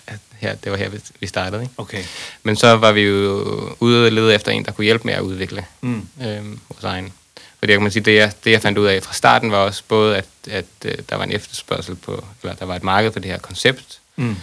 at 0.07 0.19
her, 0.39 0.55
det 0.55 0.73
var 0.73 0.79
her, 0.79 0.89
vi- 1.21 1.27
startede. 1.27 1.63
Ikke? 1.63 1.75
Okay. 1.77 2.05
Men 2.43 2.57
så 2.57 2.77
var 2.77 2.93
vi 2.93 3.01
jo 3.01 3.77
ude 3.81 4.07
og 4.07 4.13
lede 4.13 4.35
efter 4.35 4.53
en, 4.53 4.65
der 4.65 4.73
kunne 4.73 4.85
hjælpe 4.85 5.05
med 5.07 5.15
at 5.15 5.21
udvikle 5.21 5.65
Mm. 5.81 6.09
øh, 6.23 6.45
vores 6.71 6.85
egen. 6.85 7.13
Fordi 7.59 7.71
jeg 7.73 7.77
kan 7.79 7.83
man 7.83 7.93
sige, 7.93 8.03
det 8.03 8.17
jeg, 8.17 8.33
det 8.45 8.51
jeg 8.51 8.63
fandt 8.63 8.79
ud 8.79 8.87
af 8.87 9.03
fra 9.03 9.13
starten 9.15 9.51
var 9.51 9.57
også 9.59 9.83
både, 9.89 10.17
at, 10.17 10.25
at 10.51 10.65
øh, 10.85 10.95
der 11.11 11.17
var 11.17 11.25
en 11.25 11.33
efterspørgsel 11.33 11.95
på, 11.97 12.25
eller 12.43 12.55
der 12.55 12.65
var 12.65 12.77
et 12.77 12.83
marked 12.83 13.13
for 13.13 13.21
det 13.21 13.31
her 13.31 13.39
koncept, 13.39 13.99
Mm. 14.17 14.37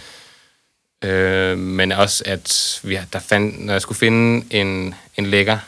øh, 1.02 1.58
men 1.58 1.92
også 1.92 2.22
at 2.26 2.80
vi, 2.82 2.98
der 3.12 3.18
fandt, 3.18 3.64
når 3.64 3.72
jeg 3.72 3.82
skulle 3.82 3.98
finde 3.98 4.46
en, 4.50 4.94
en 5.16 5.26
lækker 5.26 5.58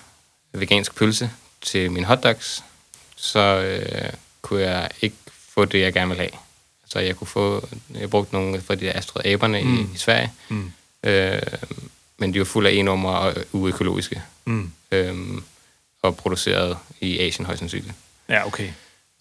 vegansk 0.52 0.94
pølse 0.94 1.30
til 1.62 1.90
mine 1.90 2.06
hotdogs, 2.06 2.64
så 3.16 3.38
øh, 3.40 4.10
kunne 4.42 4.62
jeg 4.62 4.88
ikke 5.02 5.16
få 5.58 5.64
det, 5.64 5.80
jeg 5.80 5.92
gerne 5.92 6.08
ville 6.08 6.20
have. 6.22 6.40
Så 6.86 6.98
jeg 6.98 7.16
kunne 7.16 7.26
få, 7.26 7.68
jeg 7.94 8.10
brugte 8.10 8.32
nogle 8.34 8.60
fra 8.60 8.74
de 8.74 8.80
der 8.86 8.92
Astrid 8.98 9.26
Aberne 9.26 9.62
mm. 9.62 9.74
I, 9.80 9.94
i 9.94 9.96
Sverige, 9.96 10.32
Mm. 10.48 10.72
øh, 11.04 11.42
men 12.18 12.34
de 12.34 12.38
var 12.38 12.44
fuld 12.44 12.66
af 12.66 12.70
e-nummer 12.72 13.10
og 13.10 13.34
uøkologiske, 13.52 14.22
Mm. 14.44 14.72
øh, 14.92 15.16
og 16.02 16.16
produceret 16.16 16.78
i 17.00 17.18
Asien 17.18 17.46
højst 17.46 17.58
sandsynligt. 17.58 17.94
Ja, 18.28 18.46
okay. 18.46 18.68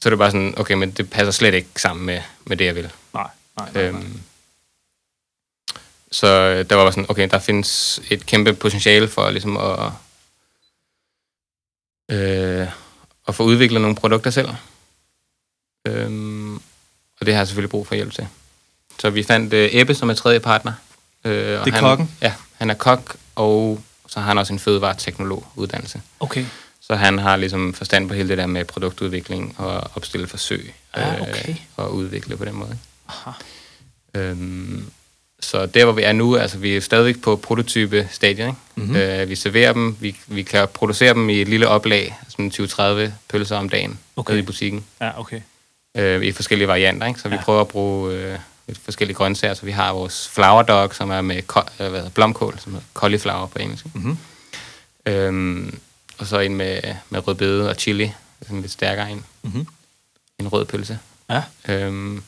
Så 0.01 0.09
er 0.09 0.11
det 0.11 0.17
bare 0.19 0.31
sådan, 0.31 0.53
okay, 0.59 0.73
men 0.73 0.91
det 0.91 1.09
passer 1.09 1.31
slet 1.31 1.53
ikke 1.53 1.67
sammen 1.75 2.05
med, 2.05 2.21
med 2.45 2.57
det, 2.57 2.65
jeg 2.65 2.75
vil. 2.75 2.91
Nej, 3.13 3.27
nej, 3.57 3.69
nej, 3.73 3.91
nej. 3.91 4.01
Øhm, 4.01 4.21
så 6.11 6.27
øh, 6.27 6.69
der 6.69 6.75
var 6.75 6.91
sådan, 6.91 7.05
okay, 7.09 7.29
der 7.29 7.39
findes 7.39 8.01
et 8.09 8.25
kæmpe 8.25 8.53
potentiale 8.53 9.07
for 9.07 9.29
ligesom 9.29 9.57
at, 9.57 9.91
øh, 12.11 12.67
at 13.27 13.35
få 13.35 13.43
udviklet 13.43 13.81
nogle 13.81 13.95
produkter 13.95 14.31
selv. 14.31 14.49
Øhm, 15.85 16.55
og 17.19 17.25
det 17.25 17.33
har 17.33 17.39
jeg 17.41 17.47
selvfølgelig 17.47 17.69
brug 17.69 17.87
for 17.87 17.95
hjælp 17.95 18.13
til. 18.13 18.27
Så 18.99 19.09
vi 19.09 19.23
fandt 19.23 19.53
øh, 19.53 19.69
Ebbe, 19.71 19.95
som 19.95 20.09
er 20.09 20.13
tredje 20.13 20.39
partner. 20.39 20.73
Øh, 21.25 21.33
Det 21.33 21.55
er 21.55 21.71
han, 21.71 21.79
kokken? 21.79 22.11
Ja, 22.21 22.33
han 22.53 22.69
er 22.69 22.73
kok, 22.73 23.15
og 23.35 23.81
så 24.07 24.19
har 24.19 24.27
han 24.27 24.37
også 24.37 24.53
en 24.53 24.59
fødevareteknolog 24.59 25.45
uddannelse. 25.55 26.01
Okay. 26.19 26.45
Så 26.81 26.95
han 26.95 27.19
har 27.19 27.35
ligesom 27.35 27.73
forstand 27.73 28.07
på 28.07 28.13
hele 28.13 28.29
det 28.29 28.37
der 28.37 28.45
med 28.45 28.65
produktudvikling 28.65 29.55
og 29.57 29.83
opstille 29.95 30.27
forsøg. 30.27 30.73
Ah, 30.93 31.21
okay. 31.21 31.55
og 31.77 31.93
udvikle 31.93 32.37
på 32.37 32.45
den 32.45 32.55
måde. 32.55 32.77
Aha. 33.09 33.31
Øhm, 34.13 34.85
så 35.39 35.65
der, 35.65 35.83
hvor 35.83 35.93
vi 35.93 36.01
er 36.01 36.11
nu, 36.13 36.37
altså 36.37 36.57
vi 36.57 36.75
er 36.75 36.81
stadigvæk 36.81 37.21
på 37.21 37.35
prototype 37.35 38.07
stadiet. 38.11 38.39
Ikke? 38.47 38.57
Mhm. 38.75 38.85
Mm-hmm. 38.85 38.95
Øh, 38.95 39.29
vi 39.29 39.35
serverer 39.35 39.73
dem, 39.73 39.97
vi, 39.99 40.15
vi 40.27 40.43
kan 40.43 40.67
producere 40.73 41.13
dem 41.13 41.29
i 41.29 41.41
et 41.41 41.47
lille 41.47 41.67
oplag, 41.67 42.17
sådan 42.29 42.51
20-30 43.07 43.11
pølser 43.29 43.57
om 43.57 43.69
dagen 43.69 43.99
okay. 44.15 44.37
i 44.37 44.41
butikken, 44.41 44.85
Ja, 45.01 45.19
okay. 45.19 45.41
Øh, 45.95 46.21
i 46.23 46.31
forskellige 46.31 46.67
varianter. 46.67 47.07
Ikke? 47.07 47.19
Så 47.19 47.29
vi 47.29 47.35
Ja. 47.35 47.41
prøver 47.41 47.61
at 47.61 47.67
bruge 47.67 48.13
øh, 48.13 48.37
forskellige 48.83 49.15
grøntsager. 49.15 49.53
Så 49.53 49.65
vi 49.65 49.71
har 49.71 49.93
vores 49.93 50.29
flower 50.29 50.63
dog, 50.63 50.95
som 50.95 51.09
er 51.11 51.21
med 51.21 51.35
øh, 51.35 51.43
hvad 51.77 51.89
hedder, 51.89 52.09
blomkål, 52.09 52.59
som 52.59 52.71
hedder 52.71 52.85
cauliflower 52.95 53.47
på 53.47 53.59
engelsk. 53.59 53.85
Mhm. 53.95 54.17
Øhm, 55.05 55.79
og 56.17 56.27
så 56.27 56.39
en 56.39 56.55
med, 56.55 56.79
med 57.09 57.27
rødbede 57.27 57.69
og 57.69 57.75
chili, 57.75 58.11
sådan 58.41 58.61
lidt 58.61 58.71
stærkere 58.71 59.11
en. 59.11 59.25
Mhm. 59.41 59.67
En 60.39 60.47
rød 60.47 60.65
pølse. 60.65 60.99
Ja. 61.29 61.43
Øhm, 61.69 62.23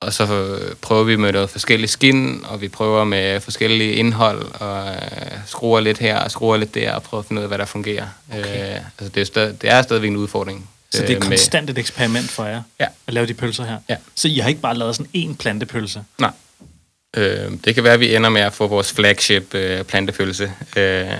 og 0.00 0.12
så 0.12 0.58
prøver 0.82 1.02
vi 1.04 1.16
med 1.16 1.32
noget 1.32 1.50
forskellige 1.50 1.88
skin, 1.88 2.44
og 2.44 2.60
vi 2.60 2.68
prøver 2.68 3.04
med 3.04 3.40
forskellige 3.40 3.92
indhold, 3.92 4.42
og 4.60 4.94
øh, 4.94 5.38
skruer 5.46 5.80
lidt 5.80 5.98
her 5.98 6.18
og 6.18 6.30
skruer 6.30 6.56
lidt 6.56 6.74
der, 6.74 6.92
og 6.92 7.02
prøver 7.02 7.22
at 7.22 7.28
finde 7.28 7.40
ud 7.40 7.42
af, 7.42 7.48
hvad 7.50 7.58
der 7.58 7.64
fungerer. 7.64 8.06
Okay. 8.30 8.74
Øh, 8.76 8.80
altså 8.98 9.08
det, 9.14 9.20
er 9.20 9.24
stadig, 9.24 9.62
det 9.62 9.70
er 9.70 9.82
stadigvæk 9.82 10.10
en 10.10 10.16
udfordring. 10.16 10.70
Så 10.90 11.02
det 11.02 11.10
er 11.10 11.16
øh, 11.16 11.22
konstant 11.22 11.70
et 11.70 11.78
eksperiment 11.78 12.30
for 12.30 12.44
jer, 12.44 12.62
Ja. 12.80 12.86
at 13.06 13.14
lave 13.14 13.26
de 13.26 13.34
pølser 13.34 13.64
her? 13.64 13.78
Ja. 13.88 13.96
Så 14.14 14.28
I 14.28 14.38
har 14.38 14.48
ikke 14.48 14.60
bare 14.60 14.74
lavet 14.76 14.96
sådan 14.96 15.10
en 15.12 15.36
plantepølse? 15.36 16.04
Nej. 16.18 16.30
Øh, 17.16 17.52
det 17.64 17.74
kan 17.74 17.84
være, 17.84 17.92
at 17.94 18.00
vi 18.00 18.14
ender 18.14 18.30
med 18.30 18.40
at 18.40 18.52
få 18.52 18.66
vores 18.66 18.92
flagship 18.92 19.54
øh, 19.54 19.84
plantepølse. 19.84 20.52
Øh, 20.76 21.12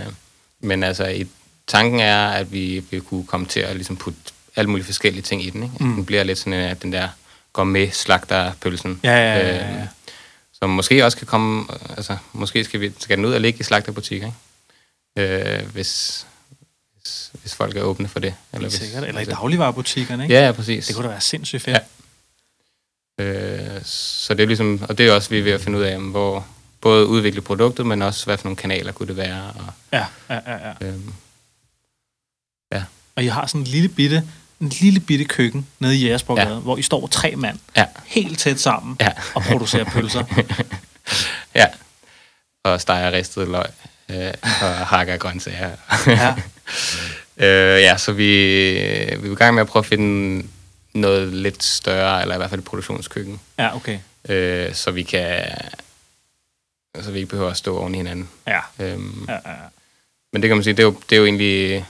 men 0.60 0.82
altså, 0.82 1.06
i, 1.06 1.26
tanken 1.66 2.00
er, 2.00 2.28
at 2.28 2.52
vi 2.52 2.84
vil 2.90 3.00
kunne 3.00 3.26
komme 3.26 3.46
til 3.46 3.60
at 3.60 3.76
ligesom 3.76 3.96
putte 3.96 4.18
alle 4.56 4.70
mulige 4.70 4.86
forskellige 4.86 5.22
ting 5.22 5.44
i 5.44 5.50
den. 5.50 5.62
Ikke? 5.62 5.84
Mm. 5.84 5.94
Den 5.94 6.04
bliver 6.04 6.22
lidt 6.24 6.38
sådan, 6.38 6.52
at 6.52 6.82
den 6.82 6.92
der 6.92 7.08
går 7.52 7.64
med 7.64 7.90
slagterpølsen. 7.90 9.00
Ja, 9.04 9.10
ja, 9.16 9.38
ja, 9.38 9.54
ja. 9.56 9.76
Øh, 9.80 9.86
som 10.52 10.70
måske 10.70 11.04
også 11.04 11.18
kan 11.18 11.26
komme, 11.26 11.66
altså 11.96 12.16
måske 12.32 12.64
skal, 12.64 12.80
vi, 12.80 12.92
skal 12.98 13.16
den 13.16 13.24
ud 13.24 13.32
og 13.32 13.40
ligge 13.40 13.60
i 13.60 13.62
slagterbutikker, 13.62 14.26
ikke? 15.16 15.34
Øh, 15.34 15.66
hvis, 15.72 16.26
hvis, 17.06 17.40
hvis 17.42 17.54
folk 17.54 17.76
er 17.76 17.82
åbne 17.82 18.08
for 18.08 18.20
det. 18.20 18.34
Eller, 18.52 18.68
hvis, 18.68 18.78
sikkert. 18.78 19.04
Eller 19.04 19.20
i 19.20 19.22
altså- 19.22 19.34
dagligvarerbutikkerne, 19.36 20.22
ikke? 20.22 20.34
Ja, 20.34 20.46
ja, 20.46 20.52
præcis. 20.52 20.86
Det 20.86 20.94
kunne 20.96 21.04
da 21.04 21.10
være 21.10 21.20
sindssygt 21.20 21.62
fedt. 21.62 21.78
Ja. 23.18 23.24
Øh, 23.24 23.80
så 23.84 24.34
det 24.34 24.42
er 24.42 24.46
ligesom, 24.46 24.80
og 24.88 24.98
det 24.98 25.06
er 25.08 25.12
også, 25.12 25.30
vi 25.30 25.38
er 25.38 25.42
ved 25.42 25.52
at 25.52 25.60
finde 25.60 25.78
ud 25.78 25.82
af, 25.82 25.90
jamen, 25.92 26.10
hvor 26.10 26.46
både 26.80 27.06
udvikle 27.06 27.40
produktet, 27.40 27.86
men 27.86 28.02
også, 28.02 28.24
hvad 28.24 28.38
for 28.38 28.44
nogle 28.44 28.56
kanaler 28.56 28.92
kunne 28.92 29.08
det 29.08 29.16
være. 29.16 29.52
Og, 29.58 29.72
Ja, 29.92 30.06
ja, 30.30 30.40
ja. 30.46 30.68
ja. 30.68 30.72
øhm, 30.86 31.12
Og 33.16 33.24
I 33.24 33.26
har 33.26 33.46
sådan 33.46 33.60
en 33.60 33.66
lille 33.66 33.88
bitte, 33.88 34.28
en 34.60 34.68
lille 34.68 35.00
bitte 35.00 35.24
køkken 35.24 35.66
nede 35.78 35.96
i 35.96 36.02
Jægersborgade, 36.04 36.54
Ja. 36.54 36.60
hvor 36.60 36.76
I 36.76 36.82
står 36.82 37.06
tre 37.06 37.36
mand 37.36 37.58
ja, 37.76 37.84
helt 38.06 38.38
tæt 38.38 38.60
sammen 38.60 38.96
ja, 39.00 39.12
og 39.34 39.42
producerer 39.42 39.84
pølser. 39.84 40.24
ja. 41.60 41.66
Og 42.64 42.80
steger 42.80 43.12
ristet 43.12 43.48
løg 43.48 43.66
øh, 44.10 44.32
og 44.62 44.68
hakker 44.86 45.16
grøntsager. 45.16 45.70
Ja. 46.06 46.34
øh, 47.46 47.82
ja, 47.82 47.96
så 47.96 48.12
vi, 48.12 48.24
vi 49.20 49.28
er 49.28 49.32
i 49.32 49.34
gang 49.34 49.54
med 49.54 49.60
at 49.62 49.68
prøve 49.68 49.80
at 49.80 49.86
finde 49.86 50.46
noget 50.94 51.32
lidt 51.32 51.62
større, 51.64 52.22
eller 52.22 52.34
i 52.34 52.38
hvert 52.38 52.50
fald 52.50 52.60
et 52.60 52.64
produktionskøkken, 52.64 53.40
Ja, 53.58 53.76
okay. 53.76 53.98
øh, 54.28 54.74
så 54.74 54.90
vi 54.90 55.02
kan 55.02 55.44
så 57.02 57.10
vi 57.10 57.18
ikke 57.18 57.30
behøver 57.30 57.50
at 57.50 57.56
stå 57.56 57.78
oven 57.78 57.94
i 57.94 57.96
hinanden. 57.98 58.28
Ja, 58.46 58.60
Øhm, 58.78 59.24
ja, 59.28 59.34
ja. 59.34 59.54
Men 60.32 60.42
det 60.42 60.48
kan 60.48 60.56
man 60.56 60.64
sige, 60.64 60.72
det 60.74 60.82
er 60.82 60.86
jo, 60.86 60.96
det 61.10 61.16
er 61.16 61.20
jo 61.20 61.24
egentlig, 61.26 61.84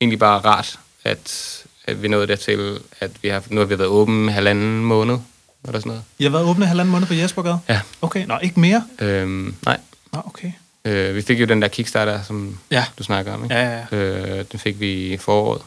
egentlig 0.00 0.18
bare 0.18 0.38
rart, 0.40 0.78
at, 1.04 1.64
at 1.84 2.02
vi 2.02 2.08
nåede 2.08 2.26
dertil, 2.26 2.78
at 3.00 3.10
vi 3.22 3.28
har, 3.28 3.42
nu 3.50 3.60
har 3.60 3.64
vi 3.66 3.78
været 3.78 3.88
åbne 3.88 4.32
halvanden 4.32 4.84
måned, 4.84 5.18
eller 5.64 5.78
sådan 5.80 5.90
noget. 5.90 6.02
I 6.18 6.22
har 6.24 6.30
været 6.30 6.44
åbne 6.44 6.66
halvanden 6.66 6.92
måned 6.92 7.06
på 7.06 7.14
Jægersborgade? 7.14 7.58
Ja. 7.68 7.80
Okay, 8.02 8.26
nå, 8.26 8.38
ikke 8.42 8.60
mere? 8.60 8.84
Øhm, 8.98 9.54
nej, 9.64 9.80
Nå, 10.12 10.22
okay. 10.26 10.52
Øh, 10.86 11.14
vi 11.14 11.22
fik 11.22 11.40
jo 11.40 11.46
den 11.46 11.62
der 11.62 11.68
Kickstarter, 11.68 12.22
som 12.22 12.58
Ja, 12.70 12.84
du 12.98 13.02
snakker 13.02 13.32
om, 13.32 13.44
ikke? 13.44 13.54
ja, 13.54 13.70
ja, 13.70 13.86
ja. 13.92 13.96
Øh, 13.96 14.44
den 14.52 14.58
fik 14.60 14.80
vi 14.80 15.12
i 15.12 15.16
foråret. 15.16 15.62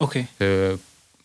Okay. 0.00 0.24
Øh, 0.40 0.78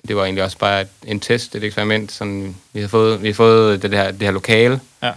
det 0.07 0.15
var 0.15 0.23
egentlig 0.23 0.43
også 0.43 0.57
bare 0.57 0.81
et, 0.81 0.87
en 1.05 1.19
test, 1.19 1.55
et 1.55 1.63
eksperiment. 1.63 2.11
Sådan, 2.11 2.55
vi 2.73 2.81
har 2.81 2.87
fået, 2.87 3.21
vi 3.21 3.27
har 3.27 3.33
fået 3.33 3.81
det, 3.81 3.91
her, 3.91 4.11
det 4.11 4.21
her 4.21 4.31
lokale. 4.31 4.79
Ja. 5.03 5.11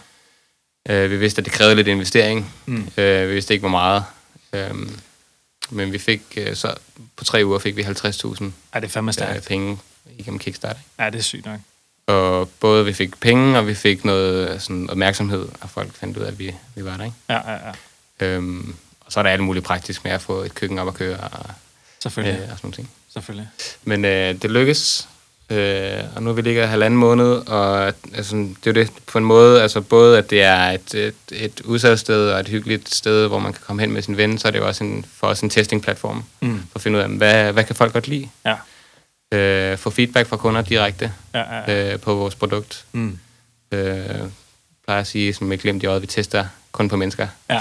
Øh, 0.89 1.11
vi 1.11 1.17
vidste, 1.17 1.39
at 1.41 1.45
det 1.45 1.53
krævede 1.53 1.75
lidt 1.77 1.89
investering. 1.89 2.55
Mm. 2.67 2.89
Øh, 2.97 3.29
vi 3.29 3.35
vidste 3.35 3.55
ikke, 3.55 3.63
hvor 3.63 3.69
meget. 3.69 4.05
Øh, 4.53 4.75
men 5.71 5.93
vi 5.93 5.99
fik, 5.99 6.23
øh, 6.37 6.55
så 6.57 6.75
på 7.17 7.25
tre 7.25 7.43
uger 7.45 7.59
fik 7.59 7.77
vi 7.77 7.83
50.000 7.83 7.89
Ej, 8.73 8.81
det 8.81 8.97
er 8.97 9.35
øh, 9.37 9.43
penge 9.43 9.79
igennem 10.19 10.39
Kickstarter. 10.39 10.81
Ja, 10.99 11.11
det 11.11 11.19
er 11.19 11.23
sygt 11.23 11.47
nok. 11.47 11.61
Og 12.07 12.49
både 12.61 12.85
vi 12.85 12.93
fik 12.93 13.21
penge, 13.21 13.59
og 13.59 13.67
vi 13.67 13.75
fik 13.75 14.05
noget 14.05 14.63
sådan, 14.63 14.91
opmærksomhed, 14.91 15.49
og 15.61 15.71
folk 15.71 15.95
fandt 15.95 16.17
ud 16.17 16.23
af, 16.23 16.29
at 16.29 16.39
vi, 16.39 16.55
vi 16.75 16.85
var 16.85 16.97
der. 16.97 17.05
Ikke? 17.05 17.17
Ja, 17.29 17.53
ja, 17.53 17.67
ja. 17.67 17.73
Øhm, 18.21 18.75
og 19.01 19.13
så 19.13 19.19
er 19.19 19.23
der 19.23 19.31
alt 19.31 19.43
muligt 19.43 19.65
praktisk 19.65 20.05
med 20.05 20.13
at 20.13 20.23
få 20.23 20.43
et 20.43 20.55
køkken 20.55 20.79
op 20.79 20.89
at 20.89 20.95
køre, 20.95 21.17
og, 21.17 21.31
øh, 21.49 21.55
Selvfølgelig. 22.03 22.35
og 22.43 22.49
sådan 22.49 22.59
nogle 22.63 22.75
ting. 22.75 22.91
Selvfølgelig. 23.13 23.49
Men 23.85 24.05
øh, 24.05 24.35
det 24.43 24.51
lykkes, 24.51 25.09
øh, 25.51 26.01
og 26.17 26.23
nu 26.23 26.31
er 26.31 26.35
vi 26.35 26.43
ligger 26.43 26.67
halvanden 26.67 27.01
måned, 27.01 27.27
og 27.49 27.87
altså, 28.15 28.37
det 28.37 28.47
er 28.67 28.71
jo 28.71 28.73
det 28.73 28.91
på 29.07 29.19
en 29.19 29.25
måde, 29.25 29.63
altså 29.63 29.81
både 29.81 30.19
at 30.19 30.31
det 30.31 30.43
er 30.43 30.57
et, 30.71 30.95
et, 30.95 31.15
et 31.33 31.61
udsalgssted 31.61 32.31
og 32.31 32.41
et 32.41 32.49
hyggeligt 32.49 32.95
sted, 32.95 33.27
hvor 33.29 33.39
man 33.39 33.53
kan 33.53 33.63
komme 33.67 33.83
hen 33.83 33.93
med 33.93 34.03
sin 34.03 34.17
ven, 34.17 34.39
så 34.39 34.49
er 34.49 34.53
det 34.53 34.59
jo 34.59 34.67
også 34.67 34.85
en, 34.85 35.05
for 35.15 35.27
os 35.27 35.41
en 35.41 35.51
testingplatform, 35.51 36.25
Mm. 36.41 36.59
for 36.59 36.79
at 36.79 36.83
finde 36.83 36.99
ud 36.99 37.03
af, 37.03 37.09
hvad, 37.09 37.53
hvad 37.53 37.65
kan 37.65 37.77
folk 37.77 37.93
godt 37.93 38.09
lide? 38.09 38.29
Ja. 38.45 38.57
Øh, 39.39 39.79
få 39.79 39.91
feedback 39.91 40.29
fra 40.29 40.37
kunder 40.37 40.63
direkte 40.63 41.13
Ja, 41.35 41.57
ja, 41.57 41.73
ja. 41.73 41.93
øh, 41.93 42.01
på 42.01 42.15
vores 42.15 42.35
produkt. 42.35 42.85
Mm. 42.93 43.19
Øh, 43.73 44.05
plejer 44.85 45.01
at 45.01 45.07
sige, 45.07 45.35
som 45.35 45.47
med 45.47 45.59
glimt 45.59 45.83
i 45.83 45.87
øjet, 45.87 46.03
vi 46.03 46.07
tester 46.07 46.47
kun 46.77 46.89
på 46.89 46.97
mennesker. 46.97 47.29
Ja. 47.51 47.61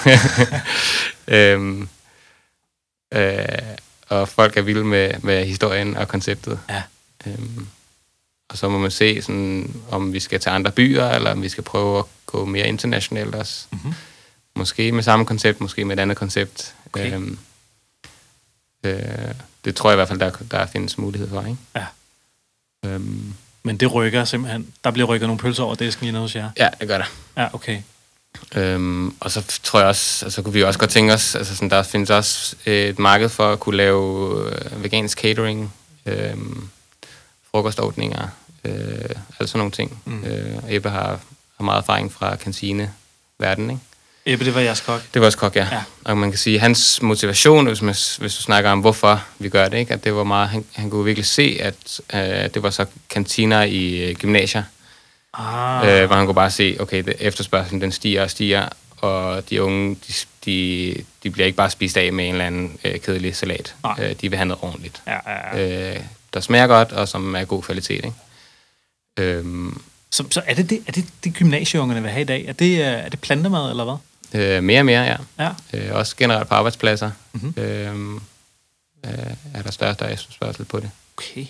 øhm, 1.54 1.89
øh, 3.13 3.45
og 4.08 4.30
folk 4.30 4.58
er 4.58 4.62
vilde 4.62 4.84
med, 4.84 5.12
med 5.21 5.45
historien 5.45 5.97
og 5.97 6.08
konceptet. 6.08 6.60
Ja. 6.69 6.84
Øhm, 7.28 7.67
og 8.49 8.58
så 8.58 8.69
må 8.69 8.78
man 8.78 8.91
se, 8.91 9.21
sådan, 9.21 9.82
om 9.91 10.13
vi 10.13 10.19
skal 10.19 10.39
til 10.39 10.49
andre 10.49 10.71
byer, 10.71 11.10
eller 11.10 11.32
om 11.32 11.41
vi 11.41 11.49
skal 11.49 11.63
prøve 11.63 11.99
at 11.99 12.06
gå 12.25 12.45
mere 12.45 12.67
internationalt 12.67 13.36
også. 13.36 13.65
Mhm. 13.71 13.93
Måske 14.56 14.91
med 14.91 15.04
samme 15.04 15.25
koncept, 15.25 15.62
måske 15.62 15.86
med 15.86 15.97
et 15.97 16.01
andet 16.01 16.17
koncept. 16.17 16.73
Okay. 16.86 17.13
Øhm, 17.13 17.38
øh, 18.84 18.99
det 19.65 19.75
tror 19.75 19.89
jeg 19.89 19.95
i 19.95 19.97
hvert 19.97 20.08
fald, 20.08 20.19
der, 20.19 20.32
der 20.51 20.65
findes 20.65 20.97
mulighed 20.97 21.30
for. 21.30 21.41
Ikke? 21.41 21.58
Ja. 21.75 21.86
Øhm, 22.86 23.34
Men 23.63 23.78
det 23.78 23.93
rykker 23.93 24.25
simpelthen. 24.25 24.73
Der 24.84 24.91
bliver 24.91 25.08
rykket 25.08 25.28
nogle 25.30 25.39
pølser 25.39 25.63
over 25.63 25.75
disken 25.75 26.04
lige 26.04 26.12
nede 26.12 26.21
hos 26.21 26.36
jer. 26.36 26.49
ja, 26.58 26.69
det 26.80 26.88
gør 26.88 26.97
der. 26.97 27.06
Ja, 27.38 27.47
okay. 27.54 27.82
Øhm, 28.56 29.16
og 29.20 29.32
så 29.32 29.60
tror 29.64 29.80
jeg 29.80 29.88
også, 29.88 30.26
altså 30.26 30.42
kunne 30.42 30.54
vi 30.54 30.64
også 30.64 30.80
godt 30.80 30.90
tænke 30.90 31.14
os, 31.14 31.36
altså 31.36 31.56
sådan, 31.56 31.70
der 31.70 31.84
findes 31.84 32.10
også 32.10 32.56
et 32.66 33.00
marked 33.00 33.30
for 33.30 33.52
at 33.52 33.60
kunne 33.60 33.78
lave 33.78 34.40
øh, 34.46 34.84
vegansk 34.84 35.20
catering, 35.20 35.74
øh, 36.06 36.36
frokostordninger, 37.52 38.28
øh, 38.66 38.74
altså 39.40 39.52
sådan 39.52 39.60
nogle 39.60 39.72
ting. 39.72 40.02
Mm. 40.06 40.24
Øh, 40.24 40.58
Ebbe 40.68 40.90
har, 40.90 41.20
har 41.58 41.64
meget 41.64 41.82
erfaring 41.82 42.12
fra 42.12 42.36
kantine 42.36 42.92
verden, 43.40 43.70
ikke? 43.70 43.82
Ebbe, 44.28 44.46
det 44.46 44.56
var 44.56 44.62
jeres 44.62 44.82
kok. 44.82 45.02
Det 45.14 45.22
var 45.22 45.26
også 45.26 45.38
kok, 45.38 45.56
ja. 45.56 45.68
Ja. 45.72 45.76
ja. 45.76 45.84
Og 46.04 46.18
man 46.18 46.32
kan 46.32 46.38
sige, 46.38 46.60
hans 46.60 47.02
motivation, 47.02 47.68
hvis, 47.68 47.82
man, 47.82 47.96
hvis 48.20 48.36
du 48.36 48.41
snakker 48.41 48.70
om, 48.70 48.80
hvorfor 48.80 49.24
vi 49.39 49.50
gør 49.50 49.68
det, 49.68 49.78
ikke? 49.78 49.93
at 49.93 50.04
det 50.04 50.16
var 50.16 50.24
meget, 50.24 50.50
han, 50.50 50.66
han 50.74 50.89
kunne 50.89 51.06
virkelig 51.06 51.26
se, 51.26 51.58
at 51.62 52.02
øh, 52.14 52.54
det 52.54 52.64
var 52.64 52.70
så 52.70 52.86
kantiner 53.10 53.64
i 53.64 54.10
øh, 54.10 54.16
gymnasier, 54.16 54.64
Ah. 55.38 55.88
øh, 56.02 56.06
hvor 56.08 56.16
han 56.16 56.26
kunne 56.26 56.36
bare 56.36 56.52
se, 56.52 56.78
okay, 56.80 57.04
det, 57.04 57.16
efterspørgselen 57.20 57.82
den 57.82 57.92
stiger 57.92 58.24
og 58.24 58.30
stiger, 58.30 58.70
og 58.98 59.50
de 59.50 59.64
unge, 59.64 59.96
de, 60.08 60.14
de, 60.46 60.96
de 61.24 61.30
bliver 61.32 61.46
ikke 61.46 61.56
bare 61.58 61.70
spist 61.70 61.98
af 61.98 62.14
med 62.14 62.26
en 62.26 62.32
eller 62.32 62.46
anden 62.46 62.78
øh, 62.84 63.00
kedelig 63.00 63.36
salat. 63.36 63.76
Nej. 63.84 63.96
Øh, 64.00 64.16
de 64.22 64.30
vil 64.30 64.38
have 64.38 64.46
noget 64.46 64.64
ordentligt, 64.64 65.02
Ja, 65.08 65.32
ja, 65.32 65.58
ja. 65.58 65.94
øh, 65.96 66.00
der 66.34 66.40
smager 66.40 66.68
godt, 66.68 66.92
og 66.92 67.08
som 67.08 67.36
er 67.36 67.44
god 67.46 67.62
kvalitet. 67.64 67.96
Ikke? 68.06 68.14
Øhm, 69.18 69.82
Så, 70.12 70.24
så 70.32 70.42
er 70.46 70.54
det 70.54 70.70
det, 70.70 70.84
er 70.88 70.92
det, 70.92 71.06
det 71.24 71.34
gymnasieungerne 71.34 72.02
vil 72.02 72.12
have 72.12 72.22
i 72.22 72.26
dag? 72.26 72.46
Er 72.46 72.54
det, 72.54 72.72
øh, 72.72 72.86
er 72.88 73.10
det 73.10 73.20
plantemad, 73.22 73.70
eller 73.70 73.84
hvad? 73.84 74.42
øh, 74.42 74.64
mere 74.64 74.80
og 74.82 74.86
mere, 74.86 75.02
ja. 75.04 75.18
Ja. 75.40 75.50
Øh, 75.74 75.96
også 75.96 76.16
generelt 76.16 76.48
på 76.50 76.56
arbejdspladser 76.56 77.12
Mhm. 77.34 77.54
øh, 77.58 77.96
øh, 79.06 79.12
er 79.54 79.62
der 79.62 79.72
større 79.72 79.90
og 79.92 79.96
større 79.96 80.12
efterspørgsel 80.14 80.66
på 80.66 80.80
det 80.80 80.92
Okay. 81.18 81.46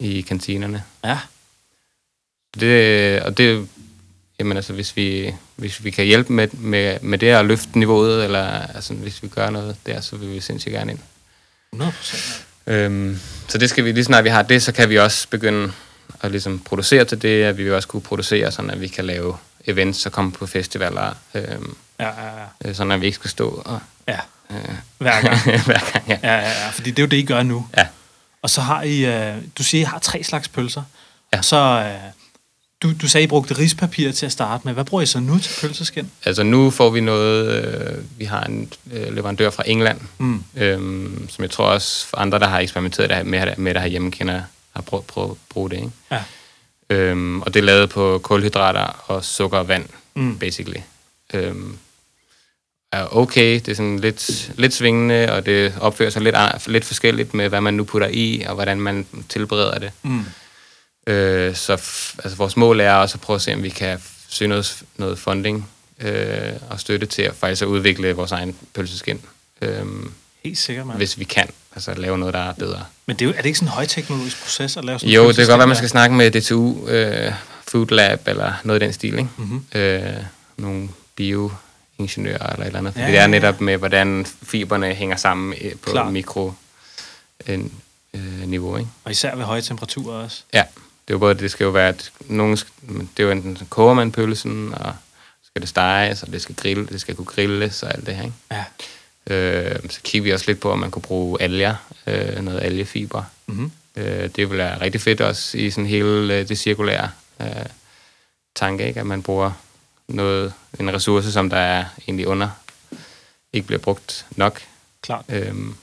i 0.00 0.20
kantinerne. 0.20 0.82
Ja. 1.04 1.18
Det, 2.60 3.22
og 3.22 3.38
det, 3.38 3.68
jamen 4.38 4.56
altså, 4.56 4.72
hvis 4.72 4.96
vi, 4.96 5.34
hvis 5.56 5.84
vi 5.84 5.90
kan 5.90 6.04
hjælpe 6.04 6.32
med, 6.32 6.48
med, 6.52 7.00
med 7.00 7.18
det 7.18 7.26
at 7.26 7.44
løfte 7.44 7.78
niveauet, 7.78 8.24
eller 8.24 8.46
altså, 8.74 8.94
hvis 8.94 9.22
vi 9.22 9.28
gør 9.28 9.50
noget 9.50 9.76
der, 9.86 10.00
så 10.00 10.16
vil 10.16 10.30
vi 10.34 10.40
sindssygt 10.40 10.72
gerne 10.72 10.92
ind. 10.92 10.98
100 11.72 11.92
procent. 11.92 12.46
Øhm, 12.66 13.20
så 13.48 13.58
det 13.58 13.70
skal 13.70 13.84
vi, 13.84 13.92
lige 13.92 14.04
snart 14.04 14.24
vi 14.24 14.28
har 14.28 14.42
det, 14.42 14.62
så 14.62 14.72
kan 14.72 14.88
vi 14.90 14.98
også 14.98 15.28
begynde 15.28 15.72
at 16.20 16.30
ligesom 16.30 16.58
producere 16.58 17.04
til 17.04 17.22
det, 17.22 17.42
at 17.44 17.58
vi 17.58 17.64
vil 17.64 17.72
også 17.74 17.88
kunne 17.88 18.02
producere, 18.02 18.52
sådan 18.52 18.70
at 18.70 18.80
vi 18.80 18.88
kan 18.88 19.04
lave 19.04 19.36
events 19.66 20.06
og 20.06 20.12
komme 20.12 20.32
på 20.32 20.46
festivaler, 20.46 21.14
øhm, 21.34 21.76
Ja, 22.00 22.06
ja, 22.06 22.26
ja. 22.40 22.68
øh, 22.68 22.74
sådan 22.74 22.90
at 22.92 23.00
vi 23.00 23.06
ikke 23.06 23.14
skal 23.16 23.30
stå 23.30 23.62
og... 23.66 23.80
ja. 24.08 24.18
Øh, 24.50 24.56
Hver 24.98 25.20
gang. 25.22 25.40
hver 25.66 25.92
gang, 25.92 26.08
ja. 26.08 26.18
Ja, 26.22 26.36
ja, 26.36 26.48
ja. 26.64 26.70
Fordi 26.70 26.90
det 26.90 26.98
er 26.98 27.02
jo 27.02 27.08
det, 27.08 27.16
I 27.16 27.22
gør 27.24 27.42
nu. 27.42 27.66
Ja. 27.76 27.86
Og 28.42 28.50
så 28.50 28.60
har 28.60 28.82
I, 28.82 29.04
øh, 29.04 29.36
du 29.58 29.62
siger, 29.62 29.80
I 29.82 29.84
har 29.84 29.98
tre 29.98 30.22
slags 30.24 30.48
pølser. 30.48 30.82
Ja. 31.32 31.42
Så 31.42 31.56
øh, 31.56 32.10
du, 32.82 32.92
du 33.02 33.08
sagde, 33.08 33.24
I 33.24 33.26
brugte 33.26 33.58
rispapir 33.58 34.12
til 34.12 34.26
at 34.26 34.32
starte 34.32 34.62
med. 34.64 34.72
Hvad 34.74 34.84
bruger 34.84 35.02
I 35.02 35.06
så 35.06 35.20
nu 35.20 35.38
til 35.38 35.52
pølseskin? 35.60 36.10
Altså 36.24 36.42
nu 36.42 36.70
får 36.70 36.90
vi 36.90 37.00
noget, 37.00 37.64
øh, 37.64 38.18
vi 38.18 38.24
har 38.24 38.44
en 38.44 38.72
øh, 38.92 39.14
leverandør 39.14 39.50
fra 39.50 39.62
England, 39.66 40.00
Mm. 40.18 40.44
øhm, 40.56 41.28
som 41.30 41.42
jeg 41.42 41.50
tror 41.50 41.64
også 41.64 42.06
andre, 42.16 42.38
der 42.38 42.46
har 42.48 42.58
eksperimenteret 42.60 43.10
det 43.10 43.26
med, 43.26 43.56
med 43.56 43.74
det 43.74 43.82
herhjemme, 43.82 44.10
kender, 44.10 44.42
har 44.76 44.82
prøvet, 44.82 45.04
prøvet 45.06 45.30
at 45.30 45.36
bruge 45.48 45.70
det. 45.70 45.76
Ikke? 45.76 45.90
Ja. 46.10 46.22
Øhm, 46.90 47.40
og 47.42 47.54
det 47.54 47.60
er 47.60 47.64
lavet 47.64 47.90
på 47.90 48.18
kulhydrater 48.22 49.04
og 49.06 49.24
sukker 49.24 49.58
og 49.58 49.68
vand, 49.68 49.86
Mm. 50.14 50.38
basically. 50.38 50.80
Øhm, 51.34 51.76
er 52.92 53.16
okay, 53.16 53.54
det 53.54 53.68
er 53.68 53.74
sådan 53.74 53.98
lidt, 53.98 54.50
lidt 54.56 54.74
svingende, 54.74 55.32
og 55.32 55.46
det 55.46 55.74
opfører 55.80 56.10
sig 56.10 56.22
lidt, 56.22 56.36
lidt 56.66 56.84
forskelligt 56.84 57.34
med, 57.34 57.48
hvad 57.48 57.60
man 57.60 57.74
nu 57.74 57.84
putter 57.84 58.08
i, 58.08 58.44
og 58.48 58.54
hvordan 58.54 58.80
man 58.80 59.06
tilbereder 59.28 59.78
det. 59.78 59.90
Mm. 60.02 60.24
Øh, 61.06 61.54
så 61.54 61.72
altså, 61.72 62.36
vores 62.36 62.56
mål 62.56 62.80
er 62.80 62.92
også 62.92 63.16
at 63.16 63.20
prøve 63.20 63.34
at 63.34 63.42
se, 63.42 63.54
om 63.54 63.62
vi 63.62 63.68
kan 63.68 64.02
søge 64.28 64.48
noget, 64.48 64.82
noget 64.96 65.18
funding 65.18 65.68
øh, 66.00 66.52
og 66.70 66.80
støtte 66.80 67.06
til 67.06 67.22
at 67.22 67.34
faktisk 67.34 67.62
at 67.62 67.66
udvikle 67.66 68.12
vores 68.12 68.32
egen 68.32 68.56
pølseskin, 68.74 69.20
øh, 69.62 69.86
Helt 70.44 70.58
sikkert, 70.58 70.86
mand. 70.86 70.96
hvis 70.98 71.18
vi 71.18 71.24
kan. 71.24 71.48
Altså 71.74 71.94
lave 71.94 72.18
noget, 72.18 72.34
der 72.34 72.40
er 72.40 72.52
bedre. 72.52 72.84
Men 73.06 73.16
det 73.16 73.22
er, 73.24 73.26
jo, 73.26 73.32
er 73.32 73.36
det 73.36 73.46
ikke 73.46 73.58
sådan 73.58 73.68
en 73.68 73.72
højteknologisk 73.72 74.42
proces 74.42 74.76
at 74.76 74.84
lave 74.84 74.98
sådan 74.98 75.14
Jo, 75.14 75.28
det 75.28 75.36
kan 75.36 75.46
godt 75.46 75.58
være, 75.58 75.66
man 75.66 75.76
skal 75.76 75.88
snakke 75.88 76.16
med 76.16 76.30
DTU, 76.30 76.88
øh, 76.88 77.32
Food 77.68 77.86
Lab 77.86 78.28
eller 78.28 78.52
noget 78.64 78.82
i 78.82 78.84
den 78.84 78.92
stil. 78.92 79.18
Ikke? 79.18 79.28
Mhm. 79.36 79.64
Øh, 79.74 80.02
nogle 80.56 80.88
bioingeniører 81.16 82.52
eller 82.52 82.60
et 82.60 82.66
eller 82.66 82.78
andet. 82.78 82.96
Ja, 82.96 83.06
det 83.06 83.12
ja, 83.12 83.16
er 83.16 83.20
ja. 83.20 83.26
netop 83.26 83.60
med, 83.60 83.76
hvordan 83.76 84.26
fiberne 84.42 84.94
hænger 84.94 85.16
sammen 85.16 85.54
øh, 85.60 85.72
på 85.72 85.90
Klart. 85.90 86.12
mikro 86.12 86.52
øh, 87.46 87.60
niveau. 88.46 88.76
Ikke? 88.76 88.90
Og 89.04 89.10
især 89.10 89.34
ved 89.36 89.44
høje 89.44 89.60
temperaturer 89.60 90.24
også. 90.24 90.42
Ja, 90.54 90.62
det 91.10 91.14
er 91.14 91.18
både, 91.18 91.34
det 91.34 91.50
skal 91.50 91.64
jo 91.64 91.70
være, 91.70 91.88
at 91.88 92.12
nogen, 92.20 92.56
det 92.88 93.22
er 93.22 93.22
jo 93.22 93.30
enten 93.30 93.58
koger 93.70 93.94
man 93.94 94.12
pølsen, 94.12 94.74
og 94.74 94.94
skal 95.42 95.60
det 95.60 95.68
steges, 95.68 96.22
og 96.22 96.32
det 96.32 96.42
skal 96.42 96.54
grille, 96.54 96.86
det 96.86 97.00
skal 97.00 97.14
kunne 97.14 97.24
grilles 97.24 97.82
og 97.82 97.94
alt 97.94 98.06
det 98.06 98.14
her. 98.14 98.22
Ikke? 98.22 98.36
Ja. 98.50 98.64
Øh, 99.26 99.90
så 99.90 100.00
kigger 100.02 100.24
vi 100.24 100.32
også 100.32 100.44
lidt 100.48 100.60
på, 100.60 100.70
om 100.70 100.78
man 100.78 100.90
kunne 100.90 101.02
bruge 101.02 101.42
alger, 101.42 101.74
øh, 102.06 102.42
noget 102.42 102.60
algefiber. 102.60 103.24
Mm-hmm. 103.46 103.72
Øh, 103.96 104.30
det 104.36 104.50
vil 104.50 104.58
være 104.58 104.80
rigtig 104.80 105.00
fedt 105.00 105.20
også 105.20 105.58
i 105.58 105.70
sådan 105.70 105.86
hele 105.86 106.34
øh, 106.34 106.48
det 106.48 106.58
cirkulære 106.58 107.10
øh, 107.40 107.66
tanke, 108.54 108.88
ikke? 108.88 109.00
at 109.00 109.06
man 109.06 109.22
bruger 109.22 109.52
noget, 110.08 110.52
en 110.80 110.94
ressource, 110.94 111.32
som 111.32 111.50
der 111.50 111.56
er 111.56 111.84
egentlig 112.08 112.26
under, 112.26 112.48
ikke 113.52 113.66
bliver 113.66 113.80
brugt 113.80 114.26
nok. 114.30 114.62
Klart. 115.02 115.24
Øhm, 115.28 115.74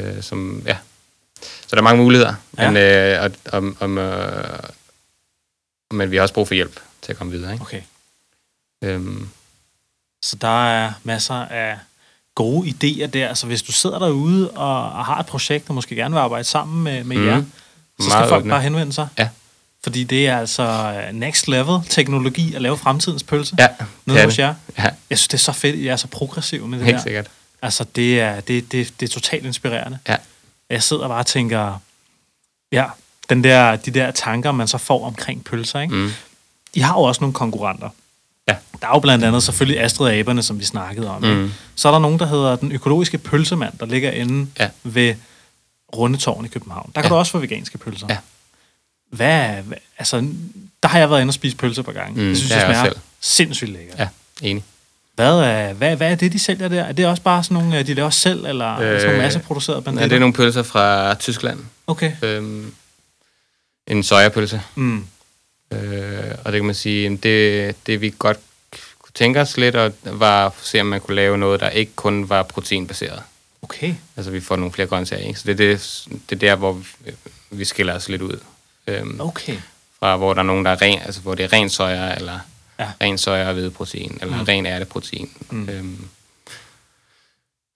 øh, 0.00 0.22
som, 0.22 0.62
ja. 0.66 0.76
Så 1.42 1.68
der 1.70 1.76
er 1.76 1.82
mange 1.82 2.02
muligheder. 2.02 2.34
Ja. 2.58 2.70
Men, 2.70 2.76
øh, 2.82 3.22
og, 3.22 3.58
om, 3.58 3.76
om, 3.80 3.98
øh, 3.98 4.44
men 5.90 6.10
vi 6.10 6.16
har 6.16 6.22
også 6.22 6.34
brug 6.34 6.48
for 6.48 6.54
hjælp 6.54 6.80
til 7.02 7.12
at 7.12 7.18
komme 7.18 7.32
videre. 7.32 7.52
Ikke? 7.52 7.62
Okay. 7.62 7.80
Øhm, 8.84 9.28
Så 10.22 10.36
der 10.36 10.66
er 10.68 10.92
masser 11.04 11.34
af 11.34 11.78
gode 12.34 12.68
idéer 12.68 13.06
der. 13.06 13.34
Så 13.34 13.46
hvis 13.46 13.62
du 13.62 13.72
sidder 13.72 13.98
derude 13.98 14.50
og, 14.50 14.92
og 14.92 15.04
har 15.06 15.20
et 15.20 15.26
projekt, 15.26 15.68
og 15.68 15.74
måske 15.74 15.94
gerne 15.94 16.14
vil 16.14 16.20
arbejde 16.20 16.44
sammen 16.44 16.84
med, 16.84 17.04
med 17.04 17.16
Mhm. 17.16 17.26
jer, 17.26 17.42
så 18.00 18.04
skal 18.08 18.16
Meget 18.18 18.28
folk 18.28 18.40
åbne. 18.40 18.50
bare 18.50 18.60
henvende 18.62 18.92
sig. 18.92 19.08
Ja. 19.18 19.28
Fordi 19.84 20.04
det 20.04 20.26
er 20.26 20.38
altså 20.38 20.62
øh, 20.62 21.14
next 21.14 21.48
level 21.48 21.78
teknologi 21.88 22.54
at 22.54 22.62
lave 22.62 22.78
fremtidens 22.78 23.22
pølse. 23.22 23.56
ja, 23.58 23.68
Nede 24.06 24.18
det 24.18 24.24
hos 24.26 24.38
jer. 24.38 24.54
Ja, 24.78 24.82
Jeg 25.10 25.18
synes, 25.18 25.28
det 25.28 25.34
er 25.34 25.38
så 25.38 25.52
fedt, 25.52 25.74
at 25.74 25.80
I 25.80 25.86
er 25.88 25.96
så 25.96 26.06
progressive 26.08 26.68
med 26.68 26.78
det 26.78 26.84
helt 26.86 26.96
der. 26.96 27.02
sikkert. 27.02 27.26
Altså, 27.62 27.84
det 27.96 28.20
er, 28.20 28.40
det, 28.40 28.72
det, 28.72 28.92
det 29.00 29.08
er 29.08 29.12
totalt 29.12 29.46
inspirerende. 29.46 29.98
Ja. 30.08 30.16
Jeg 30.72 30.82
sidder 30.82 31.08
bare 31.08 31.18
og 31.18 31.26
tænker, 31.26 31.78
ja, 32.72 32.84
den 33.28 33.44
der, 33.44 33.76
de 33.76 33.90
der 33.90 34.10
tanker, 34.10 34.52
man 34.52 34.68
så 34.68 34.78
får 34.78 35.06
omkring 35.06 35.44
pølser, 35.44 35.80
ikke? 35.80 35.94
Mm. 35.94 36.10
I 36.74 36.80
har 36.80 36.94
jo 36.94 37.00
også 37.02 37.20
nogle 37.20 37.34
konkurrenter. 37.34 37.88
Ja. 38.48 38.56
Der 38.80 38.86
er 38.88 38.92
jo 38.94 39.00
blandt 39.00 39.24
andet 39.24 39.42
selvfølgelig 39.42 39.80
Astrid 39.84 40.06
og 40.06 40.14
Aberne, 40.14 40.42
som 40.42 40.58
vi 40.60 40.64
snakkede 40.64 41.10
om. 41.10 41.24
Ikke? 41.24 41.36
Mm. 41.36 41.52
Så 41.74 41.88
er 41.88 41.92
der 41.92 41.98
nogen, 41.98 42.18
der 42.18 42.26
hedder 42.26 42.56
Den 42.56 42.72
Økologiske 42.72 43.18
Pølsemand, 43.18 43.78
der 43.78 43.86
ligger 43.86 44.10
inde 44.10 44.50
Ja. 44.58 44.68
ved 44.82 45.14
Rundetårn 45.96 46.44
i 46.44 46.48
København. 46.48 46.90
Der 46.94 47.00
kan 47.00 47.08
Ja. 47.10 47.14
du 47.14 47.18
også 47.18 47.32
få 47.32 47.38
veganske 47.38 47.78
pølser. 47.78 48.06
Ja. 48.10 48.18
Hvad, 49.10 49.62
hvad, 49.62 49.78
altså, 49.98 50.16
der 50.82 50.88
har 50.88 50.98
jeg 50.98 51.10
været 51.10 51.20
inde 51.20 51.30
og 51.30 51.34
spise 51.34 51.56
pølser 51.56 51.82
på 51.82 51.92
gang. 51.92 52.16
Mm, 52.16 52.28
jeg 52.28 52.36
synes, 52.36 52.50
det 52.52 52.60
det, 52.60 52.66
jeg 52.66 52.76
smager 52.76 52.94
sindssygt 53.20 53.70
lækkert. 53.72 53.98
Ja, 53.98 54.08
enig. 54.42 54.64
Hvad, 55.14 55.38
er, 55.40 55.72
hvad, 55.72 55.96
hvad 55.96 56.10
er 56.10 56.14
det, 56.14 56.32
de 56.32 56.38
sælger 56.38 56.68
der? 56.68 56.84
Er 56.84 56.92
det 56.92 57.06
også 57.06 57.22
bare 57.22 57.44
sådan 57.44 57.54
nogle, 57.54 57.78
øh, 57.78 57.86
de 57.86 57.94
laver 57.94 58.10
selv, 58.10 58.44
eller 58.46 58.72
øh, 58.72 58.78
sådan 58.78 59.00
nogle 59.02 59.12
Øh, 59.16 59.18
masseproducerede 59.18 59.78
Ja, 59.80 59.84
banditter? 59.84 60.08
det 60.08 60.16
er 60.16 60.20
nogle 60.20 60.32
pølser 60.34 60.62
fra 60.62 61.14
Tyskland. 61.14 61.58
Okay. 61.86 62.12
Øhm, 62.22 62.74
en 63.86 64.02
sojapølse. 64.02 64.62
Mm. 64.74 65.04
Øh, 65.72 66.22
og 66.44 66.52
det 66.52 66.58
kan 66.58 66.64
man 66.64 66.74
sige, 66.74 67.16
det, 67.16 67.76
det 67.86 68.00
vi 68.00 68.14
godt 68.18 68.38
kunne 68.98 69.12
tænke 69.14 69.40
os 69.40 69.56
lidt, 69.56 69.76
og 69.76 69.92
var 70.04 70.46
at 70.46 70.52
se, 70.62 70.80
om 70.80 70.86
man 70.86 71.00
kunne 71.00 71.14
lave 71.14 71.38
noget, 71.38 71.60
der 71.60 71.68
ikke 71.68 71.92
kun 71.96 72.28
var 72.28 72.42
proteinbaseret. 72.42 73.22
Okay. 73.62 73.94
Altså, 74.16 74.30
vi 74.32 74.40
får 74.40 74.56
nogle 74.56 74.72
flere 74.72 74.88
grøntsager, 74.88 75.26
ikke? 75.26 75.40
Så 75.40 75.46
det 75.46 75.52
er, 75.52 75.56
det, 75.66 76.04
det 76.30 76.36
er 76.36 76.40
der, 76.50 76.56
hvor 76.56 76.72
vi, 76.72 76.84
vi 77.50 77.64
skiller 77.64 77.94
os 77.94 78.08
lidt 78.08 78.22
ud. 78.22 78.38
Øhm, 78.86 79.20
Okay. 79.20 79.56
Fra 79.98 80.16
hvor 80.16 80.34
der 80.34 80.40
er 80.40 80.44
nogen, 80.46 80.64
der 80.64 80.70
er 80.70 80.82
ren, 80.82 80.98
altså 81.04 81.20
hvor 81.20 81.34
det 81.34 81.44
er 81.44 81.52
ren 81.52 81.70
soja, 81.70 82.14
eller 82.14 82.38
Ja. 82.82 83.06
ren 83.06 83.18
soja 83.18 83.46
og 83.48 83.52
hvedeprotein, 83.54 84.18
eller 84.20 84.36
Mm. 84.36 84.42
ren 84.44 84.66
ærteprotein. 84.66 85.30
Mm. 85.50 85.68
Øhm, 85.68 86.04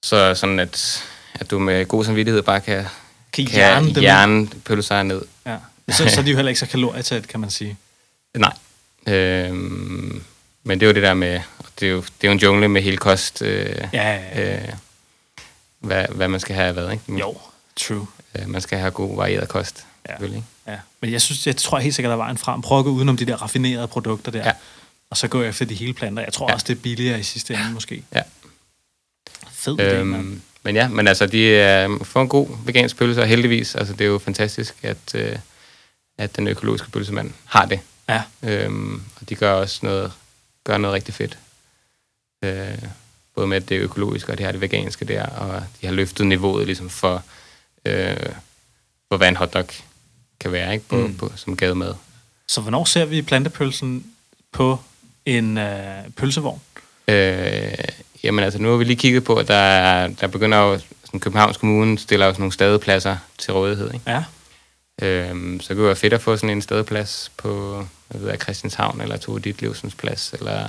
så 0.05 0.35
sådan, 0.35 0.59
at, 0.61 1.05
at 1.35 1.51
du 1.51 1.59
med 1.59 1.87
god 1.87 2.05
samvittighed 2.05 2.43
bare 2.43 2.61
kan, 2.61 2.85
Kan 3.33 3.47
kan 3.47 3.55
hjerne 3.55 3.95
dem? 3.95 4.01
hjerne 4.01 4.49
pølser 4.65 5.03
ned. 5.03 5.23
Ja. 5.47 5.57
Så, 5.91 6.09
så 6.09 6.21
er 6.21 6.25
de 6.25 6.31
jo 6.31 6.37
heller 6.37 6.49
ikke 6.51 6.59
så 6.61 6.67
kalorietæt, 6.67 7.29
kan 7.29 7.41
man 7.41 7.51
sige. 7.51 7.77
Nej. 8.37 8.53
Øhm, 9.07 10.23
men 10.65 10.81
det 10.81 10.87
er 10.87 10.91
jo 10.91 10.95
det 10.95 11.03
der 11.03 11.15
med, 11.15 11.41
det 11.81 11.87
er 11.89 11.91
jo, 11.93 11.97
det 12.01 12.07
er 12.25 12.29
jo 12.29 12.33
en 12.33 12.39
jungle 12.39 12.69
med 12.69 12.83
hele 12.83 12.97
kost, 12.97 13.43
øh, 13.43 13.77
Ja, 13.93 14.15
ja, 14.15 14.41
ja. 14.41 14.57
øh, 14.63 14.69
hvad, 15.79 16.05
hvad 16.11 16.29
man 16.29 16.41
skal 16.41 16.55
have 16.57 16.73
hvad, 16.73 16.91
ikke? 16.93 17.05
Jo, 17.21 17.39
true. 17.77 18.07
Øh, 18.35 18.49
man 18.49 18.61
skal 18.61 18.79
have 18.79 18.91
god 18.91 19.17
varieret 19.17 19.49
kost, 19.49 19.85
Ja. 20.09 20.13
selvfølgelig. 20.13 20.45
Ja. 20.67 20.77
Men 21.01 21.13
jeg 21.13 21.21
synes, 21.23 21.47
jeg 21.47 21.57
tror 21.57 21.79
helt 21.79 21.95
sikkert, 21.95 22.09
der 22.11 22.15
er 22.15 22.23
vejen 22.23 22.39
frem. 22.39 22.63
Prøv 22.63 22.79
at 22.79 22.85
gå 22.85 22.91
udenom 22.91 23.17
de 23.17 23.25
der 23.25 23.37
raffinerede 23.43 23.89
produkter 23.89 24.33
der. 24.33 24.39
Ja. 24.45 24.53
Og 25.11 25.17
så 25.17 25.29
gå 25.29 25.43
efter 25.43 25.65
de 25.65 25.75
hele 25.75 25.93
planter. 25.95 26.23
Jeg 26.23 26.33
tror 26.33 26.49
Ja. 26.51 26.55
også, 26.55 26.65
det 26.69 26.77
er 26.77 26.81
billigere 26.83 27.21
i 27.21 27.23
sidste 27.23 27.55
ende, 27.55 27.71
måske. 27.73 28.03
Ja. 28.15 28.23
Fed 29.53 29.79
idé. 29.81 29.83
Øhm, 29.83 30.43
men 30.63 30.77
ja, 30.77 30.89
men 30.89 31.09
altså, 31.09 31.27
de 31.27 31.39
øh, 31.43 32.05
får 32.05 32.23
en 32.23 32.29
god 32.29 32.49
vegansk 32.65 32.97
pølse, 32.97 33.21
og 33.21 33.27
heldigvis, 33.27 33.75
altså 33.75 33.93
det 33.93 34.01
er 34.01 34.09
jo 34.09 34.19
fantastisk, 34.19 34.75
at, 34.83 35.15
øh, 35.15 35.39
at 36.19 36.37
den 36.37 36.49
økologiske 36.49 36.91
pølsemand 36.91 37.33
har 37.45 37.67
det. 37.67 37.81
Ja. 38.09 38.23
Øhm, 38.43 39.03
og 39.21 39.29
de 39.29 39.35
gør 39.35 39.53
også 39.53 39.79
noget, 39.83 40.13
gør 40.65 40.79
noget 40.79 40.95
rigtig 40.95 41.15
fedt. 41.15 41.39
Øh, 42.45 42.79
både 43.35 43.47
med 43.47 43.57
at 43.57 43.69
det 43.69 43.77
er 43.77 43.83
økologiske, 43.83 44.33
og 44.33 44.39
det 44.39 44.45
har 44.47 44.53
det 44.53 44.61
veganske 44.61 45.05
der, 45.05 45.27
og 45.27 45.63
de 45.81 45.87
har 45.87 45.95
løftet 45.95 46.27
niveauet 46.27 46.67
ligesom 46.67 46.91
for, 46.91 47.23
øh, 47.85 48.17
for 49.09 49.17
hvad 49.17 49.29
en 49.29 49.37
hotdog 49.37 49.67
kan 50.41 50.53
være, 50.53 50.75
ikke? 50.75 50.89
På, 50.89 50.97
mm. 50.97 51.17
på, 51.17 51.33
som 51.37 51.57
gademad. 51.57 51.95
Så 52.49 52.61
hvornår 52.61 52.85
ser 52.85 53.05
vi 53.05 53.23
plantepølsen 53.23 54.07
på 54.53 54.79
en 55.27 55.59
øh, 55.59 56.05
pølsevogn? 56.17 56.61
Øh, 57.09 57.73
jamen 58.25 58.45
altså, 58.45 58.59
nu 58.59 58.71
har 58.71 58.77
vi 58.77 58.85
lige 58.85 58.97
kigget 58.97 59.25
på, 59.25 59.35
at 59.35 59.49
der, 59.49 59.55
er- 59.55 60.09
der 60.09 60.27
begynder 60.27 60.59
jo, 60.59 60.79
sådan 61.05 61.21
Københavns 61.21 61.57
Kommune 61.57 61.99
stiller 61.99 62.27
jo 62.27 62.33
sådan 62.33 62.41
nogle 62.43 62.53
stadepladser 62.53 63.17
til 63.39 63.53
rådighed, 63.53 63.95
ikke? 63.95 64.11
Ja. 64.11 64.25
Øhm, 65.03 65.61
så 65.61 65.69
det 65.69 65.77
kunne 65.77 65.87
være 65.87 65.97
fedt 65.97 66.13
at 66.13 66.21
få 66.23 66.37
sådan 66.37 66.51
en 66.51 66.63
stedplads 66.63 67.33
på, 67.37 67.85
jeg 68.13 68.21
ved, 68.23 68.39
Christianshavn, 68.43 69.01
eller 69.01 69.17
Tove 69.17 69.41
Ditlevsens 69.41 69.95
plads, 69.95 70.33
eller 70.39 70.69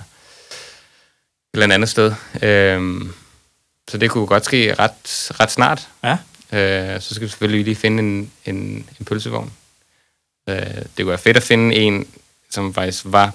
eller 1.53 1.67
et 1.67 1.71
andet 1.71 1.89
sted. 1.89 2.13
Øhm, 2.41 3.13
så 3.89 3.97
det 3.97 4.09
kunne 4.11 4.27
godt 4.27 4.45
ske 4.45 4.73
ret, 4.79 5.31
ret 5.39 5.51
snart. 5.51 5.87
Ja. 6.03 6.17
Øh, 6.57 7.01
så 7.01 7.15
skal 7.15 7.23
vi 7.25 7.29
selvfølgelig 7.29 7.63
lige 7.63 7.75
finde 7.75 7.99
en, 8.03 8.31
en, 8.45 8.55
en 8.99 9.05
pølsevogn. 9.05 9.51
Øh, 10.49 10.55
det 10.57 10.95
kunne 10.97 11.07
være 11.07 11.17
fedt 11.17 11.37
at 11.37 11.43
finde 11.43 11.75
en, 11.75 12.07
som 12.49 12.73
faktisk 12.73 13.03
var 13.05 13.33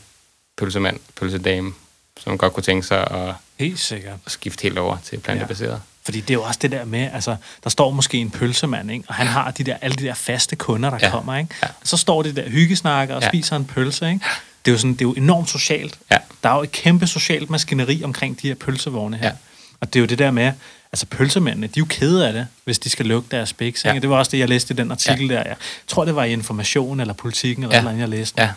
pølsemand, 0.58 1.00
pølsedame, 1.20 1.72
som 2.20 2.38
godt 2.38 2.52
kunne 2.52 2.62
tænke 2.62 2.86
sig 2.86 3.10
at, 3.10 3.34
Helt 3.58 3.78
sikkert. 3.78 4.14
at 4.26 4.32
skifte 4.32 4.62
helt 4.62 4.78
over 4.78 4.96
til 5.04 5.18
plantebaseret. 5.18 5.80
Fordi 6.04 6.20
det 6.20 6.30
er 6.30 6.34
jo 6.34 6.42
også 6.42 6.58
det 6.62 6.70
der 6.70 6.84
med, 6.84 7.08
altså, 7.14 7.36
der 7.64 7.70
står 7.70 7.90
måske 7.90 8.18
en 8.18 8.30
pølsemand, 8.30 8.90
ikke? 8.90 9.04
og 9.08 9.14
han 9.14 9.26
har 9.26 9.50
de 9.50 9.64
der, 9.64 9.76
alle 9.80 9.96
de 9.96 10.04
der 10.04 10.14
faste 10.14 10.56
kunder, 10.56 10.90
der 10.90 10.98
ja. 11.00 11.06
Ja. 11.06 11.12
kommer. 11.12 11.36
Ikke? 11.38 11.54
Ja. 11.62 11.68
Så 11.84 11.96
står 11.96 12.22
de 12.22 12.32
der 12.36 12.48
hyggesnakker 12.48 13.14
og 13.14 13.20
ja. 13.20 13.26
Ja. 13.26 13.30
spiser 13.30 13.56
en 13.56 13.64
pølse. 13.64 14.08
Ikke? 14.08 14.20
det 14.64 14.70
er 14.70 14.72
jo, 14.72 14.78
sådan, 14.78 14.92
det 14.92 15.00
er 15.00 15.04
jo 15.04 15.12
enormt 15.12 15.50
socialt. 15.50 15.98
Ja. 16.10 16.16
Der 16.42 16.48
er 16.50 16.56
jo 16.56 16.62
et 16.62 16.72
kæmpe 16.72 17.06
socialt 17.06 17.50
maskineri 17.50 18.00
omkring 18.04 18.42
de 18.42 18.48
her 18.48 18.54
pølsevogne 18.54 19.16
her. 19.16 19.26
Ja. 19.26 19.32
Og 19.80 19.92
det 19.92 19.98
er 19.98 20.00
jo 20.00 20.06
det 20.06 20.18
der 20.18 20.30
med, 20.30 20.52
altså 20.92 21.06
pølsemændene, 21.06 21.66
de 21.66 21.72
er 21.76 21.80
jo 21.80 21.86
kede 21.88 22.26
af 22.26 22.32
det, 22.32 22.46
hvis 22.64 22.78
de 22.78 22.90
skal 22.90 23.06
lukke 23.06 23.28
deres 23.30 23.52
biks. 23.52 23.84
Ja. 23.84 23.92
Ja. 23.92 23.98
Det 23.98 24.10
var 24.10 24.16
også 24.16 24.30
det, 24.30 24.38
jeg 24.38 24.48
læste 24.48 24.74
i 24.74 24.76
den 24.76 24.90
artikel 24.90 25.26
ja. 25.28 25.34
der. 25.34 25.42
Jeg 25.42 25.56
tror, 25.86 26.04
det 26.04 26.16
var 26.16 26.24
i 26.24 26.32
Information 26.32 27.00
eller 27.00 27.14
Politikken 27.14 27.64
eller 27.64 27.74
Ja. 27.76 27.80
ja. 27.80 27.84
noget, 27.84 27.98
jeg 27.98 28.08
læste. 28.08 28.42
Ja. 28.42 28.50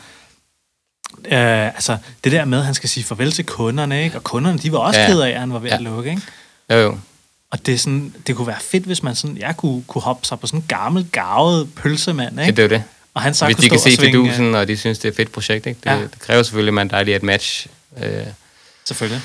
Øh, 1.25 1.65
altså, 1.65 1.97
det 2.23 2.31
der 2.31 2.45
med, 2.45 2.59
at 2.59 2.65
han 2.65 2.73
skal 2.73 2.89
sige 2.89 3.03
farvel 3.03 3.31
til 3.31 3.45
kunderne, 3.45 4.03
ikke? 4.03 4.15
Og 4.17 4.23
kunderne, 4.23 4.57
de 4.59 4.71
var 4.71 4.77
også 4.77 4.99
Ja. 4.99 5.05
ja. 5.05 5.11
kede 5.11 5.27
af, 5.27 5.31
at 5.31 5.39
han 5.39 5.53
var 5.53 5.59
ved 5.59 5.69
Ja. 5.69 5.75
at 5.75 5.81
lukke, 5.81 6.09
ikke? 6.09 6.21
Jo, 6.71 6.75
jo. 6.75 6.97
Og 7.51 7.65
det, 7.65 7.73
er 7.73 7.77
sådan, 7.77 8.15
det 8.27 8.35
kunne 8.35 8.47
være 8.47 8.59
fedt, 8.61 8.83
hvis 8.83 9.03
man 9.03 9.15
sådan, 9.15 9.37
jeg 9.37 9.57
kunne, 9.57 9.83
kunne 9.87 10.01
hoppe 10.01 10.25
sig 10.25 10.39
på 10.39 10.47
sådan 10.47 10.59
en 10.59 10.65
gammel, 10.67 11.07
gavet 11.11 11.73
pølsemand, 11.75 12.35
Ja, 12.39 12.41
ikke? 12.45 12.55
det 12.57 12.63
er 12.63 12.67
det. 12.67 12.83
og 13.13 13.21
han 13.21 13.33
så 13.33 13.45
Hvis 13.45 13.55
de 13.55 13.69
kan 13.69 13.79
se 13.79 13.89
og 13.89 13.93
svinge, 13.93 14.43
øh, 14.43 14.53
og 14.59 14.67
de 14.67 14.77
synes, 14.77 14.99
det 14.99 15.05
er 15.07 15.11
et 15.11 15.15
fedt 15.15 15.31
projekt, 15.31 15.65
ikke? 15.65 15.79
Det, 15.83 15.85
Ja. 15.89 15.95
ja. 15.95 16.01
det 16.01 16.19
kræver 16.19 16.43
selvfølgelig, 16.43 16.69
at 16.69 16.73
man 16.73 16.89
der 16.89 16.97
er 16.97 17.03
lige 17.03 17.15
et 17.15 17.23
match 17.23 17.67
øh, 18.03 18.11
Selvfølgelig. 18.85 19.21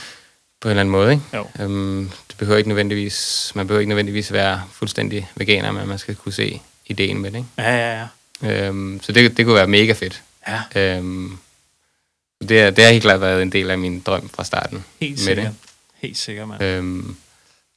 på 0.60 0.68
en 0.68 0.70
eller 0.70 0.80
anden 0.80 0.92
måde, 0.92 1.12
ikke? 1.12 1.24
Jo. 1.34 1.46
Øhm, 1.60 2.10
det 2.28 2.36
behøver 2.36 2.58
ikke 2.58 2.68
nødvendigvis, 2.68 3.52
man 3.54 3.66
behøver 3.66 3.80
ikke 3.80 3.88
nødvendigvis 3.88 4.32
være 4.32 4.62
fuldstændig 4.72 5.28
veganer, 5.36 5.72
men 5.72 5.88
man 5.88 5.98
skal 5.98 6.14
kunne 6.14 6.32
se 6.32 6.60
ideen 6.86 7.18
med 7.18 7.30
det, 7.30 7.38
ikke? 7.38 7.48
Ja, 7.58 7.76
ja, 7.76 8.06
ja. 8.42 8.66
Øhm, 8.66 9.00
så 9.02 9.12
det, 9.12 9.36
det 9.36 9.44
kunne 9.46 9.54
være 9.54 9.66
mega 9.66 9.92
fedt. 9.92 10.22
Ja, 10.48 10.80
Øhm, 10.96 11.38
det, 12.48 12.60
er- 12.60 12.70
det 12.70 12.84
har 12.84 12.90
helt 12.90 13.02
klart 13.02 13.20
været 13.20 13.42
en 13.42 13.52
del 13.52 13.70
af 13.70 13.78
min 13.78 14.00
drøm 14.00 14.28
fra 14.28 14.44
starten. 14.44 14.84
helt 15.00 15.20
sikkert. 15.20 15.46
det. 15.46 15.54
Helt 15.94 16.16
sikkert, 16.18 16.48
mand. 16.48 16.62
Øhm, 16.62 17.16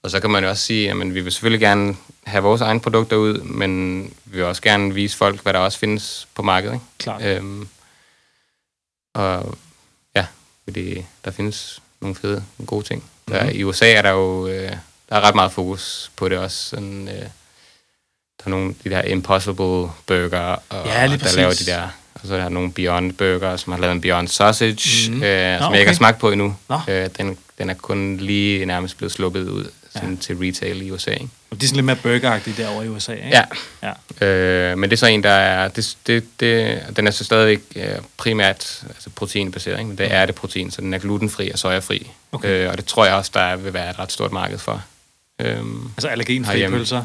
og 0.04 0.12
så 0.12 0.20
kan 0.20 0.30
man 0.30 0.44
jo 0.44 0.50
også 0.50 0.64
sige, 0.66 0.90
at 0.92 1.14
vi 1.16 1.22
vil 1.22 1.32
selvfølgelig 1.32 1.60
gerne 1.60 1.96
have 2.24 2.44
vores 2.44 2.62
egne 2.62 2.80
produkter 2.80 3.16
ud, 3.18 3.38
men 3.42 4.04
vi 4.26 4.38
vil 4.38 4.44
også 4.44 4.62
gerne 4.62 4.94
vise 4.94 5.18
folk, 5.18 5.42
hvad 5.44 5.54
der 5.54 5.60
også 5.60 5.80
findes 5.80 6.28
på 6.36 6.42
markedet. 6.42 6.74
Ikke? 6.74 6.86
Klart. 6.98 7.22
Øhm, 7.24 7.68
og 9.16 9.58
ja, 10.16 10.26
fordi 10.64 11.06
der 11.26 11.32
findes 11.32 11.82
nogle 12.02 12.16
fede, 12.16 12.44
gode 12.66 12.86
ting. 12.86 13.04
Der, 13.28 13.44
Mhm. 13.44 13.52
I 13.56 13.64
USA 13.64 13.92
er 13.92 14.02
der 14.02 14.10
jo 14.12 14.48
øh, 14.48 14.72
der 15.10 15.16
er 15.16 15.22
ret 15.22 15.36
meget 15.36 15.52
fokus 15.52 16.12
på 16.16 16.30
det 16.30 16.38
også. 16.38 16.70
Sådan, 16.70 17.08
øh, 17.08 17.14
der 17.14 18.46
er 18.46 18.50
nogle 18.50 18.76
de 18.84 18.90
der 18.90 19.02
Impossible 19.02 19.90
Burger, 20.06 20.56
og 20.70 20.86
Ja, 20.88 21.06
lige 21.06 21.18
der 21.18 21.36
laver 21.36 21.52
de 21.54 21.66
der, 21.66 21.90
og 22.22 22.28
så 22.28 22.34
er 22.36 22.38
der 22.38 22.50
nogle 22.50 22.72
Beyond 22.72 23.14
Burger, 23.14 23.58
som 23.58 23.74
har 23.74 23.80
lavet 23.80 23.92
en 23.94 24.02
Beyond 24.02 24.28
Sausage, 24.28 25.12
mm. 25.12 25.24
øh, 25.24 25.24
som 25.24 25.24
Nå, 25.24 25.26
jeg 25.26 25.58
ikke 25.60 25.70
har 25.70 25.82
okay. 25.82 25.94
smagt 25.94 26.20
på 26.20 26.32
endnu. 26.32 26.56
Nå. 26.70 26.80
Øh, 26.88 27.10
den, 27.18 27.38
den 27.58 27.70
er 27.70 27.74
kun 27.74 28.18
lige 28.18 28.66
nærmest 28.66 28.98
blevet 28.98 29.12
sluppet 29.12 29.50
ud 29.50 29.66
sådan 29.94 30.10
Ja. 30.10 30.16
til 30.22 30.38
retail 30.38 30.82
i 30.82 30.92
USA. 30.92 31.12
Ikke? 31.12 31.28
Og 31.52 31.62
de 31.62 31.66
er 31.66 31.68
sådan 31.68 31.76
lidt 31.76 31.86
mere 31.86 31.96
burgeragtige 31.96 32.64
derovre 32.64 32.86
i 32.86 32.90
USA, 32.90 33.14
ikke? 33.14 33.28
Ja. 33.28 33.44
ja. 34.22 34.28
Øh, 34.28 34.78
men 34.78 34.90
det 34.90 34.96
er 34.96 35.00
så 35.00 35.06
en, 35.08 35.24
der 35.24 35.30
er... 35.30 35.68
Det, 35.68 35.98
det, 36.08 36.24
det, 36.40 36.80
den 36.96 37.08
er 37.08 37.12
så 37.12 37.24
stadigvæk 37.24 37.60
øh, 37.76 37.96
primært 38.18 38.84
altså 38.90 39.10
proteinbaseret, 39.10 39.78
ikke? 39.80 39.88
men 39.88 39.98
det 39.98 40.14
er 40.14 40.26
det 40.26 40.36
protein, 40.36 40.72
så 40.72 40.82
den 40.82 40.94
er 40.94 40.98
glutenfri 40.98 41.50
og 41.52 41.60
sojafri. 41.60 42.12
Okay. 42.32 42.50
Øh, 42.50 42.70
og 42.70 42.78
det 42.78 42.86
tror 42.86 43.06
jeg 43.06 43.14
også, 43.14 43.32
der 43.34 43.56
vil 43.56 43.74
være 43.74 43.90
et 43.90 44.00
ret 44.00 44.12
stort 44.12 44.32
marked 44.32 44.58
for. 44.58 44.84
Øhm, 45.42 45.90
Altså 45.98 46.08
allergenfri 46.08 46.68
pølser. 46.68 47.04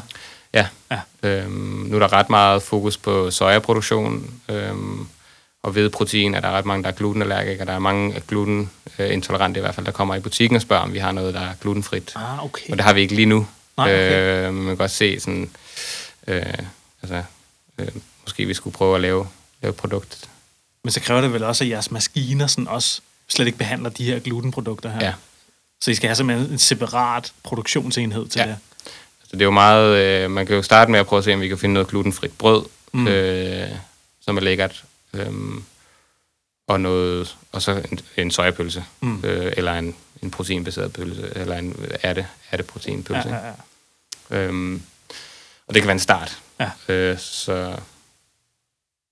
Ja. 0.53 0.67
Ja. 0.91 0.99
Øhm, 1.23 1.51
nu 1.89 1.95
er 1.95 1.99
der 1.99 2.13
ret 2.13 2.29
meget 2.29 2.63
fokus 2.63 2.97
på 2.97 3.31
sojaproduktion, 3.31 4.33
øhm, 4.49 5.07
og 5.63 5.75
ved 5.75 5.89
protein 5.89 6.33
er 6.35 6.39
der 6.39 6.51
ret 6.51 6.65
mange, 6.65 6.83
der 6.83 6.89
er 6.89 6.93
glutenallergikere. 6.93 7.65
Der 7.65 7.73
er 7.73 7.79
mange 7.79 8.21
glutenintolerante 8.27 9.57
i 9.59 9.61
hvert 9.61 9.75
fald, 9.75 9.85
der 9.85 9.91
kommer 9.91 10.15
i 10.15 10.19
butikken 10.19 10.55
og 10.55 10.61
spørger, 10.61 10.83
om 10.83 10.93
vi 10.93 10.99
har 10.99 11.11
noget, 11.11 11.33
der 11.33 11.39
er 11.41 11.53
glutenfrit. 11.61 12.11
Ah, 12.15 12.45
okay. 12.45 12.71
Og 12.71 12.77
det 12.77 12.85
har 12.85 12.93
vi 12.93 13.01
ikke 13.01 13.15
lige 13.15 13.25
nu. 13.25 13.47
Nej, 13.77 13.93
okay. 13.93 14.47
øh, 14.47 14.53
man 14.53 14.65
kan 14.65 14.77
godt 14.77 14.91
se 14.91 15.19
sådan, 15.19 15.49
øh, 16.27 16.43
altså, 17.01 17.23
øh, 17.77 17.87
måske 18.23 18.45
vi 18.45 18.53
skulle 18.53 18.73
prøve 18.73 18.95
at 18.95 19.01
lave, 19.01 19.27
lave 19.61 19.69
et 19.69 19.75
produkt. 19.75 20.29
Men 20.83 20.91
så 20.91 20.99
kræver 20.99 21.21
det 21.21 21.33
vel 21.33 21.43
også, 21.43 21.63
at 21.63 21.69
jeres 21.69 21.91
maskiner 21.91 22.47
sådan 22.47 22.67
også 22.67 23.01
slet 23.27 23.45
ikke 23.45 23.57
behandler 23.57 23.89
de 23.89 24.03
her 24.03 24.19
glutenprodukter 24.19 24.89
her. 24.89 25.05
Ja. 25.05 25.13
Så 25.81 25.91
I 25.91 25.95
skal 25.95 26.07
have 26.07 26.15
simpelthen 26.15 26.51
en 26.51 26.59
separat 26.59 27.31
produktionsenhed 27.43 28.27
til 28.27 28.39
Ja. 28.39 28.45
det. 28.47 28.57
Altså, 29.31 29.35
det 29.37 29.41
er 29.41 29.45
jo 29.45 29.51
meget, 29.51 29.97
øh, 29.97 30.31
man 30.31 30.45
kan 30.45 30.55
jo 30.55 30.61
starte 30.61 30.91
med 30.91 30.99
at 30.99 31.07
prøve 31.07 31.17
at 31.17 31.23
se, 31.23 31.33
om 31.33 31.41
vi 31.41 31.47
kan 31.47 31.57
finde 31.57 31.73
noget 31.73 31.87
glutenfrit 31.87 32.37
brød, 32.37 32.65
Mm. 32.93 33.07
øh, 33.07 33.69
som 34.21 34.37
er 34.37 34.41
lækkert, 34.41 34.83
øh, 35.13 35.31
og, 36.67 36.81
noget, 36.81 37.37
og 37.51 37.61
så 37.61 37.83
en, 37.91 37.99
en 38.17 38.31
sojapølse, 38.31 38.85
Mm. 39.01 39.21
øh, 39.23 39.53
eller 39.57 39.73
en, 39.73 39.95
en 40.23 40.31
proteinbaseret 40.31 40.93
pølse, 40.93 41.31
eller 41.35 41.55
en 41.57 41.85
ærte, 42.03 42.27
ærte 42.53 42.63
proteinpølse. 42.63 43.29
Ja, 43.29 43.35
Ja, 43.35 43.41
ja, 43.41 43.53
ja. 44.31 44.37
ja. 44.41 44.47
Øhm, 44.47 44.81
og 45.67 45.73
det 45.73 45.81
kan 45.81 45.87
være 45.87 45.93
en 45.95 45.99
start. 45.99 46.37
Ja. 46.59 46.71
Øh, 46.93 47.17
så, 47.19 47.75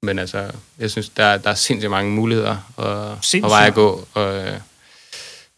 men 0.02 0.20
altså, 0.20 0.52
jeg 0.80 0.92
synes, 0.92 1.10
der, 1.10 1.38
der 1.38 1.50
er 1.50 1.56
sindssygt 1.56 1.92
mange 1.92 2.12
muligheder 2.12 2.58
og, 2.76 3.10
og 3.44 3.50
veje 3.50 3.68
at 3.68 3.74
gå. 3.74 4.08
Og, 4.14 4.36
øh, 4.36 4.60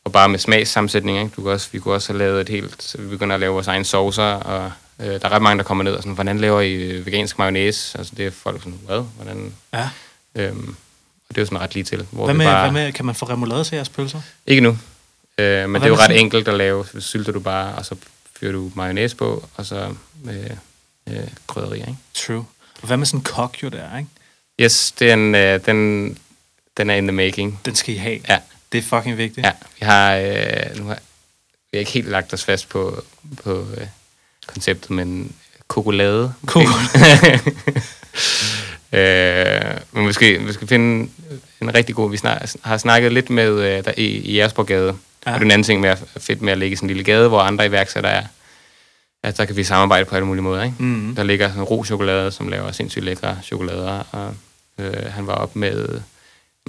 og 0.05 0.11
bare 0.11 0.29
med 0.29 0.39
smagssammensætning, 0.39 1.17
ikke? 1.19 1.31
Du 1.35 1.41
kan 1.41 1.51
også, 1.51 1.69
vi 1.71 1.79
kunne 1.79 1.93
også 1.93 2.13
have 2.13 2.17
lavet 2.19 2.41
et 2.41 2.49
helt... 2.49 2.95
Vi 2.99 3.07
begynder 3.07 3.33
at 3.33 3.39
lave 3.39 3.53
vores 3.53 3.67
egne 3.67 3.85
saucer, 3.85 4.23
og 4.23 4.71
øh, 4.99 5.05
der 5.07 5.19
er 5.23 5.29
ret 5.29 5.41
mange, 5.41 5.57
der 5.57 5.63
kommer 5.63 5.83
ned 5.83 5.93
og 5.93 6.03
sådan, 6.03 6.13
hvordan 6.13 6.37
laver 6.39 6.61
I 6.61 6.73
øh, 6.73 7.05
vegansk 7.05 7.37
mayonnaise? 7.39 7.97
Altså, 7.97 8.13
det 8.17 8.25
er 8.27 8.31
folk 8.31 8.59
sådan, 8.63 8.79
hvad? 8.85 9.03
Hvordan? 9.15 9.53
ja. 9.73 9.89
Øhm, 10.35 10.75
og 11.29 11.35
det 11.35 11.37
er 11.37 11.41
jo 11.41 11.45
sådan 11.45 11.59
ret 11.61 11.73
lige 11.73 11.83
til. 11.83 12.07
Hvor 12.11 12.25
Hvad, 12.25 12.35
med, 12.35 12.45
bare, 12.45 12.71
hvad 12.71 12.83
med, 12.83 12.93
kan 12.93 13.05
man 13.05 13.15
få 13.15 13.25
remoulade 13.25 13.63
til 13.63 13.75
jeres 13.75 13.89
pølser? 13.89 14.21
Ikke 14.47 14.61
nu. 14.61 14.69
Øh, 15.37 15.69
men 15.69 15.81
det 15.81 15.83
er 15.83 15.87
jo 15.87 15.93
ret 15.95 16.01
sådan- 16.01 16.17
enkelt 16.17 16.47
at 16.47 16.53
lave. 16.53 16.85
Så 16.91 17.01
sylter 17.01 17.31
du 17.31 17.39
bare, 17.39 17.75
og 17.75 17.85
så 17.85 17.95
fyrer 18.39 18.51
du 18.51 18.71
mayonnaise 18.75 19.15
på, 19.15 19.47
og 19.55 19.65
så 19.65 19.93
med 20.23 20.49
øh, 21.09 21.15
krydderier, 21.47 21.85
ikke? 21.87 21.97
True. 22.13 22.45
Og 22.81 22.87
hvad 22.87 22.97
med 22.97 23.05
sådan 23.05 23.19
en 23.19 23.23
kok 23.23 23.63
jo 23.63 23.69
der, 23.69 23.97
ikke? 23.97 24.09
Yes, 24.61 24.91
den, 24.91 25.35
øh, 25.35 25.65
den, 25.65 26.17
den 26.77 26.89
er 26.89 26.95
in 26.95 27.03
the 27.07 27.11
making. 27.11 27.59
Den 27.65 27.75
skal 27.75 27.93
I 27.93 27.97
have. 27.97 28.19
Ja. 28.29 28.39
Det 28.71 28.77
er 28.77 28.81
fucking 28.81 29.17
vigtigt. 29.17 29.45
Ja, 29.45 29.51
vi 29.79 29.85
har, 29.85 30.15
øh, 30.15 30.77
nu 30.77 30.83
har 30.83 30.99
vi 31.71 31.77
har 31.77 31.79
ikke 31.79 31.91
helt 31.91 32.09
lagt 32.09 32.33
os 32.33 32.45
fast 32.45 32.69
på, 32.69 33.03
på 33.43 33.67
øh, 33.77 33.87
konceptet, 34.47 34.89
men 34.89 35.35
kokolade. 35.67 36.33
måske. 36.41 36.59
øh, 38.97 39.77
men 39.91 40.03
måske 40.03 40.39
vi 40.39 40.53
skal 40.53 40.67
finde 40.67 41.09
en 41.61 41.75
rigtig 41.75 41.95
god... 41.95 42.11
Vi 42.11 42.17
snak, 42.17 42.49
har 42.61 42.77
snakket 42.77 43.13
lidt 43.13 43.29
med 43.29 43.49
øh, 43.49 43.85
der, 43.85 43.91
i, 43.97 44.05
i 44.05 44.33
Jægersborggade. 44.33 44.97
Ja. 45.25 45.33
Og 45.33 45.39
det 45.39 45.41
er 45.41 45.45
en 45.45 45.51
anden 45.51 45.63
ting 45.63 45.81
med 45.81 45.89
at, 45.89 46.03
fedt 46.17 46.41
med 46.41 46.51
at 46.51 46.57
ligge 46.57 46.73
i 46.73 46.75
sådan 46.75 46.89
en 46.89 46.95
lille 46.95 47.03
gade, 47.03 47.27
hvor 47.27 47.39
andre 47.39 47.65
iværksættere 47.65 48.13
er. 48.13 48.23
At 49.23 49.37
der 49.37 49.45
kan 49.45 49.55
vi 49.55 49.63
samarbejde 49.63 50.05
på 50.05 50.15
alle 50.15 50.27
mulige 50.27 50.43
måder. 50.43 50.63
Ikke? 50.63 50.75
Mm. 50.79 51.15
Der 51.15 51.23
ligger 51.23 51.47
sådan 51.47 51.61
en 51.61 51.63
ro 51.63 51.83
chokolade, 51.83 52.31
som 52.31 52.47
laver 52.47 52.71
sindssygt 52.71 53.05
lækre 53.05 53.37
chokolader, 53.43 54.03
og 54.11 54.35
øh, 54.77 55.11
han 55.11 55.27
var 55.27 55.33
op 55.33 55.55
med 55.55 56.01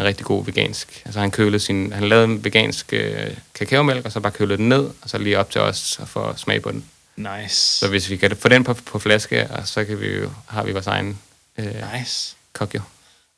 en 0.01 0.07
rigtig 0.07 0.27
god 0.27 0.45
vegansk. 0.45 1.03
Altså 1.05 1.21
han 1.21 1.31
kølede 1.31 1.61
sin, 1.61 1.93
han 1.93 2.09
lavede 2.09 2.25
en 2.25 2.45
vegansk 2.45 2.93
øh, 2.93 3.31
kakaomælk, 3.55 4.05
og 4.07 4.13
så 4.13 4.21
bare 4.21 4.33
kølede 4.33 4.57
den 4.59 4.69
ned, 4.69 4.81
og 5.03 5.11
så 5.11 5.19
lige 5.19 5.39
op 5.39 5.51
til 5.51 5.61
os 5.61 5.99
og 6.01 6.09
få 6.09 6.37
smag 6.37 6.63
på 6.63 6.71
den. 6.71 6.85
Nice. 7.17 7.55
Så 7.79 7.89
hvis 7.89 8.11
vi 8.11 8.17
kan 8.17 8.37
få 8.41 8.49
den 8.49 8.65
på, 8.65 8.75
på 8.75 8.99
flaske, 8.99 9.47
og 9.51 9.69
så 9.69 9.85
kan 9.85 10.01
vi 10.01 10.07
jo, 10.07 10.31
har 10.47 10.63
vi 10.63 10.73
vores 10.73 10.87
egen 10.87 11.19
øh, 11.59 11.67
Nice. 11.99 12.35
kok 12.53 12.75
jo. 12.75 12.81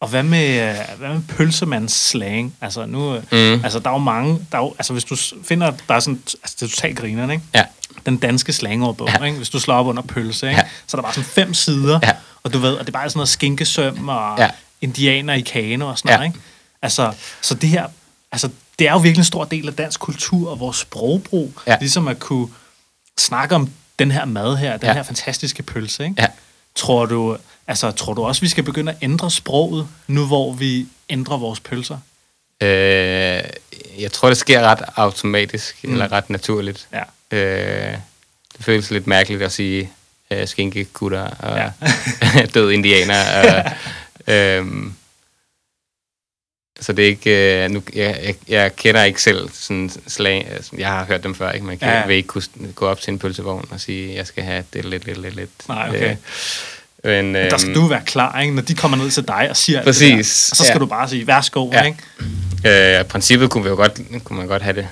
Og 0.01 0.09
hvad 0.09 0.23
med, 0.23 0.69
øh, 0.71 0.99
hvad 0.99 1.09
med 1.09 1.23
pølsemands 1.29 1.93
slang? 1.93 2.55
Altså 2.61 2.87
nu, 2.87 3.13
mm. 3.13 3.39
Mm. 3.39 3.65
altså 3.65 3.79
der 3.79 3.89
er 3.89 3.93
jo 3.95 3.99
mange, 3.99 4.47
der 4.53 4.59
er 4.59 4.63
jo, 4.63 4.75
altså 4.79 4.93
hvis 4.93 5.05
du 5.05 5.17
finder, 5.45 5.73
der 5.89 5.95
er 5.95 6.01
sådan, 6.01 6.21
altså 6.43 6.57
det 6.61 6.63
er 6.67 6.69
totalt 6.71 6.99
grinerne, 6.99 7.33
ikke? 7.33 7.45
Ja. 7.55 7.65
Den 8.07 8.17
danske 8.17 8.53
slangordbog, 8.53 9.09
ja. 9.21 9.25
Ikke? 9.25 9.37
Hvis 9.37 9.49
du 9.51 9.61
slår 9.61 9.75
op 9.75 9.87
under 9.87 10.03
pølse, 10.03 10.49
ikke? 10.49 10.61
Ja. 10.61 10.69
Så 10.87 10.97
er 10.97 11.01
der 11.01 11.03
bare 11.03 11.15
sådan 11.15 11.25
fem 11.29 11.55
sider, 11.55 12.01
Ja. 12.03 12.11
og 12.43 12.53
du 12.53 12.59
ved, 12.59 12.73
og 12.75 12.81
det 12.81 12.89
er 12.89 12.93
bare 12.99 13.11
sådan 13.11 13.19
noget 13.19 13.29
skinkesøm 13.29 14.09
og 14.09 14.39
Ja. 14.39 14.51
indianer 14.81 15.35
i 15.35 15.41
kano 15.41 15.87
og 15.89 15.99
sådan 15.99 16.09
noget, 16.09 16.21
Ja. 16.21 16.25
ikke? 16.27 16.39
Altså, 16.83 17.13
så 17.41 17.55
det 17.55 17.69
her, 17.69 17.87
altså 18.33 18.49
det 18.79 18.89
er 18.89 18.93
jo 18.93 18.99
virkelig 18.99 19.21
en 19.21 19.25
stor 19.25 19.45
del 19.45 19.69
af 19.69 19.75
dansk 19.75 20.01
kultur 20.01 20.51
og 20.51 20.61
vores 20.61 20.77
sprogbrug, 20.77 21.53
Ja. 21.67 21.77
ligesom 21.81 22.09
at 22.09 22.19
kunne 22.19 22.49
snakke 23.19 23.55
om 23.55 23.71
den 23.99 24.11
her 24.11 24.25
mad 24.25 24.57
her, 24.57 24.77
den 24.77 24.87
Ja. 24.87 24.93
her 24.93 25.03
fantastiske 25.03 25.63
pølse, 25.63 26.05
ikke? 26.05 26.15
Ja. 26.19 26.27
Tror 26.75 27.07
du, 27.07 27.37
altså, 27.67 27.91
tror 27.91 28.15
du 28.15 28.25
også, 28.25 28.41
vi 28.41 28.49
skal 28.49 28.65
begynde 28.65 28.93
at 28.93 28.99
ændre 29.03 29.31
sproget, 29.31 29.89
nu 30.07 30.27
hvor 30.27 30.53
vi 30.53 30.87
ændrer 31.11 31.37
vores 31.37 31.61
pølser? 31.61 31.99
Øh, 32.61 33.43
jeg 33.99 34.13
tror, 34.13 34.29
det 34.29 34.39
sker 34.39 34.61
ret 34.63 34.83
automatisk, 34.97 35.85
Mm. 35.85 35.93
eller 35.93 36.13
ret 36.13 36.31
naturligt. 36.31 36.89
Ja. 36.93 37.37
Øh, 37.37 37.97
det 38.57 38.65
føles 38.65 38.91
lidt 38.91 39.07
mærkeligt 39.07 39.43
at 39.43 39.53
sige 39.53 39.91
øh, 40.31 40.49
skinkekutter 40.49 41.23
og 41.23 41.57
Ja. 41.57 41.71
ja. 42.35 42.47
død 42.55 42.71
indianer. 42.73 43.23
Og, 43.43 43.73
øhm, 44.35 44.95
så 46.83 46.93
det 46.93 47.05
er 47.05 47.09
ikke... 47.09 47.65
Øh, 47.65 47.71
nu, 47.71 47.83
jeg, 47.95 48.21
jeg, 48.25 48.35
jeg 48.49 48.77
kender 48.77 49.03
ikke 49.03 49.23
selv 49.23 49.49
sådan 49.53 49.91
slag... 50.07 50.49
Altså, 50.51 50.71
jeg 50.79 50.89
har 50.89 51.05
hørt 51.05 51.23
dem 51.23 51.35
før, 51.35 51.51
ikke? 51.51 51.67
Man 51.67 51.79
kan 51.79 51.89
Ja. 51.89 52.07
vil 52.07 52.17
ikke 52.17 52.27
kunne 52.27 52.43
gå 52.75 52.87
op 52.87 53.01
til 53.01 53.13
en 53.13 53.19
pølsevogn 53.19 53.69
og 53.71 53.81
sige, 53.81 54.15
jeg 54.15 54.27
skal 54.27 54.45
have 54.45 54.65
det 54.73 54.85
lidt, 54.85 55.07
lidt, 55.07 55.19
lidt, 55.23 55.37
lidt. 55.37 55.51
Nej, 55.69 55.89
okay. 55.89 56.11
Øh, 56.11 56.17
men, 57.25 57.33
Men 57.33 57.51
der 57.51 57.57
skal 57.57 57.75
du 57.75 57.87
være 57.87 58.03
klar, 58.07 58.41
ikke? 58.41 58.55
når 58.55 58.63
de 58.63 58.75
kommer 58.75 58.97
ned 58.97 59.11
til 59.11 59.29
dig 59.29 59.47
og 59.51 59.57
siger 59.57 59.79
alt 59.79 59.87
det 59.87 59.95
Præcis, 59.95 60.49
der. 60.49 60.53
Og 60.53 60.57
så 60.57 60.65
skal 60.65 60.75
ja. 60.75 60.79
du 60.79 60.87
bare 60.87 61.09
sige, 61.09 61.27
værsgo, 61.27 61.71
Ja. 61.73 61.83
ikke? 61.83 62.95
Øh, 62.97 63.01
I 63.01 63.05
princippet 63.05 63.51
kunne, 63.51 63.65
vi 63.65 63.69
jo 63.71 63.77
godt, 63.77 64.01
kunne 64.25 64.39
man 64.39 64.47
godt 64.49 64.63
have 64.63 64.77
det. 64.77 64.89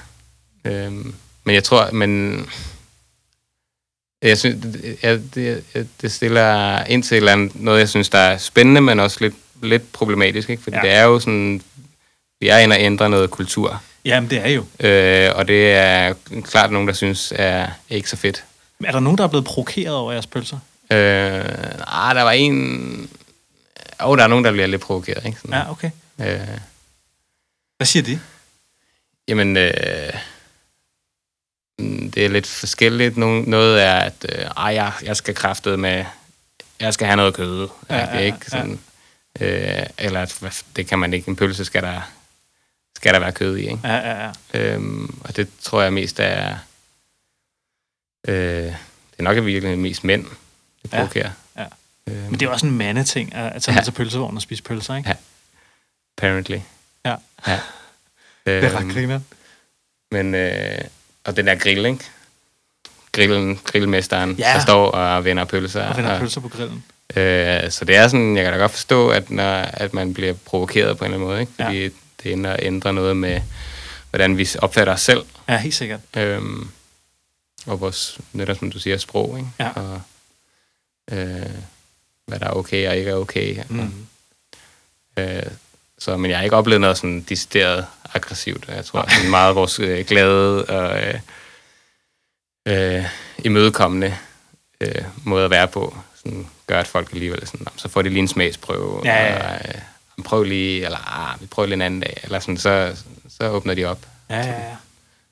Øhm, 0.65 1.15
men 1.45 1.55
jeg 1.55 1.65
tror, 1.65 1.91
men 1.93 2.41
jeg 4.23 4.39
synes, 4.39 4.57
det, 4.63 4.97
jeg, 5.03 5.21
det, 5.35 5.65
det 6.03 6.13
stiller 6.13 6.85
ind 6.85 7.03
til 7.03 7.17
eller 7.17 7.33
andet, 7.33 7.53
noget, 7.55 7.79
jeg 7.81 7.89
synes, 7.89 8.09
der 8.09 8.19
er 8.19 8.37
spændende, 8.39 8.81
men 8.81 9.01
også 9.01 9.17
lidt, 9.21 9.35
lidt 9.63 9.93
problematisk, 9.93 10.51
ikke? 10.51 10.63
Fordi 10.63 10.77
ja. 10.77 10.83
det 10.83 10.91
er 10.91 11.03
jo 11.03 11.19
sådan 11.21 11.63
vi 12.41 12.49
er 12.49 12.59
inde 12.59 12.75
og 12.77 12.81
ændre 12.81 13.11
noget 13.11 13.31
kultur. 13.31 13.83
Jamen, 14.05 14.31
det 14.31 14.39
er 14.39 14.49
jo. 14.49 14.65
Øh, 14.89 15.31
og 15.37 15.49
det 15.49 15.73
er 15.73 16.15
klart 16.45 16.71
nogen, 16.73 16.89
der 16.89 16.95
synes 16.95 17.33
er 17.37 17.69
ikke 17.91 18.11
så 18.11 18.17
fedt. 18.17 18.45
Er 18.85 18.93
der 18.93 19.01
nogen, 19.01 19.19
der 19.19 19.25
er 19.25 19.29
blevet 19.29 19.45
provokeret 19.45 19.95
over 19.95 20.13
jeres 20.13 20.27
pølser? 20.27 20.59
Øh, 20.93 20.99
ah, 21.87 22.15
der 22.15 22.23
var 22.23 22.31
en... 22.31 23.11
Åh, 24.01 24.09
oh, 24.09 24.19
der 24.19 24.25
er 24.25 24.29
nogen, 24.29 24.45
der 24.45 24.53
bliver 24.53 24.67
lidt 24.67 24.83
provokeret, 24.83 25.25
ikke? 25.27 25.39
Sådan, 25.41 25.55
Ja, 25.55 25.71
okay. 25.71 25.91
øh, 26.21 26.49
Hvad 27.77 27.87
siger 27.87 28.03
de? 28.03 28.21
Jamen, 29.29 29.57
øh, 29.57 29.73
det 32.15 32.25
er 32.25 32.29
lidt 32.29 32.47
forskelligt. 32.47 33.17
Nogle, 33.17 33.43
noget 33.43 33.83
er, 33.83 33.95
at 33.95 34.27
øh, 34.29 34.45
ej, 34.45 34.75
jeg, 34.75 34.93
jeg 35.03 35.17
skal 35.17 35.35
kraftet 35.35 35.79
med, 35.79 36.05
jeg 36.81 36.95
skal 36.95 37.07
have 37.07 37.17
noget 37.17 37.35
kød. 37.35 37.69
Ja, 37.91 37.97
Ja, 37.97 38.05
ja, 38.05 38.15
ja, 38.19 38.25
ikke? 38.25 38.39
ja. 38.45 38.49
Sådan, 38.51 38.81
øh, 39.41 39.87
eller 39.99 40.21
at, 40.21 40.63
det 40.77 40.87
kan 40.87 40.99
man 40.99 41.15
ikke. 41.15 41.29
En 41.29 41.37
pølse 41.37 41.65
skal 41.65 41.83
der, 41.83 42.01
skal 43.01 43.15
der 43.15 43.21
være 43.21 43.33
kød 43.33 43.57
i. 43.57 43.61
Ikke? 43.61 43.81
Ja, 43.85 43.97
ja, 43.97 44.25
ja. 44.55 44.59
Øhm, 44.75 45.21
og 45.25 45.37
det 45.37 45.49
tror 45.63 45.83
jeg 45.83 45.93
mest 45.93 46.21
er... 46.21 46.57
Øh, 48.29 48.35
det 48.65 48.75
er 49.19 49.23
nok 49.23 49.37
i 49.37 49.41
virkeligheden 49.41 49.83
mest 49.83 50.05
mænd, 50.05 50.25
det 50.83 50.91
provokerer. 50.91 51.31
ja. 51.57 51.65
Øhm, 52.07 52.17
Men 52.31 52.41
det 52.41 52.43
er 52.47 52.51
også 52.51 52.67
en 52.67 52.79
mandeting 52.79 53.35
at 53.35 53.63
tage 53.63 53.73
Ja. 53.75 53.79
med 53.79 53.85
til 53.85 53.93
pølsevognen 53.93 54.37
og 54.37 54.43
spise 54.43 54.63
pølser, 54.63 54.97
ikke? 54.97 55.09
Ja. 55.09 55.15
apparently. 56.19 56.59
Ja. 57.05 57.15
ja. 57.47 57.61
Det 58.47 58.65
er 58.65 58.75
ret 58.77 58.81
Øhm, 58.83 58.93
griner. 58.93 59.21
Men, 60.11 60.35
øh, 60.35 60.79
og 61.25 61.37
den 61.37 61.47
der 61.47 61.55
grill, 61.55 61.87
ikke? 61.87 62.05
Grillen, 63.13 63.61
grillmesteren, 63.65 64.33
Ja. 64.35 64.53
der 64.55 64.61
står 64.61 64.91
og 64.91 65.25
vender 65.25 65.45
pølser. 65.45 65.87
Og 65.89 65.97
vender 65.97 66.19
pølser 66.19 66.41
på 66.41 66.49
grillen. 66.49 66.85
Øh, 67.17 67.71
så 67.71 67.85
det 67.85 67.97
er 67.97 68.09
sådan, 68.09 68.37
jeg 68.37 68.45
kan 68.45 68.53
da 68.53 68.59
godt 68.59 68.71
forstå, 68.73 69.09
at, 69.11 69.31
når, 69.31 69.53
at 69.55 69.95
man 69.95 70.15
bliver 70.15 70.33
provokeret 70.33 70.99
på 70.99 71.05
en 71.05 71.11
eller 71.13 71.17
anden 71.17 71.29
måde, 71.29 71.41
ikke? 71.41 71.53
Fordi 71.57 71.83
ja. 71.85 71.91
Det 72.23 72.33
ender, 72.33 72.57
ændrer 72.59 72.93
noget 72.93 73.17
med, 73.17 73.41
hvordan 74.11 74.39
vi 74.39 74.49
opfatter 74.59 74.93
os 74.93 75.01
selv. 75.01 75.25
Ja, 75.49 75.57
helt 75.57 75.75
sikkert. 75.75 76.01
Øhm, 76.17 76.69
og 77.67 77.81
vores, 77.81 78.19
netop 78.33 78.57
som 78.59 78.71
du 78.71 78.79
siger, 78.79 78.97
sprog, 78.99 79.39
ikke? 79.39 79.51
Ja. 79.61 79.71
Og 79.71 80.01
øh, 81.11 81.51
hvad 82.27 82.39
der 82.41 82.47
er 82.47 82.51
okay 82.51 82.89
og 82.89 82.97
ikke 82.97 83.11
er 83.11 83.15
okay. 83.15 83.63
Mm. 83.69 83.93
Øh, 85.19 85.43
så, 85.99 86.17
men 86.17 86.31
jeg 86.31 86.39
har 86.39 86.45
ikke 86.45 86.57
oplevet 86.57 86.81
noget 86.81 86.97
sådan 86.97 87.21
decideret 87.29 87.87
aggressivt. 88.15 88.69
Jeg 88.69 88.85
tror, 88.85 89.01
er 89.01 89.31
meget 89.31 89.55
vores 89.55 89.79
øh, 89.79 90.07
glade 90.07 90.65
og 90.65 91.03
øh, 91.03 91.21
øh, 92.69 93.05
imødekommende 93.45 94.17
øh, 94.81 95.05
måde 95.25 95.45
at 95.45 95.51
være 95.51 95.69
på. 95.69 95.97
Sådan, 96.17 96.47
gør, 96.67 96.81
at 96.81 96.87
folk 96.87 97.13
alligevel 97.13 97.47
sådan, 97.47 97.61
"Nå, 97.61 97.71
så 97.77 97.89
får 97.89 98.03
de 98.03 98.09
lige 98.09 98.19
en 98.19 98.29
smagsprøve. 98.29 99.01
Ja, 99.05 99.25
ja, 99.25 99.35
ja. 99.37 99.53
Og, 99.55 99.61
øh, 99.69 99.81
prøv 100.23 100.43
lige, 100.43 100.85
eller 100.85 100.99
ah, 101.19 101.41
vi 101.41 101.47
prøver 101.47 101.67
lige 101.67 101.75
en 101.75 101.83
anden 101.83 102.01
dag. 102.01 102.21
Eller 102.23 102.39
sådan, 102.41 102.57
så, 102.59 102.97
så 103.39 103.49
åbner 103.49 103.75
de 103.75 103.85
op. 103.85 104.07
Ja, 104.31 104.37
ja, 104.39 104.69
ja. 104.69 104.77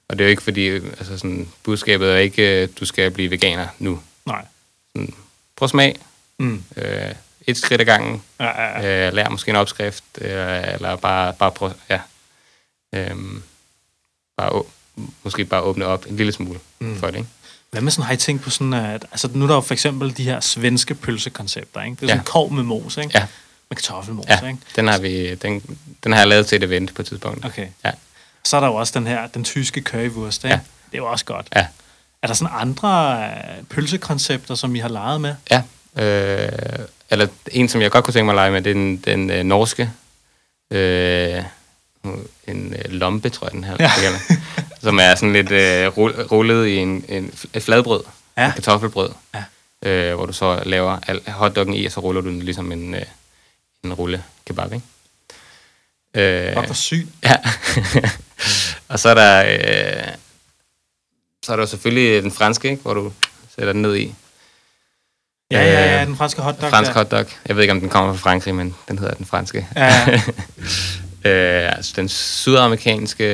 Og 0.09 0.19
det 0.19 0.25
er 0.25 0.29
jo 0.29 0.31
ikke 0.31 0.43
fordi, 0.43 0.69
altså 0.69 1.19
sådan, 1.19 1.49
budskabet 1.63 2.13
er 2.13 2.17
ikke, 2.17 2.63
øh, 2.63 2.69
du 2.81 2.85
skal 2.85 3.11
blive 3.11 3.31
veganer 3.31 3.67
nu. 3.79 4.01
Nej. 4.27 4.45
Prøv 5.57 5.67
at 5.67 5.71
smag. 5.71 5.97
Mm. 6.39 6.63
Øh, 6.77 7.15
et 7.47 7.57
skridt 7.57 7.81
ad 7.81 7.85
gangen. 7.87 8.23
Ja, 8.41 8.63
ja, 8.63 8.81
ja. 8.81 9.07
Øh, 9.09 9.13
lær 9.15 9.29
måske 9.29 9.51
en 9.51 9.57
opskrift, 9.57 10.05
øh, 10.21 10.31
eller 10.75 10.97
bare, 10.97 11.33
bare 11.39 11.51
prøv, 11.51 11.71
ja. 11.91 12.01
Øhm, 12.95 13.43
bare, 14.37 14.51
å- 14.61 14.67
måske 15.25 15.45
bare 15.45 15.63
åbne 15.63 15.87
op 15.87 16.07
en 16.07 16.17
lille 16.17 16.33
smule 16.33 16.61
Mm. 16.79 16.99
for 16.99 17.07
det, 17.07 17.17
ikke? 17.17 17.29
Hvad 17.71 17.81
med 17.83 17.93
sådan, 17.93 18.05
har 18.07 18.13
I 18.13 18.17
tænkt 18.17 18.43
på 18.43 18.51
sådan, 18.51 18.73
at... 18.75 19.07
Altså, 19.11 19.29
nu 19.35 19.45
er 19.45 19.49
der 19.49 19.55
jo 19.55 19.61
for 19.61 19.75
eksempel 19.75 20.17
de 20.17 20.25
her 20.25 20.41
svenske 20.41 20.95
pølsekoncepter, 20.95 21.83
ikke? 21.83 21.95
Det 21.97 22.03
er 22.03 22.07
sådan 22.07 22.19
Ja. 22.27 22.31
kov 22.31 22.53
med 22.53 22.63
mos, 22.63 22.97
ikke? 22.97 23.11
Ja. 23.15 23.27
Med 23.71 23.77
kartoffelmos, 23.77 24.27
Ja, 24.29 24.47
ikke? 24.47 24.59
den 24.77 24.89
har, 24.89 24.99
vi, 24.99 25.35
den, 25.35 25.79
den 26.05 26.13
har 26.13 26.19
jeg 26.19 26.29
lavet 26.29 26.47
til 26.47 26.57
et 26.57 26.65
event 26.65 26.95
på 26.95 27.03
et 27.03 27.09
tidspunkt. 27.09 27.45
Okay. 27.45 27.67
Ja. 27.85 27.91
Så 28.45 28.57
er 28.57 28.61
der 28.61 28.67
jo 28.67 28.75
også 28.75 28.99
den 28.99 29.07
her, 29.07 29.27
den 29.27 29.45
tyske 29.45 29.83
currywurst, 29.83 30.45
ikke? 30.45 30.55
Ja. 30.55 30.61
Det 30.87 30.95
er 30.95 30.99
jo 30.99 31.07
også 31.07 31.25
godt. 31.25 31.47
Ja. 31.57 31.67
Er 32.23 32.27
der 32.27 32.35
sådan 32.35 32.55
andre 32.61 33.25
øh, 33.25 33.65
pølsekoncepter, 33.65 34.55
som 34.55 34.75
I 34.75 34.79
har 34.79 34.89
leget 34.89 35.21
med? 35.21 35.35
Ja. 35.51 35.63
Øh, 36.03 36.79
eller 37.11 37.27
en, 37.53 37.69
som 37.69 37.81
jeg 37.81 37.91
godt 37.91 38.05
kunne 38.05 38.15
tænke 38.15 38.25
mig 38.25 38.33
at 38.33 38.37
lege 38.37 38.51
med, 38.51 38.63
det 38.63 38.71
er 38.71 38.75
den, 38.75 38.97
den 38.97 39.31
øh, 39.31 39.45
norske. 39.45 39.91
Øh, 40.71 41.43
en 42.49 42.75
øh, 42.75 42.85
lompe, 42.93 43.29
tror 43.31 43.47
jeg, 43.47 43.53
den 43.53 43.65
her. 43.65 43.77
Ja. 43.81 43.91
Som 44.83 44.99
er 44.99 45.15
sådan 45.15 45.33
lidt 45.33 45.51
øh, 45.51 45.87
rull- 45.89 46.23
rullet 46.23 46.67
i 46.67 46.77
en, 46.77 47.05
en, 47.09 47.33
et 47.55 47.63
fladbrød. 47.63 48.05
Ja. 48.37 48.49
Et 48.49 48.55
kartoffelbrød. 48.55 49.11
Ja. 49.35 49.43
Øh, 49.91 50.15
hvor 50.17 50.27
du 50.27 50.33
så 50.33 50.63
laver 50.67 50.99
al- 51.07 51.31
hotdoggen 51.31 51.75
i, 51.75 51.85
og 51.87 51.93
så 51.93 52.01
ruller 52.01 52.21
du 52.21 52.29
den 52.29 52.43
ligesom 52.43 52.73
en, 52.73 52.95
øh, 52.95 53.03
en 53.85 53.93
rulle 53.95 54.25
kebab, 54.47 54.73
ikke? 54.73 54.87
Øh, 56.15 56.55
Fuck, 56.55 56.67
hvor 56.67 56.75
sygt. 56.75 57.09
Ja. 57.25 57.35
og 58.89 58.99
så 58.99 59.09
er 59.09 59.15
der... 59.15 59.45
Øh, 59.47 60.13
så 61.45 61.53
er 61.53 61.57
der 61.57 61.67
selvfølgelig 61.67 62.23
den 62.23 62.33
franske, 62.33 62.71
ikke? 62.71 62.83
hvor 62.83 62.95
du 62.95 63.13
sætter 63.57 63.73
den 63.73 63.83
ned 63.83 63.97
i. 63.97 64.15
Ja, 65.51 65.65
ja, 65.65 65.95
ja, 65.95 66.01
Øh, 66.01 66.07
den 66.07 66.17
franske 66.17 66.43
hotdog. 66.43 66.71
Fransk 66.71 66.91
der. 66.91 66.99
hotdog. 66.99 67.27
Jeg 67.49 67.57
ved 67.57 67.63
ikke, 67.63 67.73
om 67.73 67.81
den 67.81 67.89
kommer 67.89 68.15
fra 68.15 68.31
Frankrig, 68.31 68.55
men 68.55 68.75
den 68.89 68.99
hedder 68.99 69.15
den 69.15 69.27
franske. 69.27 69.67
Ja, 69.77 70.21
øh, 71.31 71.77
altså 71.77 71.93
den 71.97 72.09
sydamerikanske... 72.09 73.25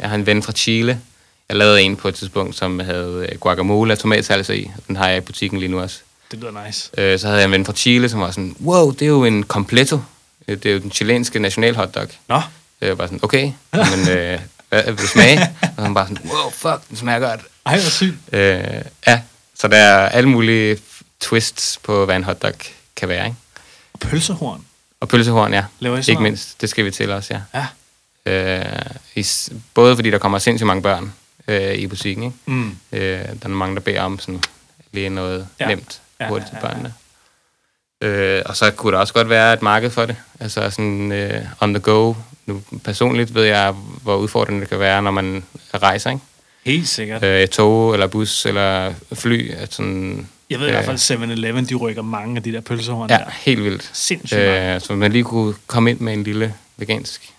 Jeg 0.00 0.08
har 0.08 0.14
en 0.14 0.26
ven 0.26 0.42
fra 0.42 0.52
Chile. 0.52 1.00
Jeg 1.48 1.56
lavede 1.56 1.82
en 1.82 1.96
på 1.96 2.08
et 2.08 2.14
tidspunkt, 2.14 2.56
som 2.56 2.78
havde 2.78 3.28
øh, 3.32 3.38
guacamole 3.38 3.92
og 3.92 3.98
tomatsalsa 3.98 4.52
i. 4.52 4.70
Den 4.88 4.96
har 4.96 5.08
jeg 5.08 5.16
i 5.16 5.20
butikken 5.20 5.58
lige 5.58 5.70
nu 5.70 5.80
også. 5.80 6.00
Det 6.30 6.38
lyder 6.38 6.66
nice. 6.66 6.90
Øh, 6.98 7.18
så 7.18 7.26
havde 7.26 7.38
jeg 7.38 7.44
en 7.46 7.52
ven 7.52 7.64
fra 7.66 7.72
Chile, 7.72 8.08
som 8.08 8.20
var 8.20 8.30
sådan, 8.30 8.56
wow, 8.64 8.90
det 8.90 9.02
er 9.02 9.06
jo 9.06 9.24
en 9.24 9.44
completo. 9.44 10.00
Øh, 10.48 10.56
Det 10.56 10.66
er 10.66 10.72
jo 10.74 10.78
den 10.80 10.92
chilenske 10.92 11.38
nationalhotdog. 11.38 12.08
Nå, 12.28 12.40
Øh, 12.80 12.88
Jeg 12.88 12.98
var 12.98 13.06
sådan, 13.06 13.20
okay, 13.22 13.52
men 13.72 14.08
øh, 14.10 14.40
hvad 14.68 14.82
vil 14.84 14.96
du 14.98 15.06
smage? 15.06 15.40
Og 15.76 15.82
han 15.82 15.94
bare 15.94 16.08
sådan, 16.08 16.30
wow, 16.30 16.50
fuck, 16.50 16.88
den 16.88 16.96
smager 16.96 17.18
godt. 17.18 17.40
ej, 17.66 17.80
hvor 17.80 17.90
sygt. 17.90 18.14
Øh, 18.32 18.64
ja, 19.06 19.20
så 19.54 19.68
der 19.68 19.76
er 19.76 20.08
alle 20.08 20.28
mulige 20.28 20.78
twists 21.20 21.78
på, 21.82 22.04
hvad 22.04 22.16
en 22.16 22.24
hotdog 22.24 22.52
kan 22.96 23.08
være, 23.08 23.24
ikke? 23.26 23.36
Og 23.92 24.00
pølsehorn. 24.00 24.64
Og 25.00 25.08
pølsehorn, 25.08 25.52
ja. 25.54 25.64
Laver 25.78 25.96
I 25.96 25.98
Ikke 26.00 26.12
noget? 26.12 26.22
mindst. 26.22 26.60
Det 26.60 26.68
skal 26.70 26.84
vi 26.84 26.90
til 26.90 27.10
også, 27.10 27.34
ja. 27.54 27.60
Ja. 27.60 27.66
Øh, 28.32 28.82
is, 29.14 29.50
både 29.74 29.96
fordi 29.96 30.10
der 30.10 30.18
kommer 30.18 30.38
sindssygt 30.38 30.66
mange 30.66 30.82
børn 30.82 31.12
øh, 31.48 31.74
i 31.74 31.86
butikken, 31.86 32.24
ikke? 32.24 32.36
Mm. 32.46 32.76
Øh, 32.92 33.00
der 33.18 33.34
er 33.42 33.48
mange, 33.48 33.74
der 33.74 33.80
beder 33.80 34.02
om 34.02 34.18
sådan 34.18 34.42
lige 34.92 35.08
noget 35.08 35.48
ja. 35.60 35.66
nemt 35.66 36.00
Ja, 36.20 36.28
hurtigt 36.28 36.52
ja, 36.52 36.58
til 36.58 36.62
ja, 36.62 36.68
ja. 36.68 36.74
børnene. 36.74 36.94
Øh, 38.00 38.42
og 38.46 38.56
så 38.56 38.70
kunne 38.70 38.92
der 38.92 38.98
også 38.98 39.14
godt 39.14 39.28
være 39.28 39.52
et 39.54 39.62
marked 39.62 39.90
for 39.90 40.06
det. 40.06 40.16
Altså 40.40 40.70
sådan 40.70 41.12
øh, 41.12 41.44
on 41.60 41.74
the 41.74 41.80
go. 41.82 42.14
Nu 42.46 42.62
personligt 42.84 43.34
ved 43.34 43.44
jeg, 43.44 43.72
hvor 44.02 44.16
udfordrende 44.16 44.60
det 44.60 44.68
kan 44.68 44.78
være, 44.78 45.02
når 45.02 45.10
man 45.10 45.44
rejser, 45.74 46.10
ikke? 46.10 46.22
Helt 46.64 46.88
sikkert. 46.88 47.22
Øh, 47.24 47.48
tog, 47.48 47.92
eller 47.92 48.06
bus, 48.06 48.46
eller 48.46 48.94
fly. 49.14 49.50
At 49.54 49.74
sådan, 49.74 50.28
Jeg 50.50 50.58
ved 50.60 50.66
i 50.68 50.70
hvert 50.70 50.88
øh, 50.88 50.98
fald, 50.98 51.30
7-Eleven, 51.30 51.64
de 51.68 51.74
rykker 51.74 52.02
mange 52.02 52.36
af 52.36 52.42
de 52.42 52.52
der 52.52 52.60
pølsehorn 52.60 53.10
Ja, 53.10 53.16
der. 53.18 53.24
helt 53.30 53.64
vildt. 53.64 53.90
Sindssygt. 53.92 54.40
Øh, 54.40 54.80
så 54.80 54.92
man 54.92 55.12
lige 55.12 55.24
kunne 55.24 55.54
komme 55.66 55.90
ind 55.90 56.00
med 56.00 56.12
en 56.12 56.22
lille 56.22 56.54
vegansk 56.76 57.32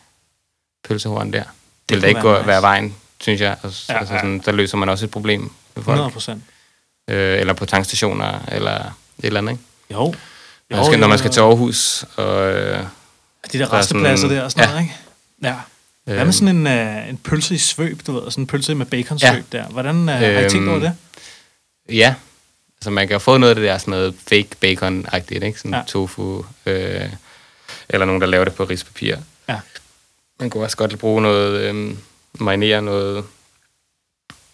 pølsehorn 0.88 1.34
der. 1.34 1.40
Det 1.40 1.48
kunne 1.90 1.96
vil 1.96 2.02
da 2.02 2.08
ikke 2.08 2.24
være 2.24 2.34
gå 2.34 2.38
nice. 2.38 2.48
være 2.48 2.62
vejen, 2.62 2.96
synes 3.22 3.42
jeg. 3.42 3.56
Altså, 3.64 3.86
Ja, 3.90 3.94
ja, 3.94 4.00
altså 4.00 4.14
ja. 4.14 4.20
sådan, 4.20 4.40
der 4.46 4.52
løser 4.52 4.78
man 4.78 4.90
også 4.90 5.06
et 5.06 5.12
problem 5.12 5.52
for 5.76 5.82
folk. 5.84 5.88
100 5.96 6.12
procent. 6.12 6.44
Øh, 7.08 7.40
eller 7.40 7.54
på 7.54 7.66
tankstationer, 7.66 8.40
eller 8.52 8.76
et 8.76 9.26
eller 9.26 9.40
andet, 9.40 9.52
ikke? 9.52 9.64
Jo. 9.92 10.14
Man 10.72 10.86
skal, 10.86 11.00
når 11.00 11.08
man 11.08 11.18
skal 11.18 11.32
til 11.32 11.40
Aarhus, 11.40 12.06
og 12.16 12.48
øh, 12.54 12.80
De 13.52 13.60
der 13.60 13.66
er 13.66 13.74
restepladser 13.74 14.28
der 14.28 14.42
og 14.42 14.52
sådan 14.52 14.64
ja. 14.64 14.70
noget, 14.70 14.84
ikke? 14.84 14.96
Ja. 15.44 15.56
Hvad 16.04 16.16
med 16.16 16.24
Øhm. 16.24 16.32
sådan 16.32 16.56
en, 16.56 16.68
øh, 16.68 17.10
en 17.10 17.18
pølse 17.18 17.56
i 17.56 17.58
svøb, 17.58 18.00
du 18.08 18.12
ved? 18.20 18.32
Sådan 18.32 18.42
en 18.42 18.48
pølse 18.48 18.76
med 18.76 18.86
baconsvøb 18.86 19.46
ja. 19.54 19.58
der. 19.58 19.66
Hvordan 19.68 20.10
øh, 20.10 20.16
har 20.16 20.22
I 20.46 20.50
tænkt 20.50 20.68
over 20.70 20.76
Øhm, 20.78 20.82
det? 20.86 20.94
ja, 21.96 22.16
altså 22.78 22.90
man 22.90 23.08
kan 23.08 23.14
jo 23.16 23.20
få 23.20 23.38
noget 23.38 23.50
af 23.50 23.56
det 23.56 23.64
der 23.66 23.78
sådan 23.78 23.92
noget 23.92 24.16
fake 24.30 24.48
bacon-agtigt, 24.62 25.44
ikke? 25.46 25.60
Sådan 25.60 25.74
ja. 25.74 25.82
tofu, 25.88 26.46
øh, 26.66 27.10
eller 27.90 28.06
nogen, 28.06 28.22
der 28.22 28.28
laver 28.28 28.44
det 28.46 28.56
på 28.56 28.64
rispapir. 28.64 29.16
Ja. 29.50 29.60
Man 30.40 30.50
kunne 30.50 30.64
også 30.64 30.78
godt 30.78 31.00
bruge 31.00 31.22
noget, 31.22 31.62
øh, 31.62 31.96
marinere 32.40 32.82
noget, 32.82 33.24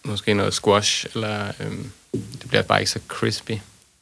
måske 0.06 0.34
noget 0.34 0.54
squash, 0.54 1.06
eller 1.14 1.52
øh, 1.60 1.72
det 2.14 2.46
bliver 2.48 2.62
bare 2.62 2.80
ikke 2.80 2.92
så 2.92 3.00
crispy. 3.08 3.52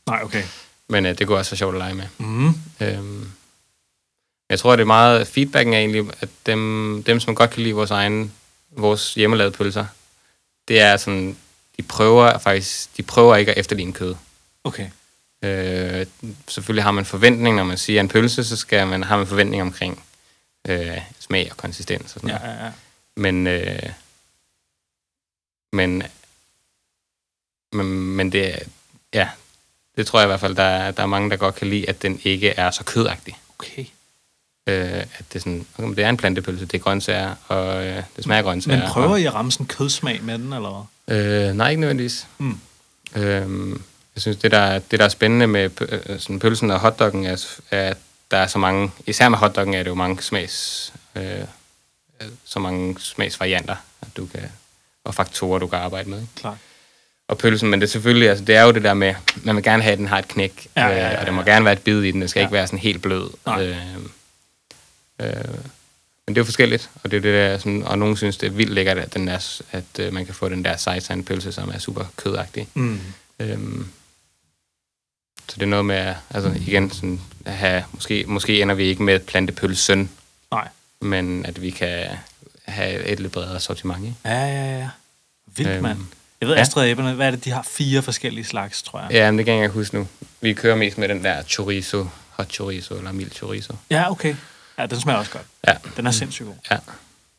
Nej, 0.07 0.19
okay. 0.23 0.43
Men 0.89 1.05
øh, 1.05 1.17
det 1.17 1.27
kunne 1.27 1.37
også 1.37 1.51
være 1.51 1.57
sjovt 1.57 1.75
at 1.75 1.79
lege 1.79 1.93
med. 1.93 2.05
Mm. 2.17 2.53
Øhm, 2.81 3.31
jeg 4.49 4.59
tror, 4.59 4.75
det 4.75 4.81
er 4.81 4.85
meget 4.87 5.27
feedbacken 5.27 5.73
er 5.73 5.77
egentlig, 5.77 6.05
at 6.21 6.29
dem, 6.45 7.03
dem, 7.05 7.19
som 7.19 7.35
godt 7.35 7.49
kan 7.49 7.63
lide 7.63 7.73
vores 7.75 7.91
egen, 7.91 8.33
vores 8.71 9.13
hjemmelavede 9.13 9.55
pølser, 9.57 9.85
det 10.67 10.79
er 10.79 10.97
sådan, 10.97 11.37
de 11.77 11.83
prøver 11.83 12.37
faktisk, 12.37 12.97
de 12.97 13.03
prøver 13.03 13.35
ikke 13.35 13.51
at 13.51 13.57
efterligne 13.57 13.93
kød. 13.93 14.15
Okay. 14.63 14.89
Øh, 15.43 16.05
selvfølgelig 16.47 16.83
har 16.83 16.91
man 16.91 17.05
forventning, 17.05 17.55
når 17.55 17.63
man 17.63 17.77
siger 17.77 17.99
en 17.99 18.07
pølse, 18.07 18.43
så 18.43 18.55
skal 18.57 18.87
man 18.87 19.03
have 19.03 19.21
en 19.21 19.27
forventning 19.27 19.61
omkring 19.61 20.03
øh, 20.67 20.97
smag 21.19 21.47
og 21.51 21.57
konsistens 21.57 22.03
og 22.03 22.09
sådan 22.09 22.29
Ja, 22.29 22.37
noget. 22.37 22.57
ja, 22.57 22.65
ja. 22.65 22.71
Men, 23.15 23.47
øh, 23.47 23.79
men, 25.73 26.03
men, 27.73 27.85
men 28.15 28.31
det, 28.31 28.55
ja, 29.13 29.29
det 29.97 30.07
tror 30.07 30.19
jeg 30.19 30.25
i 30.25 30.29
hvert 30.29 30.39
fald, 30.39 30.55
der, 30.55 30.63
er- 30.63 30.91
der 30.91 31.03
er 31.03 31.07
mange, 31.07 31.29
der 31.29 31.35
godt 31.37 31.55
kan 31.55 31.67
lide, 31.69 31.89
at 31.89 32.01
den 32.01 32.21
ikke 32.23 32.49
er 32.49 32.71
så 32.71 32.83
kødagtig. 32.83 33.37
Okay. 33.59 33.85
øh, 34.67 34.91
at 34.93 35.23
det, 35.29 35.35
er 35.35 35.39
sådan, 35.39 35.65
okay, 35.77 35.95
det 35.95 36.03
er 36.03 36.09
en 36.09 36.17
plantepølse, 36.17 36.65
det 36.65 36.73
er 36.73 36.79
grøntsager, 36.79 37.35
og 37.47 37.85
øh, 37.85 38.03
det 38.15 38.23
smager 38.23 38.41
grøntsager. 38.43 38.79
Men 38.79 38.87
prøver 38.89 39.09
og, 39.09 39.21
I 39.21 39.25
at 39.25 39.33
ramme 39.33 39.51
sådan 39.51 39.63
en 39.63 39.67
kødsmag 39.67 40.23
med 40.23 40.37
den, 40.39 40.53
eller 40.53 40.87
hvad? 41.05 41.17
Øh, 41.17 41.55
nej, 41.55 41.69
ikke 41.69 41.79
nødvendigvis. 41.79 42.27
Mm. 42.37 42.59
Øhm, 43.15 43.71
jeg 44.15 44.21
synes, 44.21 44.37
det 44.37 44.51
der, 44.51 44.79
det 44.79 44.99
der 44.99 45.05
er 45.05 45.09
spændende 45.09 45.47
med 45.47 45.69
øh, 45.81 46.19
sådan 46.19 46.39
pølsen 46.39 46.71
og 46.71 46.79
hotdoggen, 46.79 47.25
er, 47.25 47.45
er, 47.71 47.89
at 47.89 47.97
der 48.31 48.37
er 48.37 48.47
så 48.47 48.59
mange, 48.59 48.91
især 49.07 49.29
med 49.29 49.37
hotdoggen 49.37 49.73
er 49.73 49.83
det 49.83 49.89
jo 49.89 49.95
mange 49.95 50.23
smags, 50.23 50.93
øh, 51.15 51.39
øh, 52.21 52.27
så 52.45 52.59
mange 52.59 52.99
smagsvarianter, 52.99 53.75
at 54.01 54.07
du 54.17 54.25
kan, 54.25 54.51
og 55.03 55.15
faktorer, 55.15 55.59
du 55.59 55.67
kan 55.67 55.79
arbejde 55.79 56.09
med. 56.09 56.23
Klart. 56.35 56.57
Og 57.27 57.37
pølsen, 57.37 57.69
men 57.69 57.81
det 57.81 57.87
er 57.87 57.91
selvfølgelig, 57.91 58.29
altså 58.29 58.45
det 58.45 58.55
er 58.55 58.63
jo 58.63 58.71
det 58.71 58.83
der 58.83 58.93
med, 58.93 59.15
man 59.43 59.55
vil 59.55 59.63
gerne 59.63 59.83
have, 59.83 59.91
at 59.93 59.97
den 59.97 60.07
har 60.07 60.19
et 60.19 60.27
knæk, 60.27 60.67
Ja, 60.75 60.87
ja, 60.87 60.95
ja, 60.97 61.13
øh, 61.13 61.19
og 61.19 61.25
det 61.25 61.33
må 61.33 61.41
ja. 61.41 61.51
gerne 61.51 61.65
være 61.65 61.73
et 61.73 61.81
bid 61.81 62.01
i 62.03 62.11
den, 62.11 62.21
det 62.21 62.29
skal 62.29 62.39
Ja. 62.39 62.43
ja. 62.43 62.47
ikke 62.47 62.53
være 62.53 62.67
sådan 62.67 62.79
helt 62.79 63.01
blød. 63.01 63.29
Nej. 63.45 63.61
Øh, 63.63 63.77
øh, 65.21 65.35
men 66.27 66.35
det 66.35 66.37
er 66.37 66.41
jo 66.41 66.45
forskelligt, 66.45 66.89
og 67.03 67.11
det 67.11 67.17
er 67.17 67.21
det 67.21 67.33
der, 67.33 67.57
sådan, 67.57 67.83
og 67.83 67.99
nogen 67.99 68.17
synes, 68.17 68.37
det 68.37 68.47
er 68.47 68.51
vildt 68.51 68.73
lækkert, 68.73 68.97
at, 68.97 69.13
den 69.13 69.27
er, 69.27 69.61
at 69.71 69.83
øh, 69.99 70.13
man 70.13 70.25
kan 70.25 70.35
få 70.35 70.49
den 70.49 70.65
der 70.65 70.77
seitan 70.77 71.23
pølse, 71.23 71.51
som 71.51 71.69
er 71.69 71.79
super 71.79 72.05
kødagtig. 72.17 72.67
Mm. 72.73 72.99
Øhm, 73.39 73.87
så 75.49 75.55
det 75.55 75.61
er 75.63 75.67
noget 75.67 75.85
med, 75.85 76.15
altså 76.29 76.49
igen, 76.67 76.91
sådan, 76.91 77.21
at 77.45 77.53
have, 77.53 77.83
måske, 77.91 78.23
måske 78.27 78.61
ender 78.61 78.75
vi 78.75 78.83
ikke 78.83 79.03
med 79.03 79.19
plantepølsen, 79.19 80.09
Nej. 80.51 80.67
men 81.01 81.45
at 81.45 81.61
vi 81.61 81.69
kan 81.69 82.05
have 82.71 83.03
et 83.03 83.19
lidt 83.19 83.31
bredere 83.33 83.59
sortiment. 83.59 84.03
Ikke? 84.05 84.15
Ja, 84.25 84.45
ja, 84.45 84.79
ja. 84.79 84.89
Vildt, 85.55 85.71
øhm, 85.71 85.83
mand. 85.83 85.99
Jeg 86.41 86.47
ved, 86.49 86.55
ja. 86.55 86.61
Astrid 86.61 86.89
Æberne, 86.89 87.13
hvad 87.13 87.27
er 87.27 87.31
det? 87.31 87.45
De 87.45 87.49
har 87.51 87.61
fire 87.71 88.01
forskellige 88.01 88.45
slags, 88.45 88.83
tror 88.83 88.99
jeg. 89.01 89.11
Ja, 89.11 89.31
men 89.31 89.37
det 89.37 89.45
kan 89.45 89.55
jeg 89.55 89.63
ikke 89.63 89.73
huske 89.73 89.95
nu. 89.95 90.07
Vi 90.41 90.53
kører 90.53 90.75
mest 90.75 90.97
med 90.97 91.07
den 91.09 91.23
der 91.23 91.43
chorizo, 91.43 92.07
hot 92.29 92.51
chorizo 92.53 92.95
eller 92.97 93.11
mild 93.11 93.31
chorizo. 93.31 93.73
Ja, 93.89 94.11
okay. 94.11 94.35
Ja, 94.77 94.85
den 94.85 94.99
smager 94.99 95.19
også 95.19 95.31
godt. 95.31 95.45
Ja, 95.67 95.73
Den 95.97 96.07
er 96.07 96.11
sindssygt 96.11 96.47
god. 96.47 96.55
ja. 96.71 96.77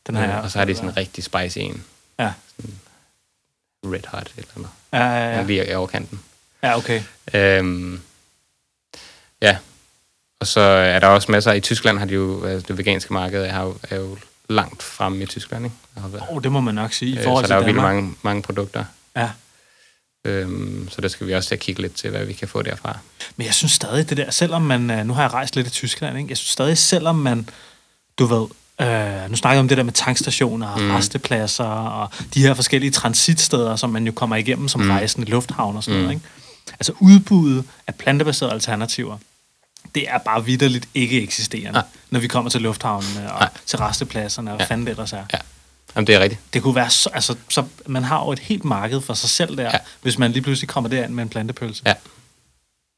Den 0.07 0.15
har 0.15 0.27
jeg 0.27 0.41
og 0.41 0.51
så 0.51 0.59
har 0.59 0.65
de 0.65 0.75
sådan 0.75 0.89
en 0.91 0.97
rigtig 0.97 1.25
spicy 1.25 1.59
en. 1.59 1.85
Ja. 2.19 2.33
Red 3.85 4.07
hot 4.09 4.31
eller 4.37 4.51
noget. 4.57 4.71
Ja, 4.93 4.99
ja, 4.99 5.29
Ja. 5.31 5.37
ja. 5.37 5.43
Lige 5.43 5.71
i 5.71 5.75
overkanten. 5.75 6.21
Ja, 6.63 6.77
okay. 6.77 7.03
Øhm, 7.35 8.01
ja, 9.43 9.57
og 10.41 10.47
så 10.47 10.61
er 10.61 10.99
der 10.99 11.07
også 11.07 11.33
masser, 11.33 11.53
i 11.53 11.61
Tyskland 11.61 11.99
har 11.99 12.07
de 12.07 12.15
jo, 12.15 12.45
altså 12.45 12.67
det 12.69 12.79
veganske 12.79 13.13
marked 13.13 13.43
er 13.43 13.61
jo, 13.63 13.77
er 13.91 13.97
jo 13.97 14.19
langt 14.49 14.83
fremme 14.83 15.23
i 15.23 15.27
Tyskland, 15.27 15.65
ikke? 15.65 15.77
Oh, 16.31 16.43
det 16.43 16.53
må 16.53 16.61
man 16.61 16.75
nok 16.75 16.93
sige. 16.93 17.15
I 17.15 17.19
øh, 17.19 17.25
forhold 17.25 17.45
så 17.45 17.49
til 17.49 17.57
der 17.57 17.63
er 17.63 17.69
jo 17.69 17.81
mange, 17.81 18.15
mange 18.23 18.43
produkter. 18.43 18.85
Ja. 19.17 19.31
Øhm, 20.25 20.89
så 20.91 21.01
der 21.01 21.09
skal 21.09 21.27
vi 21.27 21.33
også 21.33 21.49
til 21.49 21.55
at 21.55 21.61
kigge 21.61 21.83
lidt 21.83 21.95
til, 21.95 22.11
hvad 22.11 22.25
vi 22.25 22.33
kan 22.33 22.49
få 22.49 22.63
derfra. 22.63 22.99
Men 23.37 23.47
jeg 23.47 23.55
synes 23.55 23.73
stadig, 23.73 24.09
det 24.09 24.17
der, 24.17 24.31
selvom 24.31 24.63
man, 24.63 24.91
øh, 24.91 25.07
nu 25.07 25.15
har 25.15 25.23
jeg 25.23 25.33
rejst 25.33 25.57
lidt 25.57 25.67
i 25.67 25.71
Tyskland, 25.71 26.19
ikke? 26.19 26.31
jeg 26.31 26.37
synes 26.37 26.51
stadig, 26.51 26.79
selvom 26.79 27.17
man, 27.17 27.49
du 28.19 28.27
ved, 28.27 28.47
øh, 28.81 29.31
nu 29.31 29.37
snakker 29.37 29.55
jeg 29.55 29.61
om 29.61 29.69
det 29.69 29.77
der 29.77 29.83
med 29.83 29.93
tankstationer 29.93 30.69
og 30.69 30.81
mm. 30.81 30.91
Restepladser 30.91 31.65
og 31.65 32.09
de 32.35 32.43
her 32.43 32.55
forskellige 32.55 32.91
transitsteder, 32.91 33.77
som 33.77 33.91
man 33.91 34.07
jo 34.07 34.13
kommer 34.13 34.37
igennem 34.37 34.69
som 34.69 34.81
mm. 34.81 34.91
Rejsende, 34.91 35.31
lufthavn 35.31 35.77
og 35.77 35.85
sådan 35.85 35.99
mm. 35.99 36.03
noget. 36.03 36.17
Ikke? 36.17 36.29
Altså 36.71 36.93
udbuddet 37.01 37.65
af 37.87 37.95
plantebaserede 37.95 38.53
alternativer, 38.53 39.19
det 39.95 40.09
er 40.11 40.19
bare 40.19 40.45
vidderligt 40.45 40.89
ikke 40.95 41.23
eksisterende, 41.23 41.73
Nej. 41.73 41.83
når 42.11 42.21
vi 42.21 42.29
kommer 42.29 42.51
til 42.51 42.61
lufthavnen 42.63 43.17
og 43.17 43.23
Nej. 43.41 43.49
til 43.67 43.79
restepladserne 43.79 44.53
og 44.53 44.59
Ja. 44.61 44.65
fanden 44.65 44.87
det 44.87 44.91
ellers 44.91 45.13
er. 45.13 45.25
Ja, 45.33 45.39
Jamen, 45.97 46.07
det 46.07 46.15
er 46.15 46.21
rigtigt. 46.21 46.41
Det 46.55 46.63
kunne 46.63 46.75
være 46.75 46.91
så, 46.91 47.11
altså, 47.15 47.37
så, 47.49 47.65
man 47.87 48.03
har 48.05 48.25
jo 48.25 48.33
et 48.33 48.39
helt 48.39 48.65
marked 48.65 49.01
for 49.01 49.15
sig 49.15 49.31
selv 49.31 49.57
der, 49.57 49.63
ja. 49.65 49.79
Hvis 50.03 50.19
man 50.19 50.33
lige 50.33 50.43
pludselig 50.43 50.69
kommer 50.69 50.91
derind 50.91 51.13
med 51.15 51.23
en 51.23 51.29
plantepølse. 51.29 51.83
Ja. 51.87 51.95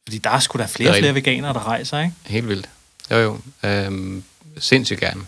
Fordi 0.09 0.18
der 0.18 0.30
er 0.30 0.39
sgu 0.39 0.59
da 0.59 0.64
flere 0.66 0.91
og 0.91 0.97
er 0.97 1.01
flere 1.01 1.14
veganere, 1.14 1.53
der 1.53 1.66
rejser, 1.68 1.99
ikke? 2.01 2.12
Helt 2.26 2.49
vildt. 2.49 2.68
Jo, 3.11 3.16
jo. 3.16 3.39
Øhm, 3.68 4.24
sindssygt 4.59 5.01
gerne. 5.01 5.20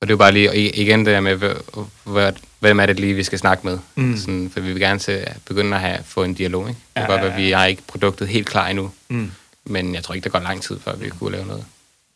Og 0.00 0.08
det 0.08 0.10
er 0.10 0.14
jo 0.14 0.16
bare 0.16 0.32
lige, 0.32 0.72
igen 0.74 0.98
det 0.98 1.06
der 1.06 1.20
med, 1.20 2.34
hvem 2.60 2.80
er 2.80 2.86
det 2.86 3.00
lige, 3.00 3.14
vi 3.14 3.24
skal 3.24 3.38
snakke 3.38 3.66
med? 3.66 3.78
Mm. 3.94 4.16
Sådan, 4.18 4.50
for 4.52 4.60
vi 4.60 4.72
vil 4.72 4.80
gerne 4.80 4.98
til, 4.98 5.26
begynde 5.44 5.74
at 5.76 5.80
have, 5.82 5.98
få 6.04 6.24
en 6.24 6.34
dialog. 6.34 6.68
Ikke? 6.68 6.80
Det 6.80 7.00
Ja, 7.00 7.06
kan 7.06 7.08
godt 7.10 7.22
være, 7.22 7.32
at 7.32 7.42
vi 7.42 7.50
har 7.50 7.64
ikke 7.66 7.82
produktet 7.86 8.28
helt 8.28 8.46
klar 8.46 8.68
endnu, 8.68 8.90
Mm. 9.08 9.32
Men 9.68 9.94
jeg 9.94 10.04
tror 10.04 10.14
ikke, 10.14 10.24
der 10.24 10.30
går 10.30 10.38
lang 10.40 10.62
tid, 10.62 10.80
før 10.80 10.96
vi 10.96 11.08
kunne 11.08 11.32
lave 11.32 11.46
noget. 11.46 11.64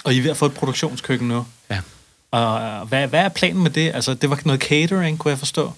Og 0.05 0.14
I 0.14 0.18
er 0.18 0.22
ved 0.22 0.30
at 0.30 0.36
få 0.36 0.46
et 0.46 0.55
produktionskøkken 0.55 1.28
nu. 1.28 1.46
Ja. 1.70 1.80
Og 2.30 2.61
øh, 2.62 2.88
hvad, 2.88 3.09
hvad 3.09 3.20
er 3.20 3.28
planen 3.28 3.62
med 3.62 3.70
det? 3.70 3.94
Altså, 3.94 4.14
det 4.14 4.30
var 4.30 4.40
noget 4.44 4.61
catering, 4.61 5.18
kunne 5.18 5.30
jeg 5.30 5.38
forstå. 5.38 5.72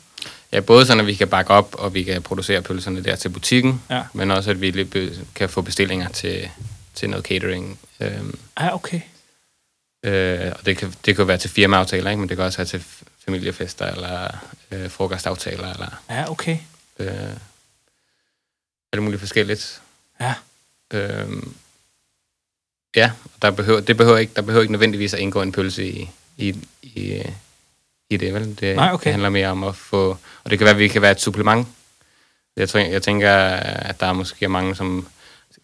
Ja, 0.53 0.61
både 0.61 0.87
sådan, 0.87 1.01
at 1.01 1.07
vi 1.07 1.15
kan 1.15 1.29
bakke 1.29 1.51
op, 1.51 1.75
og 1.79 1.95
vi 1.95 2.03
kan 2.03 2.23
producere 2.23 2.63
pølserne 2.63 3.05
der 3.05 3.17
til 3.17 3.29
butikken, 3.29 3.83
Ja. 3.91 4.03
men 4.13 4.31
også, 4.31 4.51
at 4.51 4.61
vi 4.61 4.89
kan 5.35 5.49
få 5.49 5.61
bestillinger 5.63 6.09
til, 6.09 6.51
til 6.95 7.11
noget 7.11 7.25
catering. 7.27 7.79
Øhm, 8.01 8.39
Ja, 8.61 8.75
okay. 8.75 9.01
øh, 10.05 10.53
og 10.59 10.67
det 10.67 10.77
kan, 10.77 10.95
det 11.07 11.17
kan 11.17 11.29
være 11.29 11.39
til 11.39 11.51
firmaaftaler, 11.51 12.11
ikke? 12.11 12.21
men 12.21 12.29
det 12.29 12.37
kan 12.37 12.47
også 12.47 12.59
være 12.59 12.67
til 12.67 12.85
familiefester, 13.25 13.87
eller 13.87 14.29
øh, 14.71 14.91
frokostaftaler, 14.91 15.73
eller 15.73 15.89
Ja, 16.11 16.31
okay. 16.31 16.57
øh, 16.99 17.11
alt 18.93 19.03
muligt 19.03 19.21
forskelligt. 19.21 19.81
Ja. 20.21 20.35
Øhm, 20.93 21.55
ja, 22.97 23.11
og 23.25 23.31
der 23.43 23.51
behøver, 23.51 23.81
det 23.81 23.97
behøver 23.97 24.19
ikke, 24.19 24.33
der 24.37 24.43
behøver 24.43 24.63
ikke 24.63 24.73
nødvendigvis 24.73 25.15
at 25.15 25.21
indgå 25.21 25.43
en 25.43 25.53
pølse 25.53 25.87
i, 25.89 26.11
i, 26.37 26.57
i, 26.83 27.23
i 28.11 28.17
det, 28.17 28.35
vel? 28.35 28.61
Det, 28.61 28.77
Nej, 28.77 28.91
okay. 28.93 29.05
det 29.05 29.13
handler 29.13 29.29
mere 29.29 29.49
om 29.49 29.65
at 29.65 29.77
få... 29.77 30.17
Og 30.45 30.51
det 30.51 30.59
kan 30.59 30.65
være, 30.65 30.75
at 30.75 30.79
vi 30.79 30.89
kan 30.89 31.03
være 31.03 31.13
et 31.13 31.21
supplement. 31.21 31.69
Jeg, 32.57 32.69
tror, 32.69 32.81
jeg 32.81 33.03
tænker, 33.03 33.33
at 33.37 34.01
der 34.01 34.07
er 34.07 34.13
måske 34.13 34.49
mange, 34.49 34.75
som 34.77 35.09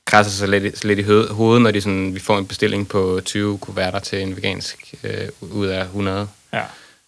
krasser 0.05 0.33
sig 0.33 0.49
lidt, 0.49 0.85
lidt 0.85 0.99
i 0.99 1.03
hovedet, 1.33 1.63
når 1.63 1.71
de 1.71 1.81
sådan, 1.81 2.15
vi 2.15 2.21
får 2.21 2.39
en 2.39 2.47
bestilling 2.47 2.89
på 2.89 3.21
20 3.25 3.59
kuverter 3.59 3.99
til 3.99 4.23
en 4.23 4.37
vegansk 4.37 4.95
øh, 5.05 5.29
ud 5.41 5.67
af 5.67 5.83
100. 5.85 6.29
Ja. 6.53 6.63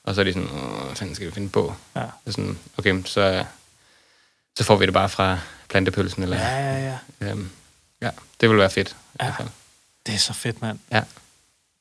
Og 0.05 0.15
så 0.15 0.21
er 0.21 0.25
de 0.25 0.33
sådan, 0.33 0.49
hvad 0.87 0.97
fanden 0.97 1.15
skal 1.15 1.27
vi 1.27 1.33
finde 1.33 1.49
på? 1.49 1.75
Ja. 1.97 2.01
Det 2.01 2.09
er 2.27 2.31
sådan, 2.31 2.59
okay, 2.79 3.03
så, 3.05 3.45
så 4.59 4.65
får 4.65 4.77
vi 4.77 4.87
det 4.87 4.95
bare 4.95 5.09
fra 5.09 5.39
plantepølsen. 5.69 6.23
Eller, 6.23 6.37
Ja, 6.37 6.77
ja, 6.79 6.99
ja. 7.21 7.27
Øhm, 7.31 7.49
ja, 8.03 8.11
det 8.41 8.51
vil 8.51 8.59
være 8.59 8.71
fedt. 8.71 8.89
I 8.89 8.93
Ja. 9.21 9.25
hvert 9.27 9.37
fald. 9.37 9.49
Det 10.07 10.15
er 10.15 10.19
så 10.19 10.33
fedt, 10.33 10.63
mand. 10.63 10.79
Ja. 10.93 11.03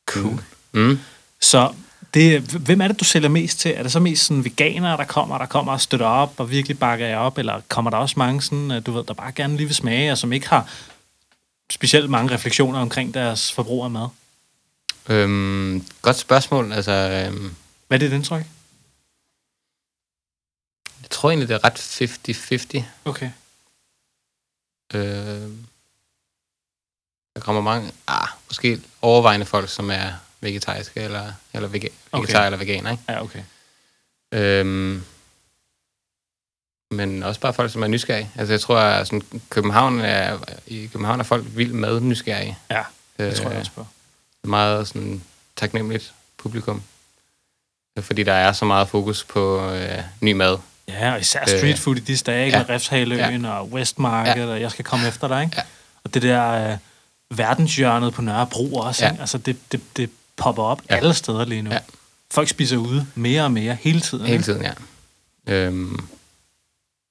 Cool. 0.05 0.43
Mm. 0.71 0.99
Så 1.41 1.73
det, 2.13 2.41
hvem 2.41 2.81
er 2.81 2.87
det, 2.87 2.99
du 2.99 3.05
sælger 3.05 3.29
mest 3.29 3.59
til? 3.59 3.71
Er 3.71 3.83
det 3.83 3.91
så 3.91 3.99
mest 3.99 4.25
sådan 4.25 4.45
veganere, 4.45 4.97
der 4.97 5.03
kommer, 5.03 5.37
der 5.37 5.45
kommer 5.45 5.71
og 5.71 5.81
støtter 5.81 6.05
op 6.05 6.33
og 6.37 6.49
virkelig 6.49 6.79
bakker 6.79 7.07
jer 7.07 7.17
op? 7.17 7.37
Eller 7.37 7.61
kommer 7.67 7.91
der 7.91 7.97
også 7.97 8.15
mange, 8.17 8.41
sådan, 8.41 8.71
øh, 8.71 8.85
du 8.85 8.91
ved, 8.91 9.03
der 9.03 9.13
bare 9.13 9.31
gerne 9.31 9.57
lige 9.57 9.67
vil 9.67 9.75
smage, 9.75 10.11
og 10.11 10.17
som 10.17 10.33
ikke 10.33 10.49
har 10.49 10.69
specielt 11.71 12.09
mange 12.09 12.33
refleksioner 12.33 12.79
omkring 12.79 13.13
deres 13.13 13.51
forbrug 13.51 13.83
af 13.83 13.91
mad? 13.91 14.07
Øhm, 15.09 15.85
godt 16.01 16.17
spørgsmål. 16.17 16.71
Altså, 16.71 16.91
øhm, 16.91 17.55
Hvad 17.87 17.97
er 17.97 18.07
dit 18.07 18.13
indtryk? 18.13 18.45
jeg 21.01 21.09
tror 21.09 21.29
egentlig, 21.29 21.49
det 21.49 21.55
er 21.55 21.63
ret 21.63 21.79
50-50. 22.79 22.83
Okay. 23.05 23.31
Øh, 24.93 25.49
der 27.35 27.41
kommer 27.41 27.61
mange, 27.61 27.91
ah, 28.07 28.27
måske 28.47 28.81
overvejende 29.01 29.45
folk, 29.45 29.69
som 29.69 29.91
er 29.91 30.11
vegetariske, 30.41 30.99
eller, 30.99 31.31
eller 31.53 31.67
vega, 31.67 31.87
Okay. 32.11 32.23
vegetar 32.25 32.45
eller 32.45 32.57
veganer, 32.57 32.91
ikke? 32.91 33.03
Ja, 33.09 33.21
okay. 33.23 33.39
Øhm, 34.33 35.03
men 36.91 37.23
også 37.23 37.39
bare 37.41 37.53
folk, 37.53 37.71
som 37.71 37.83
er 37.83 37.87
nysgerrige. 37.87 38.29
Altså, 38.35 38.53
jeg 38.53 38.61
tror, 38.61 38.77
at 38.79 39.07
sådan, 39.07 39.21
København 39.49 39.99
er, 39.99 40.37
i 40.67 40.85
København 40.91 41.19
er 41.19 41.23
folk 41.23 41.45
vildt 41.47 41.73
med 41.73 41.99
nysgerrige. 41.99 42.57
Ja, 42.71 42.83
det 43.17 43.25
Øh, 43.25 43.35
tror 43.35 43.49
jeg 43.49 43.59
også 43.59 43.71
på. 43.71 43.85
meget 44.43 44.87
sådan 44.87 45.23
taknemmeligt 45.55 46.13
publikum. 46.37 46.83
Øh, 47.97 48.03
Fordi 48.03 48.23
der 48.23 48.33
er 48.33 48.51
så 48.51 48.65
meget 48.65 48.89
fokus 48.89 49.23
på 49.23 49.69
øh, 49.71 49.97
ny 50.21 50.31
mad. 50.31 50.57
Ja, 50.87 51.13
og 51.13 51.19
især 51.19 51.41
Øh, 51.41 51.47
street 51.47 51.79
food 51.79 51.95
i 51.95 51.99
disse 51.99 52.25
dage, 52.25 52.45
ikke? 52.45 52.57
ja. 52.57 52.63
Med 52.63 52.69
Refshaløen 52.75 53.45
og 53.45 53.69
Westmarket, 53.69 54.49
og 54.49 54.61
jeg 54.61 54.71
skal 54.71 54.85
komme 54.85 55.07
efter 55.07 55.27
dig, 55.27 55.43
ikke? 55.43 55.53
Ja. 55.57 55.63
Og 56.03 56.13
det 56.13 56.21
der 56.21 56.71
øh, 56.71 56.77
verdenshjørnet 57.37 58.13
på 58.13 58.21
Nørrebro 58.21 58.73
også, 58.75 59.05
Ja. 59.05 59.11
ikke? 59.11 59.21
Altså, 59.21 59.37
det, 59.37 59.57
det, 59.71 59.81
det 59.97 60.09
popper 60.37 60.63
op 60.63 60.81
Ja. 60.89 60.95
alle 60.95 61.13
steder 61.13 61.45
lige 61.45 61.61
nu. 61.61 61.71
Ja. 61.71 61.79
Folk 62.31 62.47
spiser 62.49 62.77
ude 62.77 63.07
mere 63.15 63.43
og 63.43 63.51
mere 63.51 63.77
hele 63.81 64.01
tiden. 64.01 64.25
Hele 64.25 64.33
ikke? 64.33 64.43
tiden, 64.45 64.61
ja. 64.63 64.73
Øhm, 65.53 65.99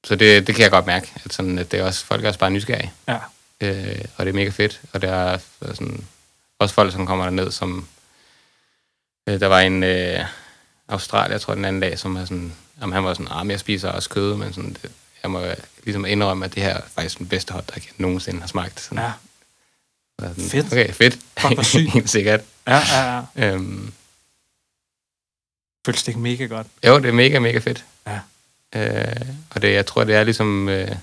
så 0.07 0.17
det, 0.17 0.47
det 0.47 0.55
kan 0.55 0.63
jeg 0.63 0.71
godt 0.71 0.87
mærke, 0.87 1.13
at, 1.25 1.33
sådan, 1.33 1.59
at 1.59 1.73
det 1.73 1.81
er 1.81 1.85
også, 1.85 2.05
folk 2.05 2.25
er 2.25 2.29
også 2.29 2.41
bare 2.41 2.51
nysgerrige. 2.51 2.93
Ja. 3.09 3.17
Øh, 3.61 4.05
og 4.17 4.27
det 4.27 4.31
er 4.33 4.35
mega 4.35 4.51
fedt. 4.51 4.81
Og 4.93 5.03
der 5.03 5.13
er 5.13 5.39
sådan, 5.61 6.05
også 6.59 6.75
folk, 6.75 6.93
som 6.93 7.07
kommer 7.07 7.25
derned, 7.25 7.51
som... 7.51 7.87
Øh, 9.27 9.41
der 9.41 9.47
var 9.47 9.61
en 9.61 9.83
øh, 9.83 10.25
australier, 10.89 11.31
jeg 11.35 11.41
tror, 11.41 11.55
den 11.55 11.65
anden 11.65 11.83
dag, 11.83 11.99
som 11.99 12.17
er 12.17 12.25
sådan... 12.25 12.53
Jamen, 12.81 12.93
han 12.93 13.05
var 13.05 13.15
sådan, 13.15 13.29
ah, 13.33 13.47
men 13.47 13.51
jeg 13.51 13.61
spiser 13.61 13.89
også 13.89 14.09
kød, 14.09 14.35
men 14.37 14.53
sådan, 14.53 14.77
det, 14.83 14.91
jeg 15.23 15.31
må 15.31 15.43
ligesom 15.85 16.05
indrømme, 16.07 16.45
at 16.45 16.55
det 16.55 16.63
her 16.63 16.75
er 16.77 16.81
faktisk 16.95 17.19
den 17.19 17.29
bedste 17.29 17.53
hotdog, 17.53 17.77
jeg 17.77 17.85
nogensinde 17.99 18.41
har 18.41 18.49
smagt. 18.49 18.81
Sådan, 18.81 18.99
Ja. 18.99 19.13
Så 20.21 20.35
sådan, 20.35 20.51
Fedt. 20.51 20.67
Okay, 20.67 20.93
fedt. 20.93 21.19
Fuck, 21.39 21.55
hvor 21.55 21.63
sygt. 21.63 21.93
Helt 21.95 22.11
sikkert. 22.11 22.41
Ja, 22.67 22.83
ja, 22.93 23.23
ja. 23.37 23.53
Øhm, 23.55 23.93
Føles 25.87 26.03
det 26.03 26.09
ikke 26.09 26.21
mega 26.21 26.45
godt? 26.47 26.67
Jo, 26.87 26.99
det 26.99 27.09
er 27.09 27.13
mega, 27.13 27.39
mega 27.39 27.59
fedt. 27.59 27.85
Ja. 28.07 28.21
Øh, 28.75 29.17
og 29.51 29.63
det, 29.63 29.73
jeg 29.73 29.87
tror, 29.87 30.05
det 30.05 30.15
er 30.15 30.25
ligesom... 30.25 30.69
Øh, 30.69 30.97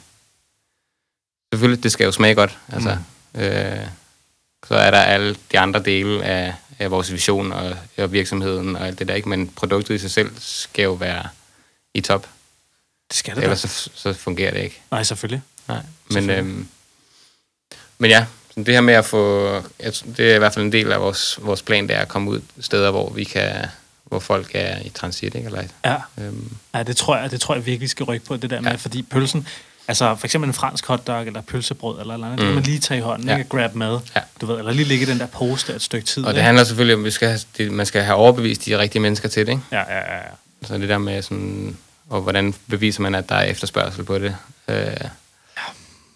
selvfølgelig, 1.54 1.84
det 1.84 1.92
skal 1.92 2.06
jo 2.06 2.12
smage 2.12 2.36
godt. 2.36 2.58
Altså, 2.70 2.98
mm. 3.34 3.40
øh, 3.42 3.88
så 4.68 4.76
er 4.76 4.92
der 4.92 5.00
alle 5.00 5.38
de 5.52 5.60
andre 5.60 5.84
dele 5.84 6.24
af, 6.24 6.54
af 6.80 6.92
vores 6.92 7.12
vision 7.12 7.52
og, 7.52 7.78
og 7.98 8.12
virksomheden 8.12 8.76
og 8.76 8.88
alt 8.88 9.00
det 9.00 9.08
der, 9.08 9.14
ikke? 9.14 9.30
Men 9.30 9.48
produktet 9.50 9.96
i 9.96 9.98
sig 9.98 10.12
selv 10.12 10.32
skal 10.40 10.84
jo 10.84 10.94
være 10.94 11.28
i 11.94 12.02
top. 12.02 12.28
Det 13.10 13.18
skal 13.18 13.36
det 13.36 13.42
da. 13.42 13.46
Ellers 13.46 13.60
så, 13.60 13.90
så 13.96 14.14
fungerer 14.14 14.52
det 14.52 14.64
ikke. 14.64 14.82
Nej, 14.92 15.04
selvfølgelig. 15.04 15.42
Nej. 15.68 15.78
Men, 15.78 16.14
Selvfølgelig. 16.14 16.40
øhm, 16.40 16.68
men 17.98 18.12
ja, 18.12 18.26
det 18.66 18.74
her 18.74 18.82
med 18.82 18.94
at 18.94 19.06
få... 19.06 19.52
Jeg, 19.80 19.94
det 20.18 20.32
er 20.32 20.36
i 20.36 20.38
hvert 20.38 20.54
fald 20.54 20.66
en 20.66 20.72
del 20.72 20.92
af 20.92 21.02
vores, 21.02 21.40
vores 21.42 21.62
plan, 21.62 21.88
det 21.88 21.96
er 21.96 22.00
at 22.00 22.08
komme 22.08 22.30
ud 22.32 22.42
steder, 22.60 22.92
hvor 22.92 23.10
vi 23.10 23.24
kan 23.24 23.52
hvor 24.06 24.20
folk 24.20 24.52
er 24.54 24.80
i 24.86 24.90
transit, 24.90 25.36
ikke? 25.36 25.46
Eller, 25.46 25.64
Ja. 25.86 25.96
øhm, 26.20 26.52
Ja, 26.76 26.84
det 26.84 26.98
tror 26.98 27.18
jeg, 27.18 27.32
det 27.32 27.42
tror 27.42 27.56
jeg 27.56 27.66
virkelig 27.66 27.90
skal 27.90 28.04
rykke 28.04 28.26
på, 28.26 28.38
det 28.38 28.50
der 28.50 28.62
med, 28.62 28.70
Ja. 28.72 28.76
fordi 28.76 29.02
pølsen, 29.02 29.48
altså 29.88 30.16
for 30.16 30.28
eksempel 30.28 30.48
en 30.48 30.54
fransk 30.54 30.86
hotdog 30.88 31.26
eller 31.28 31.42
pølsebrød 31.42 32.00
eller 32.02 32.14
eller 32.14 32.28
andet, 32.28 32.40
mm. 32.40 32.46
det 32.46 32.48
kan 32.48 32.56
man 32.56 32.64
lige 32.64 32.80
tage 32.80 32.98
i 32.98 33.02
hånden, 33.02 33.28
Ja. 33.28 33.38
ikke? 33.38 33.46
Og 33.46 33.58
grab 33.58 33.76
med, 33.76 34.00
Ja. 34.16 34.22
du 34.42 34.46
ved, 34.46 34.58
eller 34.60 34.72
lige 34.72 34.86
ligge 34.88 35.06
i 35.06 35.10
den 35.10 35.20
der 35.20 35.26
pose 35.28 35.68
der 35.68 35.76
et 35.76 35.82
stykke 35.82 36.06
tid. 36.08 36.24
og 36.24 36.30
det 36.34 36.40
ikke? 36.40 36.46
handler 36.46 36.64
selvfølgelig 36.64 36.96
om, 36.96 37.02
at 37.02 37.06
vi 37.06 37.12
skal 37.12 37.28
have, 37.28 37.40
det, 37.58 37.72
man 37.72 37.86
skal 37.86 38.02
have 38.04 38.16
overbevist 38.16 38.66
de 38.66 38.78
rigtige 38.78 39.02
mennesker 39.02 39.30
til 39.30 39.46
det, 39.46 39.52
ikke? 39.52 39.64
Ja, 39.72 39.78
ja, 39.90 39.98
ja, 39.98 40.16
ja. 40.16 40.22
Så 40.68 40.78
det 40.78 40.90
der 40.90 40.98
med 40.98 41.22
sådan, 41.22 41.78
og 42.10 42.22
hvordan 42.22 42.54
beviser 42.70 43.02
man, 43.02 43.16
at 43.16 43.30
der 43.30 43.36
er 43.36 43.44
efterspørgsel 43.44 44.04
på 44.04 44.20
det? 44.20 44.36
Øh, 44.68 44.88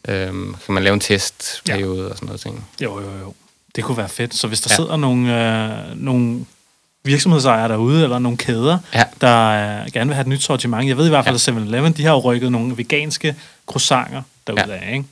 øhm, 0.08 0.56
kan 0.66 0.74
man 0.74 0.84
lave 0.84 0.94
en 0.94 1.00
testperiode 1.00 2.10
og 2.12 2.16
sådan 2.16 2.26
noget 2.26 2.42
ting? 2.42 2.68
Jo, 2.82 3.00
jo, 3.02 3.18
jo. 3.20 3.34
Det 3.76 3.84
kunne 3.84 3.98
være 3.98 4.10
fedt. 4.10 4.34
Så 4.36 4.48
hvis 4.48 4.62
der 4.62 4.68
Ja. 4.70 4.74
ja. 4.74 4.76
sidder 4.76 4.98
nogle, 4.98 5.54
øh, 5.92 5.96
nogle 5.98 6.46
virksomhedsejere 7.04 7.68
derude, 7.70 8.04
eller 8.04 8.20
nogle 8.20 8.38
kæder, 8.38 8.78
Ja. 8.94 9.04
der 9.22 9.48
øh, 9.82 9.92
gerne 9.92 10.08
vil 10.08 10.16
have 10.16 10.22
et 10.22 10.28
nyt 10.28 10.44
sortiment. 10.44 10.88
Jeg 10.88 10.98
ved 10.98 11.06
i 11.06 11.10
hvert 11.10 11.26
fald, 11.26 11.40
Ja. 11.48 11.52
at 11.52 11.58
7-Eleven, 11.58 11.94
de 11.94 12.04
har 12.04 12.12
jo 12.12 12.20
rykket 12.20 12.52
nogle 12.52 12.78
veganske 12.78 13.36
croissanter 13.68 14.22
derude 14.48 14.74
Ja. 14.74 14.86
af, 14.86 14.94
ikke? 14.94 15.06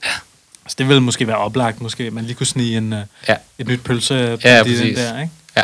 Så 0.68 0.76
det 0.78 0.88
ville 0.88 1.02
måske 1.04 1.28
være 1.28 1.38
oplagt, 1.38 1.82
måske 1.82 2.12
man 2.12 2.24
lige 2.26 2.36
kunne 2.36 2.48
snige 2.48 2.78
en, 2.78 2.94
øh, 2.94 3.00
Ja. 3.30 3.36
et 3.58 3.68
nyt 3.68 3.84
pølse 3.84 4.38
Ja, 4.44 4.64
præcis. 4.64 4.98
der, 4.98 5.22
ikke? 5.22 5.34
Ja. 5.58 5.64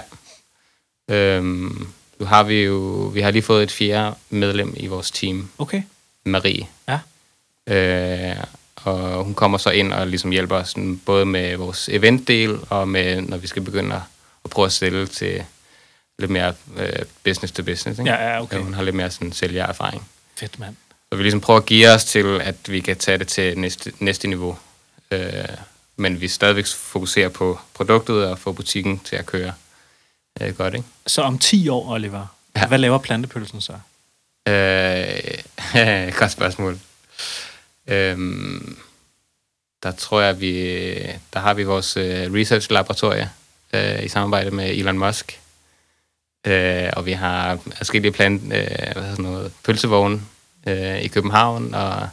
Øhm, 1.16 1.88
nu 2.20 2.26
har 2.26 2.44
vi 2.44 2.62
jo, 2.64 2.76
vi 3.14 3.22
har 3.22 3.32
lige 3.32 3.42
fået 3.42 3.64
et 3.64 3.72
fjerde 3.72 4.16
medlem 4.30 4.74
i 4.78 4.88
vores 4.88 5.12
team, 5.12 5.50
Okay. 5.58 5.82
Marie. 6.26 6.68
Ja. 6.88 7.00
Øh, 7.74 8.36
og 8.86 9.24
hun 9.24 9.34
kommer 9.34 9.58
så 9.58 9.70
ind 9.70 9.94
og 9.94 10.08
ligesom 10.08 10.32
hjælper 10.32 10.56
os 10.56 10.70
sådan, 10.70 11.02
både 11.06 11.26
med 11.26 11.56
vores 11.56 11.90
eventdel, 11.90 12.60
og 12.70 12.88
med, 12.88 13.22
når 13.22 13.38
vi 13.38 13.48
skal 13.48 13.62
begynde 13.62 13.96
at, 13.96 14.02
at 14.46 14.50
prøve 14.50 14.66
at 14.66 14.72
sælge 14.72 15.06
til 15.06 15.44
lidt 16.20 16.32
mere 16.32 16.54
øh, 16.78 17.06
business 17.24 17.54
to 17.54 17.64
business. 17.64 18.00
Ikke? 18.00 18.12
Ja, 18.12 18.30
ja, 18.30 18.42
okay. 18.42 18.58
Ja, 18.58 18.62
hun 18.62 18.74
har 18.74 18.84
lidt 18.84 18.96
mere 18.96 19.12
sådan 19.12 19.32
sælgererfaring. 19.32 20.08
Fedt, 20.36 20.60
mand. 20.60 20.76
Så 21.12 21.18
vi 21.18 21.24
ligesom 21.24 21.42
prøver 21.42 21.60
at 21.60 21.66
give 21.66 21.90
os 21.90 22.06
til, 22.06 22.42
at 22.42 22.56
vi 22.68 22.80
kan 22.80 22.98
tage 22.98 23.18
det 23.18 23.28
til 23.28 23.60
næste, 23.60 23.92
næste 24.00 24.28
niveau. 24.28 24.58
Øh, 25.12 25.46
men 25.98 26.22
vi 26.22 26.28
stadigvæk 26.28 26.66
fokuserer 26.68 27.30
på 27.30 27.60
produktet 27.74 28.26
og 28.26 28.40
få 28.40 28.52
butikken 28.52 29.00
til 29.00 29.16
at 29.16 29.26
køre 29.26 29.54
øh, 30.42 30.58
godt, 30.58 30.74
ikke? 30.74 30.88
Så 31.08 31.22
om 31.22 31.40
10 31.40 31.70
år, 31.70 31.92
Oliver, 31.92 32.28
ja. 32.56 32.68
hvad 32.68 32.78
laver 32.78 32.98
plantepølsen 32.98 33.62
så? 33.62 33.74
Øh, 34.48 36.14
godt 36.20 36.32
spørgsmål. 36.32 36.80
Øhm, 37.88 38.78
der 39.84 39.92
tror 39.92 40.22
jeg, 40.22 40.42
vi, 40.42 40.54
der 41.34 41.40
har 41.40 41.54
vi 41.54 41.64
vores 41.64 41.98
øh, 41.98 42.34
research-laboratorie 42.34 43.32
øh, 43.74 44.04
i 44.04 44.08
samarbejde 44.08 44.52
med 44.52 44.70
Elon 44.76 44.98
Musk. 44.98 45.40
Øh, 46.48 46.90
og 46.94 47.06
vi 47.06 47.12
har 47.12 47.60
forskellige 47.78 48.12
plant, 48.12 48.44
øh, 48.44 48.50
hvad 48.50 48.94
hedder 48.94 49.10
sådan 49.12 49.26
noget, 49.26 49.54
pølsevogne 49.64 50.22
øh, 50.68 51.02
i 51.02 51.08
København, 51.08 51.74
og 51.74 52.10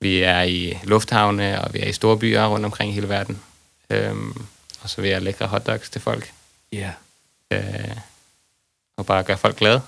vi 0.00 0.22
er 0.22 0.42
i 0.42 0.78
lufthavne, 0.84 1.60
og 1.64 1.74
vi 1.74 1.78
er 1.80 1.86
i 1.86 1.92
store 1.92 2.18
byer 2.18 2.46
rundt 2.46 2.64
omkring 2.66 2.90
i 2.90 2.94
hele 2.94 3.08
verden. 3.08 3.42
Øhm, 3.90 4.46
og 4.82 4.90
så 4.90 5.00
vil 5.00 5.10
jeg 5.10 5.22
lækre 5.22 5.46
hotdogs 5.46 5.90
til 5.90 6.00
folk, 6.00 6.32
Ja. 6.72 6.92
øh, 7.50 7.96
og 8.96 9.06
bare 9.06 9.22
gøre 9.22 9.38
folk 9.38 9.56
glade, 9.56 9.82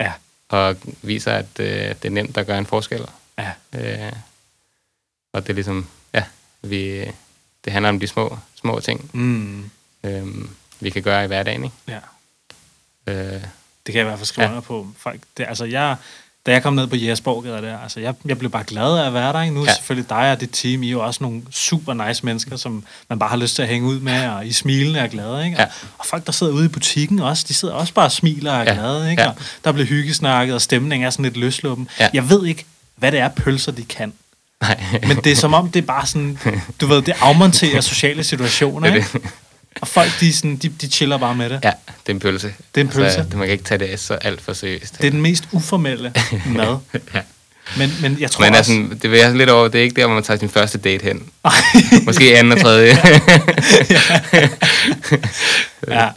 Ja. 0.00 0.12
og 0.48 0.76
viser, 1.02 1.32
at 1.32 1.46
øh, 1.60 1.66
det 1.88 2.04
er 2.04 2.10
nemt 2.10 2.36
at 2.36 2.46
gøre 2.46 2.58
en 2.58 2.66
forskel. 2.66 3.06
Ja. 3.38 3.50
Øh, 3.74 4.12
og 5.38 5.42
det 5.46 5.50
er 5.50 5.54
ligesom, 5.54 5.86
ja, 6.14 6.22
vi, 6.62 7.04
det 7.64 7.72
handler 7.72 7.88
om 7.88 8.00
de 8.00 8.06
små, 8.06 8.38
små 8.60 8.80
ting, 8.80 9.10
Mm. 9.12 9.70
øh, 10.04 10.26
vi 10.80 10.90
kan 10.90 11.02
gøre 11.02 11.24
i 11.24 11.26
hverdagen, 11.26 11.64
ikke? 11.64 11.76
Ja. 11.88 11.98
Øh, 13.06 13.42
Det 13.86 13.92
kan 13.92 13.94
jeg 13.94 14.00
i 14.02 14.08
hvert 14.08 14.18
fald 14.18 14.26
skrive 14.26 14.50
Ja. 14.54 14.60
på. 14.60 14.86
Folk, 14.98 15.20
det, 15.36 15.46
altså 15.48 15.64
jeg, 15.64 15.96
da 16.46 16.52
jeg 16.52 16.62
kom 16.62 16.72
ned 16.74 16.86
på 16.86 16.96
Jægersborg 16.96 17.44
der, 17.44 17.78
altså 17.78 18.00
jeg, 18.00 18.14
jeg 18.24 18.38
blev 18.38 18.50
bare 18.50 18.64
glad 18.64 18.98
af 18.98 19.06
at 19.06 19.14
være 19.14 19.32
der. 19.32 19.42
Ikke? 19.42 19.54
Nu 19.54 19.60
er 19.60 19.64
Ja. 19.64 19.74
selvfølgelig 19.74 20.08
dig 20.10 20.32
og 20.32 20.40
dit 20.40 20.50
team, 20.52 20.82
I 20.82 20.86
er 20.88 20.92
jo 20.92 21.04
også 21.06 21.24
nogle 21.24 21.42
super 21.50 22.06
nice 22.08 22.24
mennesker, 22.26 22.56
som 22.56 22.84
man 23.08 23.18
bare 23.18 23.30
har 23.30 23.36
lyst 23.36 23.54
til 23.54 23.62
at 23.62 23.68
hænge 23.68 23.88
ud 23.88 24.00
med, 24.00 24.28
og 24.28 24.46
I 24.46 24.52
smilende 24.52 25.00
er 25.00 25.06
glade. 25.06 25.44
Ikke? 25.44 25.60
Ja. 25.60 25.66
Og 25.98 26.06
folk, 26.06 26.26
der 26.26 26.32
sidder 26.32 26.52
ude 26.52 26.64
i 26.64 26.68
butikken 26.68 27.18
også, 27.18 27.44
de 27.48 27.54
sidder 27.54 27.74
også 27.74 27.94
bare 27.94 28.04
og 28.06 28.12
smiler 28.12 28.52
og 28.52 28.58
er 28.58 28.64
Ja. 28.64 28.72
glade. 28.74 29.10
Ikke? 29.10 29.22
Ja. 29.22 29.28
Og 29.28 29.36
der 29.64 29.72
bliver 29.72 29.86
hyggesnakket, 29.86 30.54
og 30.54 30.62
stemningen 30.62 31.06
er 31.06 31.10
sådan 31.10 31.22
lidt 31.22 31.36
løsluppen. 31.36 31.88
Ja. 32.00 32.08
Jeg 32.12 32.30
ved 32.30 32.46
ikke, 32.46 32.64
hvad 32.96 33.12
det 33.12 33.20
er, 33.20 33.28
pølser 33.28 33.72
de 33.72 33.84
kan. 33.84 34.12
Nej. 34.62 34.80
Men 35.06 35.16
det 35.16 35.32
er 35.32 35.36
som 35.36 35.54
om, 35.54 35.70
det 35.70 35.82
er 35.82 35.86
bare 35.86 36.06
sådan, 36.06 36.38
du 36.80 36.86
ved, 36.86 37.02
det 37.02 37.14
afmonterer 37.20 37.80
sociale 37.80 38.24
situationer, 38.24 38.90
Det 38.90 39.00
er 39.00 39.16
ikke? 39.16 39.28
Og 39.80 39.88
folk, 39.88 40.20
de, 40.20 40.32
sådan, 40.32 40.56
de, 40.56 40.68
de 40.68 40.88
chiller 40.88 41.18
bare 41.18 41.34
med 41.34 41.50
det. 41.50 41.60
ja, 41.64 41.70
det 42.06 42.08
er 42.08 42.12
en 42.14 42.20
pølse. 42.20 42.54
Det 42.74 42.80
er 42.80 42.84
en 42.84 42.88
pølse. 42.90 43.16
Altså, 43.18 43.36
man 43.36 43.46
kan 43.46 43.52
ikke 43.52 43.64
tage 43.64 43.78
det 43.78 44.00
så 44.00 44.14
alt 44.14 44.40
for 44.40 44.52
seriøst. 44.52 44.98
Det 44.98 45.06
er 45.06 45.10
den 45.10 45.20
mest 45.22 45.44
uformelle 45.52 46.12
mad. 46.56 46.78
ja. 47.14 47.20
Men, 47.78 47.92
men 48.02 48.16
jeg 48.20 48.30
tror 48.30 48.44
Men 48.44 48.54
også... 48.54 48.72
altså, 48.72 48.94
det 49.02 49.10
vil 49.10 49.18
jeg 49.18 49.36
lidt 49.36 49.50
over, 49.50 49.68
det 49.68 49.78
er 49.78 49.82
ikke 49.82 49.96
der, 50.00 50.06
hvor 50.06 50.14
man 50.14 50.22
tager 50.24 50.38
sin 50.38 50.48
første 50.48 50.78
date 50.78 51.04
hen. 51.04 51.22
Måske 52.04 52.38
anden 52.38 52.52
og 52.52 52.60
tredje. 52.60 52.88
ja, 55.88 56.08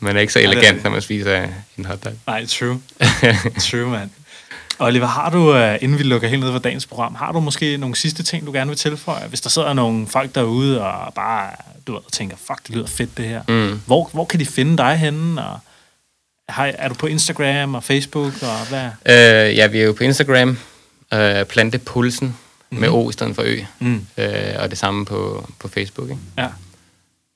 man 0.00 0.16
er 0.16 0.20
ikke 0.20 0.32
så 0.32 0.38
det 0.38 0.48
elegant, 0.48 0.74
det. 0.74 0.84
når 0.84 0.90
man 0.90 1.02
spiser 1.02 1.46
en 1.78 1.84
hotdog. 1.84 2.12
nej, 2.26 2.46
true. 2.46 2.80
True, 3.60 3.90
man. 3.90 4.10
Oliver, 4.80 5.06
har 5.06 5.30
du, 5.30 5.56
uh, 5.56 5.74
inden 5.80 5.98
vi 5.98 6.02
lukker 6.02 6.28
helt 6.28 6.42
ned 6.42 6.52
for 6.52 6.58
dagens 6.58 6.86
program, 6.86 7.14
har 7.14 7.32
du 7.32 7.40
måske 7.40 7.76
nogle 7.76 7.96
sidste 7.96 8.22
ting, 8.22 8.46
du 8.46 8.52
gerne 8.52 8.68
vil 8.68 8.78
tilføje? 8.78 9.28
Hvis 9.28 9.40
der 9.40 9.50
sidder 9.50 9.72
nogle 9.72 10.06
folk 10.06 10.34
derude 10.34 10.84
og 10.84 11.14
bare, 11.14 11.50
du 11.86 11.92
ved, 11.92 12.00
tænker, 12.12 12.36
fuck, 12.36 12.66
det 12.66 12.74
lyder 12.74 12.86
fedt 12.86 13.16
det 13.16 13.24
her. 13.24 13.42
Mm. 13.48 13.80
Hvor, 13.86 14.10
hvor 14.12 14.24
kan 14.24 14.40
de 14.40 14.46
finde 14.46 14.76
dig 14.76 14.96
henne? 14.96 15.46
Og 15.46 15.58
har, 16.48 16.66
er 16.66 16.88
du 16.88 16.94
på 16.94 17.06
Instagram 17.06 17.74
og 17.74 17.84
Facebook? 17.84 18.32
Og 18.42 18.68
hvad? 18.68 18.84
Øh, 18.84 19.56
ja, 19.56 19.66
vi 19.66 19.80
er 19.80 19.84
jo 19.84 19.92
på 19.92 20.04
Instagram. 20.04 20.58
Øh, 21.14 21.44
Plantepulsen 21.44 22.36
med 22.70 22.88
O 22.88 23.10
i 23.10 23.12
stedet 23.12 23.34
for 23.34 23.42
Ø. 23.42 23.60
Mm. 23.78 24.06
Øh, 24.18 24.54
og 24.58 24.70
det 24.70 24.78
samme 24.78 25.04
på, 25.04 25.48
på 25.58 25.68
Facebook. 25.68 26.10
Ikke? 26.10 26.22
Ja. 26.38 26.48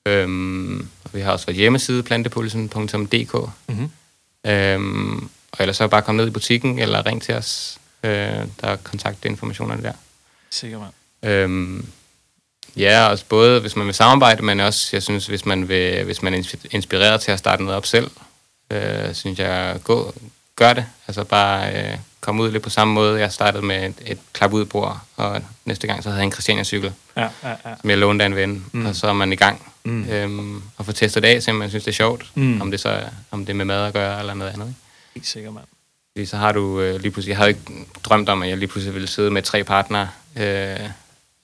Øhm, 0.07 0.79
og 1.03 1.09
vi 1.13 1.19
har 1.19 1.31
også 1.31 1.45
vores 1.45 1.57
hjemmeside, 1.57 2.03
plantepulsen.dk. 2.03 3.49
Mm-hmm. 3.67 3.89
Øhm, 4.51 5.29
og 5.57 5.63
ellers 5.63 5.77
så 5.77 5.87
bare 5.87 6.01
komme 6.01 6.17
ned 6.21 6.27
i 6.27 6.31
butikken, 6.31 6.79
eller 6.79 7.05
ring 7.05 7.21
til 7.21 7.35
os. 7.35 7.77
Øh, 8.03 8.11
der 8.11 8.47
er 8.61 8.75
kontaktinformationerne 8.75 9.83
der. 9.83 9.91
Sikker, 10.51 10.79
mand. 10.79 11.33
Øhm, 11.33 11.85
ja, 12.75 13.07
også 13.07 13.25
både 13.29 13.59
hvis 13.61 13.75
man 13.75 13.85
vil 13.85 13.93
samarbejde, 13.95 14.41
men 14.45 14.59
også, 14.59 14.89
jeg 14.93 15.03
synes, 15.03 15.27
hvis 15.27 15.45
man, 15.45 15.67
vil, 15.69 16.03
hvis 16.03 16.21
man 16.21 16.33
er 16.33 16.37
inspi- 16.39 16.65
inspireret 16.71 17.21
til 17.21 17.31
at 17.31 17.39
starte 17.39 17.63
noget 17.63 17.77
op 17.77 17.85
selv, 17.85 18.11
øh, 18.71 19.13
synes 19.13 19.39
jeg, 19.39 19.79
gå, 19.83 20.13
gør 20.55 20.73
det. 20.73 20.85
Altså 21.07 21.23
bare 21.23 21.73
øh, 21.75 21.97
komme 22.21 22.43
ud 22.43 22.51
lidt 22.51 22.63
på 22.63 22.69
samme 22.69 22.93
måde. 22.93 23.19
Jeg 23.19 23.31
startede 23.33 23.65
med 23.65 23.85
et, 23.85 23.95
et 24.05 24.17
klap 24.33 24.53
ud 24.53 24.65
bord, 24.65 24.99
og 25.15 25.41
næste 25.65 25.87
gang 25.87 26.03
så 26.03 26.09
havde 26.09 26.19
jeg 26.19 26.25
en 26.25 26.31
Christiania-cykel, 26.31 26.93
Ja, 27.17 27.21
ja, 27.43 27.49
ja. 27.49 27.55
som 27.81 27.89
jeg 27.89 27.97
lånte 27.97 28.23
af 28.23 28.27
en 28.27 28.35
ven, 28.35 28.65
mm. 28.71 28.85
og 28.85 28.95
så 28.95 29.07
er 29.07 29.13
man 29.13 29.33
i 29.33 29.35
gang. 29.35 29.71
Mm. 29.83 30.09
Øhm, 30.09 30.61
og 30.77 30.85
få 30.85 30.91
testet 30.91 31.23
det 31.23 31.29
af, 31.29 31.43
så 31.43 31.53
man 31.53 31.69
synes, 31.69 31.83
det 31.83 31.91
er 31.91 31.95
sjovt, 31.95 32.25
Mm. 32.35 32.61
om 32.61 32.71
det 32.71 32.79
så 32.79 33.01
om 33.31 33.45
det 33.45 33.53
er 33.53 33.57
med 33.57 33.65
mad 33.65 33.87
at 33.87 33.93
gøre, 33.93 34.19
eller 34.19 34.33
noget 34.33 34.51
andet. 34.53 34.67
Ikke? 34.67 34.79
Helt 35.15 35.27
sikker, 35.27 35.51
mand. 35.51 35.65
Fordi 36.11 36.25
så 36.25 36.37
har 36.37 36.51
du 36.51 36.81
øh, 36.81 36.99
lige 37.01 37.11
pludselig, 37.11 37.29
jeg 37.31 37.37
havde 37.37 37.49
ikke 37.49 37.85
drømt 38.03 38.29
om, 38.29 38.41
at 38.41 38.49
jeg 38.49 38.57
lige 38.57 38.69
pludselig 38.69 38.93
ville 38.93 39.07
sidde 39.07 39.31
med 39.31 39.41
tre 39.41 39.63
partnere, 39.63 40.09
øh, 40.35 40.89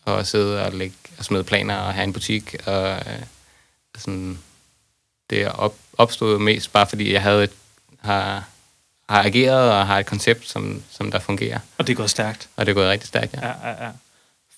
og 0.06 0.28
sidde 0.28 0.66
og, 0.66 0.74
lægge, 0.74 0.96
og 1.18 1.26
smide 1.26 1.44
planer 1.44 1.76
og 1.78 1.94
have 1.94 2.04
en 2.04 2.14
butik, 2.14 2.56
og 2.66 2.90
øh, 2.92 3.20
sådan, 3.98 4.40
det 5.30 5.42
er 5.42 5.50
op, 5.50 5.76
opstod 5.98 6.40
mest 6.40 6.74
bare 6.74 6.88
fordi, 6.88 7.14
jeg 7.14 7.22
havde 7.22 7.44
et, 7.44 7.52
har, 8.00 8.44
har 9.10 9.24
ageret 9.24 9.72
og 9.72 9.88
har 9.88 10.00
et 10.00 10.06
koncept, 10.06 10.50
som, 10.50 10.84
som 10.92 11.12
der 11.12 11.20
fungerer, 11.20 11.60
Og 11.78 11.88
det 11.88 11.94
er 11.94 11.98
gået 11.98 12.10
stærkt. 12.10 12.50
og 12.56 12.66
det 12.66 12.72
er 12.72 12.76
gået 12.76 12.90
rigtig 12.90 13.08
stærkt, 13.08 13.34
ja. 13.34 13.48
Ja, 13.48 13.70
ja, 13.70 13.86
ja. 13.86 13.92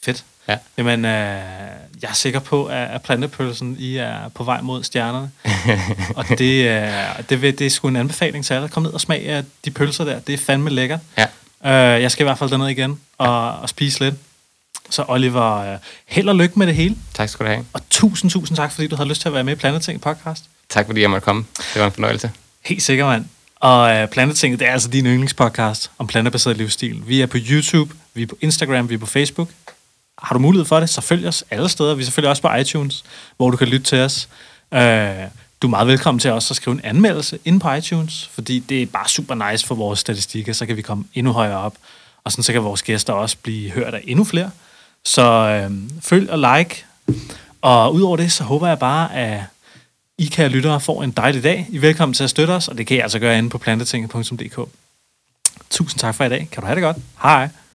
Fedt. 0.01 0.26
Ja. 0.48 0.58
Jamen, 0.78 1.06
øh, 1.06 1.12
jeg 2.02 2.10
er 2.10 2.14
sikker 2.14 2.39
på, 2.39 2.66
at, 2.66 2.88
at 2.89 3.02
plantepølsen, 3.02 3.76
I 3.80 3.98
er 3.98 4.30
på 4.30 4.44
vej 4.44 4.62
mod 4.62 4.84
stjernerne. 4.84 5.32
og 6.18 6.26
det, 6.30 6.70
øh, 6.70 7.24
det, 7.30 7.41
vil, 7.41 7.60
det 7.60 7.68
er 7.68 7.70
sgu 7.70 7.88
en 7.88 7.96
anbefaling 7.96 8.46
til 8.46 8.54
alle. 8.54 8.70
Kom 8.70 8.84
ned 8.84 8.91
og 8.91 9.02
smag 9.02 9.28
af 9.28 9.44
de 9.66 9.72
pølser 9.72 10.04
der. 10.04 10.20
Det 10.20 10.34
er 10.34 10.38
fandme 10.38 10.70
lækkert. 10.70 11.00
Ja. 11.18 11.26
Øh, 11.66 12.02
jeg 12.02 12.12
skal 12.12 12.24
i 12.24 12.26
hvert 12.28 12.38
fald 12.38 12.50
derned 12.50 12.68
igen 12.68 13.00
og, 13.18 13.60
og 13.60 13.70
spise 13.70 14.00
lidt. 14.00 14.16
Så 14.89 15.06
Oliver, 15.08 15.74
øh, 15.74 15.78
held 16.06 16.30
og 16.30 16.36
lykke 16.36 16.60
med 16.60 16.68
det 16.68 16.76
hele. 16.76 16.96
Tak 17.14 17.30
skal 17.30 17.46
du 17.46 17.52
have. 17.52 17.66
Og 17.74 17.82
tusind, 17.89 18.32
tusind 18.32 18.58
tak, 18.58 18.72
fordi 18.72 18.88
du 18.88 18.96
havde 18.96 19.10
lyst 19.10 19.22
til 19.22 19.30
at 19.30 19.34
være 19.34 19.44
med 19.44 19.54
i 19.54 19.56
Planteting 19.56 20.02
podcast. 20.02 20.44
Tak 20.70 20.86
fordi 20.86 21.02
jeg 21.02 21.10
måtte 21.10 21.26
komme. 21.26 21.46
Det 21.74 21.80
var 21.80 21.86
en 21.86 21.91
fornøjelse. 21.91 22.32
Helt 22.66 22.84
sikkert, 22.84 23.08
mand. 23.08 23.26
Og 23.56 23.96
øh, 23.96 24.08
Plantetinget, 24.08 24.60
det 24.60 24.68
er 24.68 24.72
altså 24.72 24.89
din 24.89 25.06
yndlingspodcast 25.06 25.91
om 25.98 26.08
plantebaseret 26.08 26.58
livsstil. 26.58 27.04
Vi 27.08 27.22
er 27.22 27.26
på 27.26 27.38
YouTube, 27.50 27.94
vi 28.14 28.22
er 28.22 28.28
på 28.28 28.38
Instagram, 28.41 28.89
vi 28.89 28.94
er 28.94 28.98
på 28.98 29.06
Facebook. 29.06 29.50
Har 30.22 30.34
du 30.34 30.39
mulighed 30.39 30.66
for 30.66 30.80
det, 30.80 30.89
så 30.89 31.01
følg 31.01 31.28
os 31.28 31.43
alle 31.51 31.70
steder. 31.70 31.95
Vi 31.95 32.01
er 32.01 32.05
selvfølgelig 32.05 32.30
også 32.30 32.41
på 32.41 32.53
iTunes, 32.55 33.03
hvor 33.38 33.51
du 33.51 33.57
kan 33.57 33.68
lytte 33.68 33.86
til 33.86 33.99
os. 33.99 34.30
Øh, 34.74 35.16
Du 35.61 35.68
er 35.68 35.70
meget 35.70 35.88
velkommen 35.88 36.20
til 36.20 36.32
også 36.32 36.51
at 36.51 36.55
skrive 36.55 36.74
en 36.76 36.82
anmeldelse 36.84 37.39
ind 37.45 37.59
på 37.61 37.74
iTunes, 37.74 38.30
fordi 38.34 38.59
det 38.59 38.82
er 38.82 38.86
bare 38.86 39.07
super 39.09 39.51
nice 39.51 39.66
for 39.68 39.76
vores 39.76 39.99
statistikker, 39.99 40.53
så 40.53 40.66
kan 40.66 40.78
vi 40.78 40.82
komme 40.82 41.05
endnu 41.14 41.32
højere 41.34 41.57
op, 41.57 41.76
og 42.24 42.32
sådan 42.32 42.43
så 42.43 42.53
kan 42.53 42.64
vores 42.64 42.84
gæster 42.84 43.14
også 43.14 43.38
blive 43.43 43.72
hørt 43.72 43.93
af 43.93 44.01
endnu 44.03 44.24
flere. 44.24 44.51
Så 45.05 45.24
øh, 45.24 45.72
følg 46.01 46.30
og 46.30 46.57
like, 46.57 46.86
og 47.61 47.93
udover 47.93 48.18
det, 48.18 48.32
så 48.32 48.43
håber 48.43 48.68
jeg 48.68 48.80
bare, 48.80 49.14
at 49.16 49.41
I 50.18 50.26
kan 50.26 50.51
lyttere 50.51 50.80
får 50.80 51.03
en 51.03 51.11
dejlig 51.11 51.43
dag. 51.43 51.68
I 51.70 51.76
er 51.76 51.80
velkommen 51.80 52.14
til 52.14 52.24
at 52.24 52.30
støtte 52.30 52.51
os, 52.51 52.68
og 52.68 52.78
det 52.78 52.88
kan 52.88 52.97
I 52.97 52.99
altså 52.99 53.20
gøre 53.20 53.38
inde 53.38 53.49
på 53.49 53.57
plantetinget.dk. 53.57 54.70
Tusind 55.70 55.99
tak 55.99 56.16
for 56.16 56.24
i 56.24 56.30
dag. 56.30 56.47
Kan 56.51 56.61
du 56.61 56.66
have 56.68 56.76
det 56.76 56.84
godt. 56.84 56.97
Hej. 57.22 57.49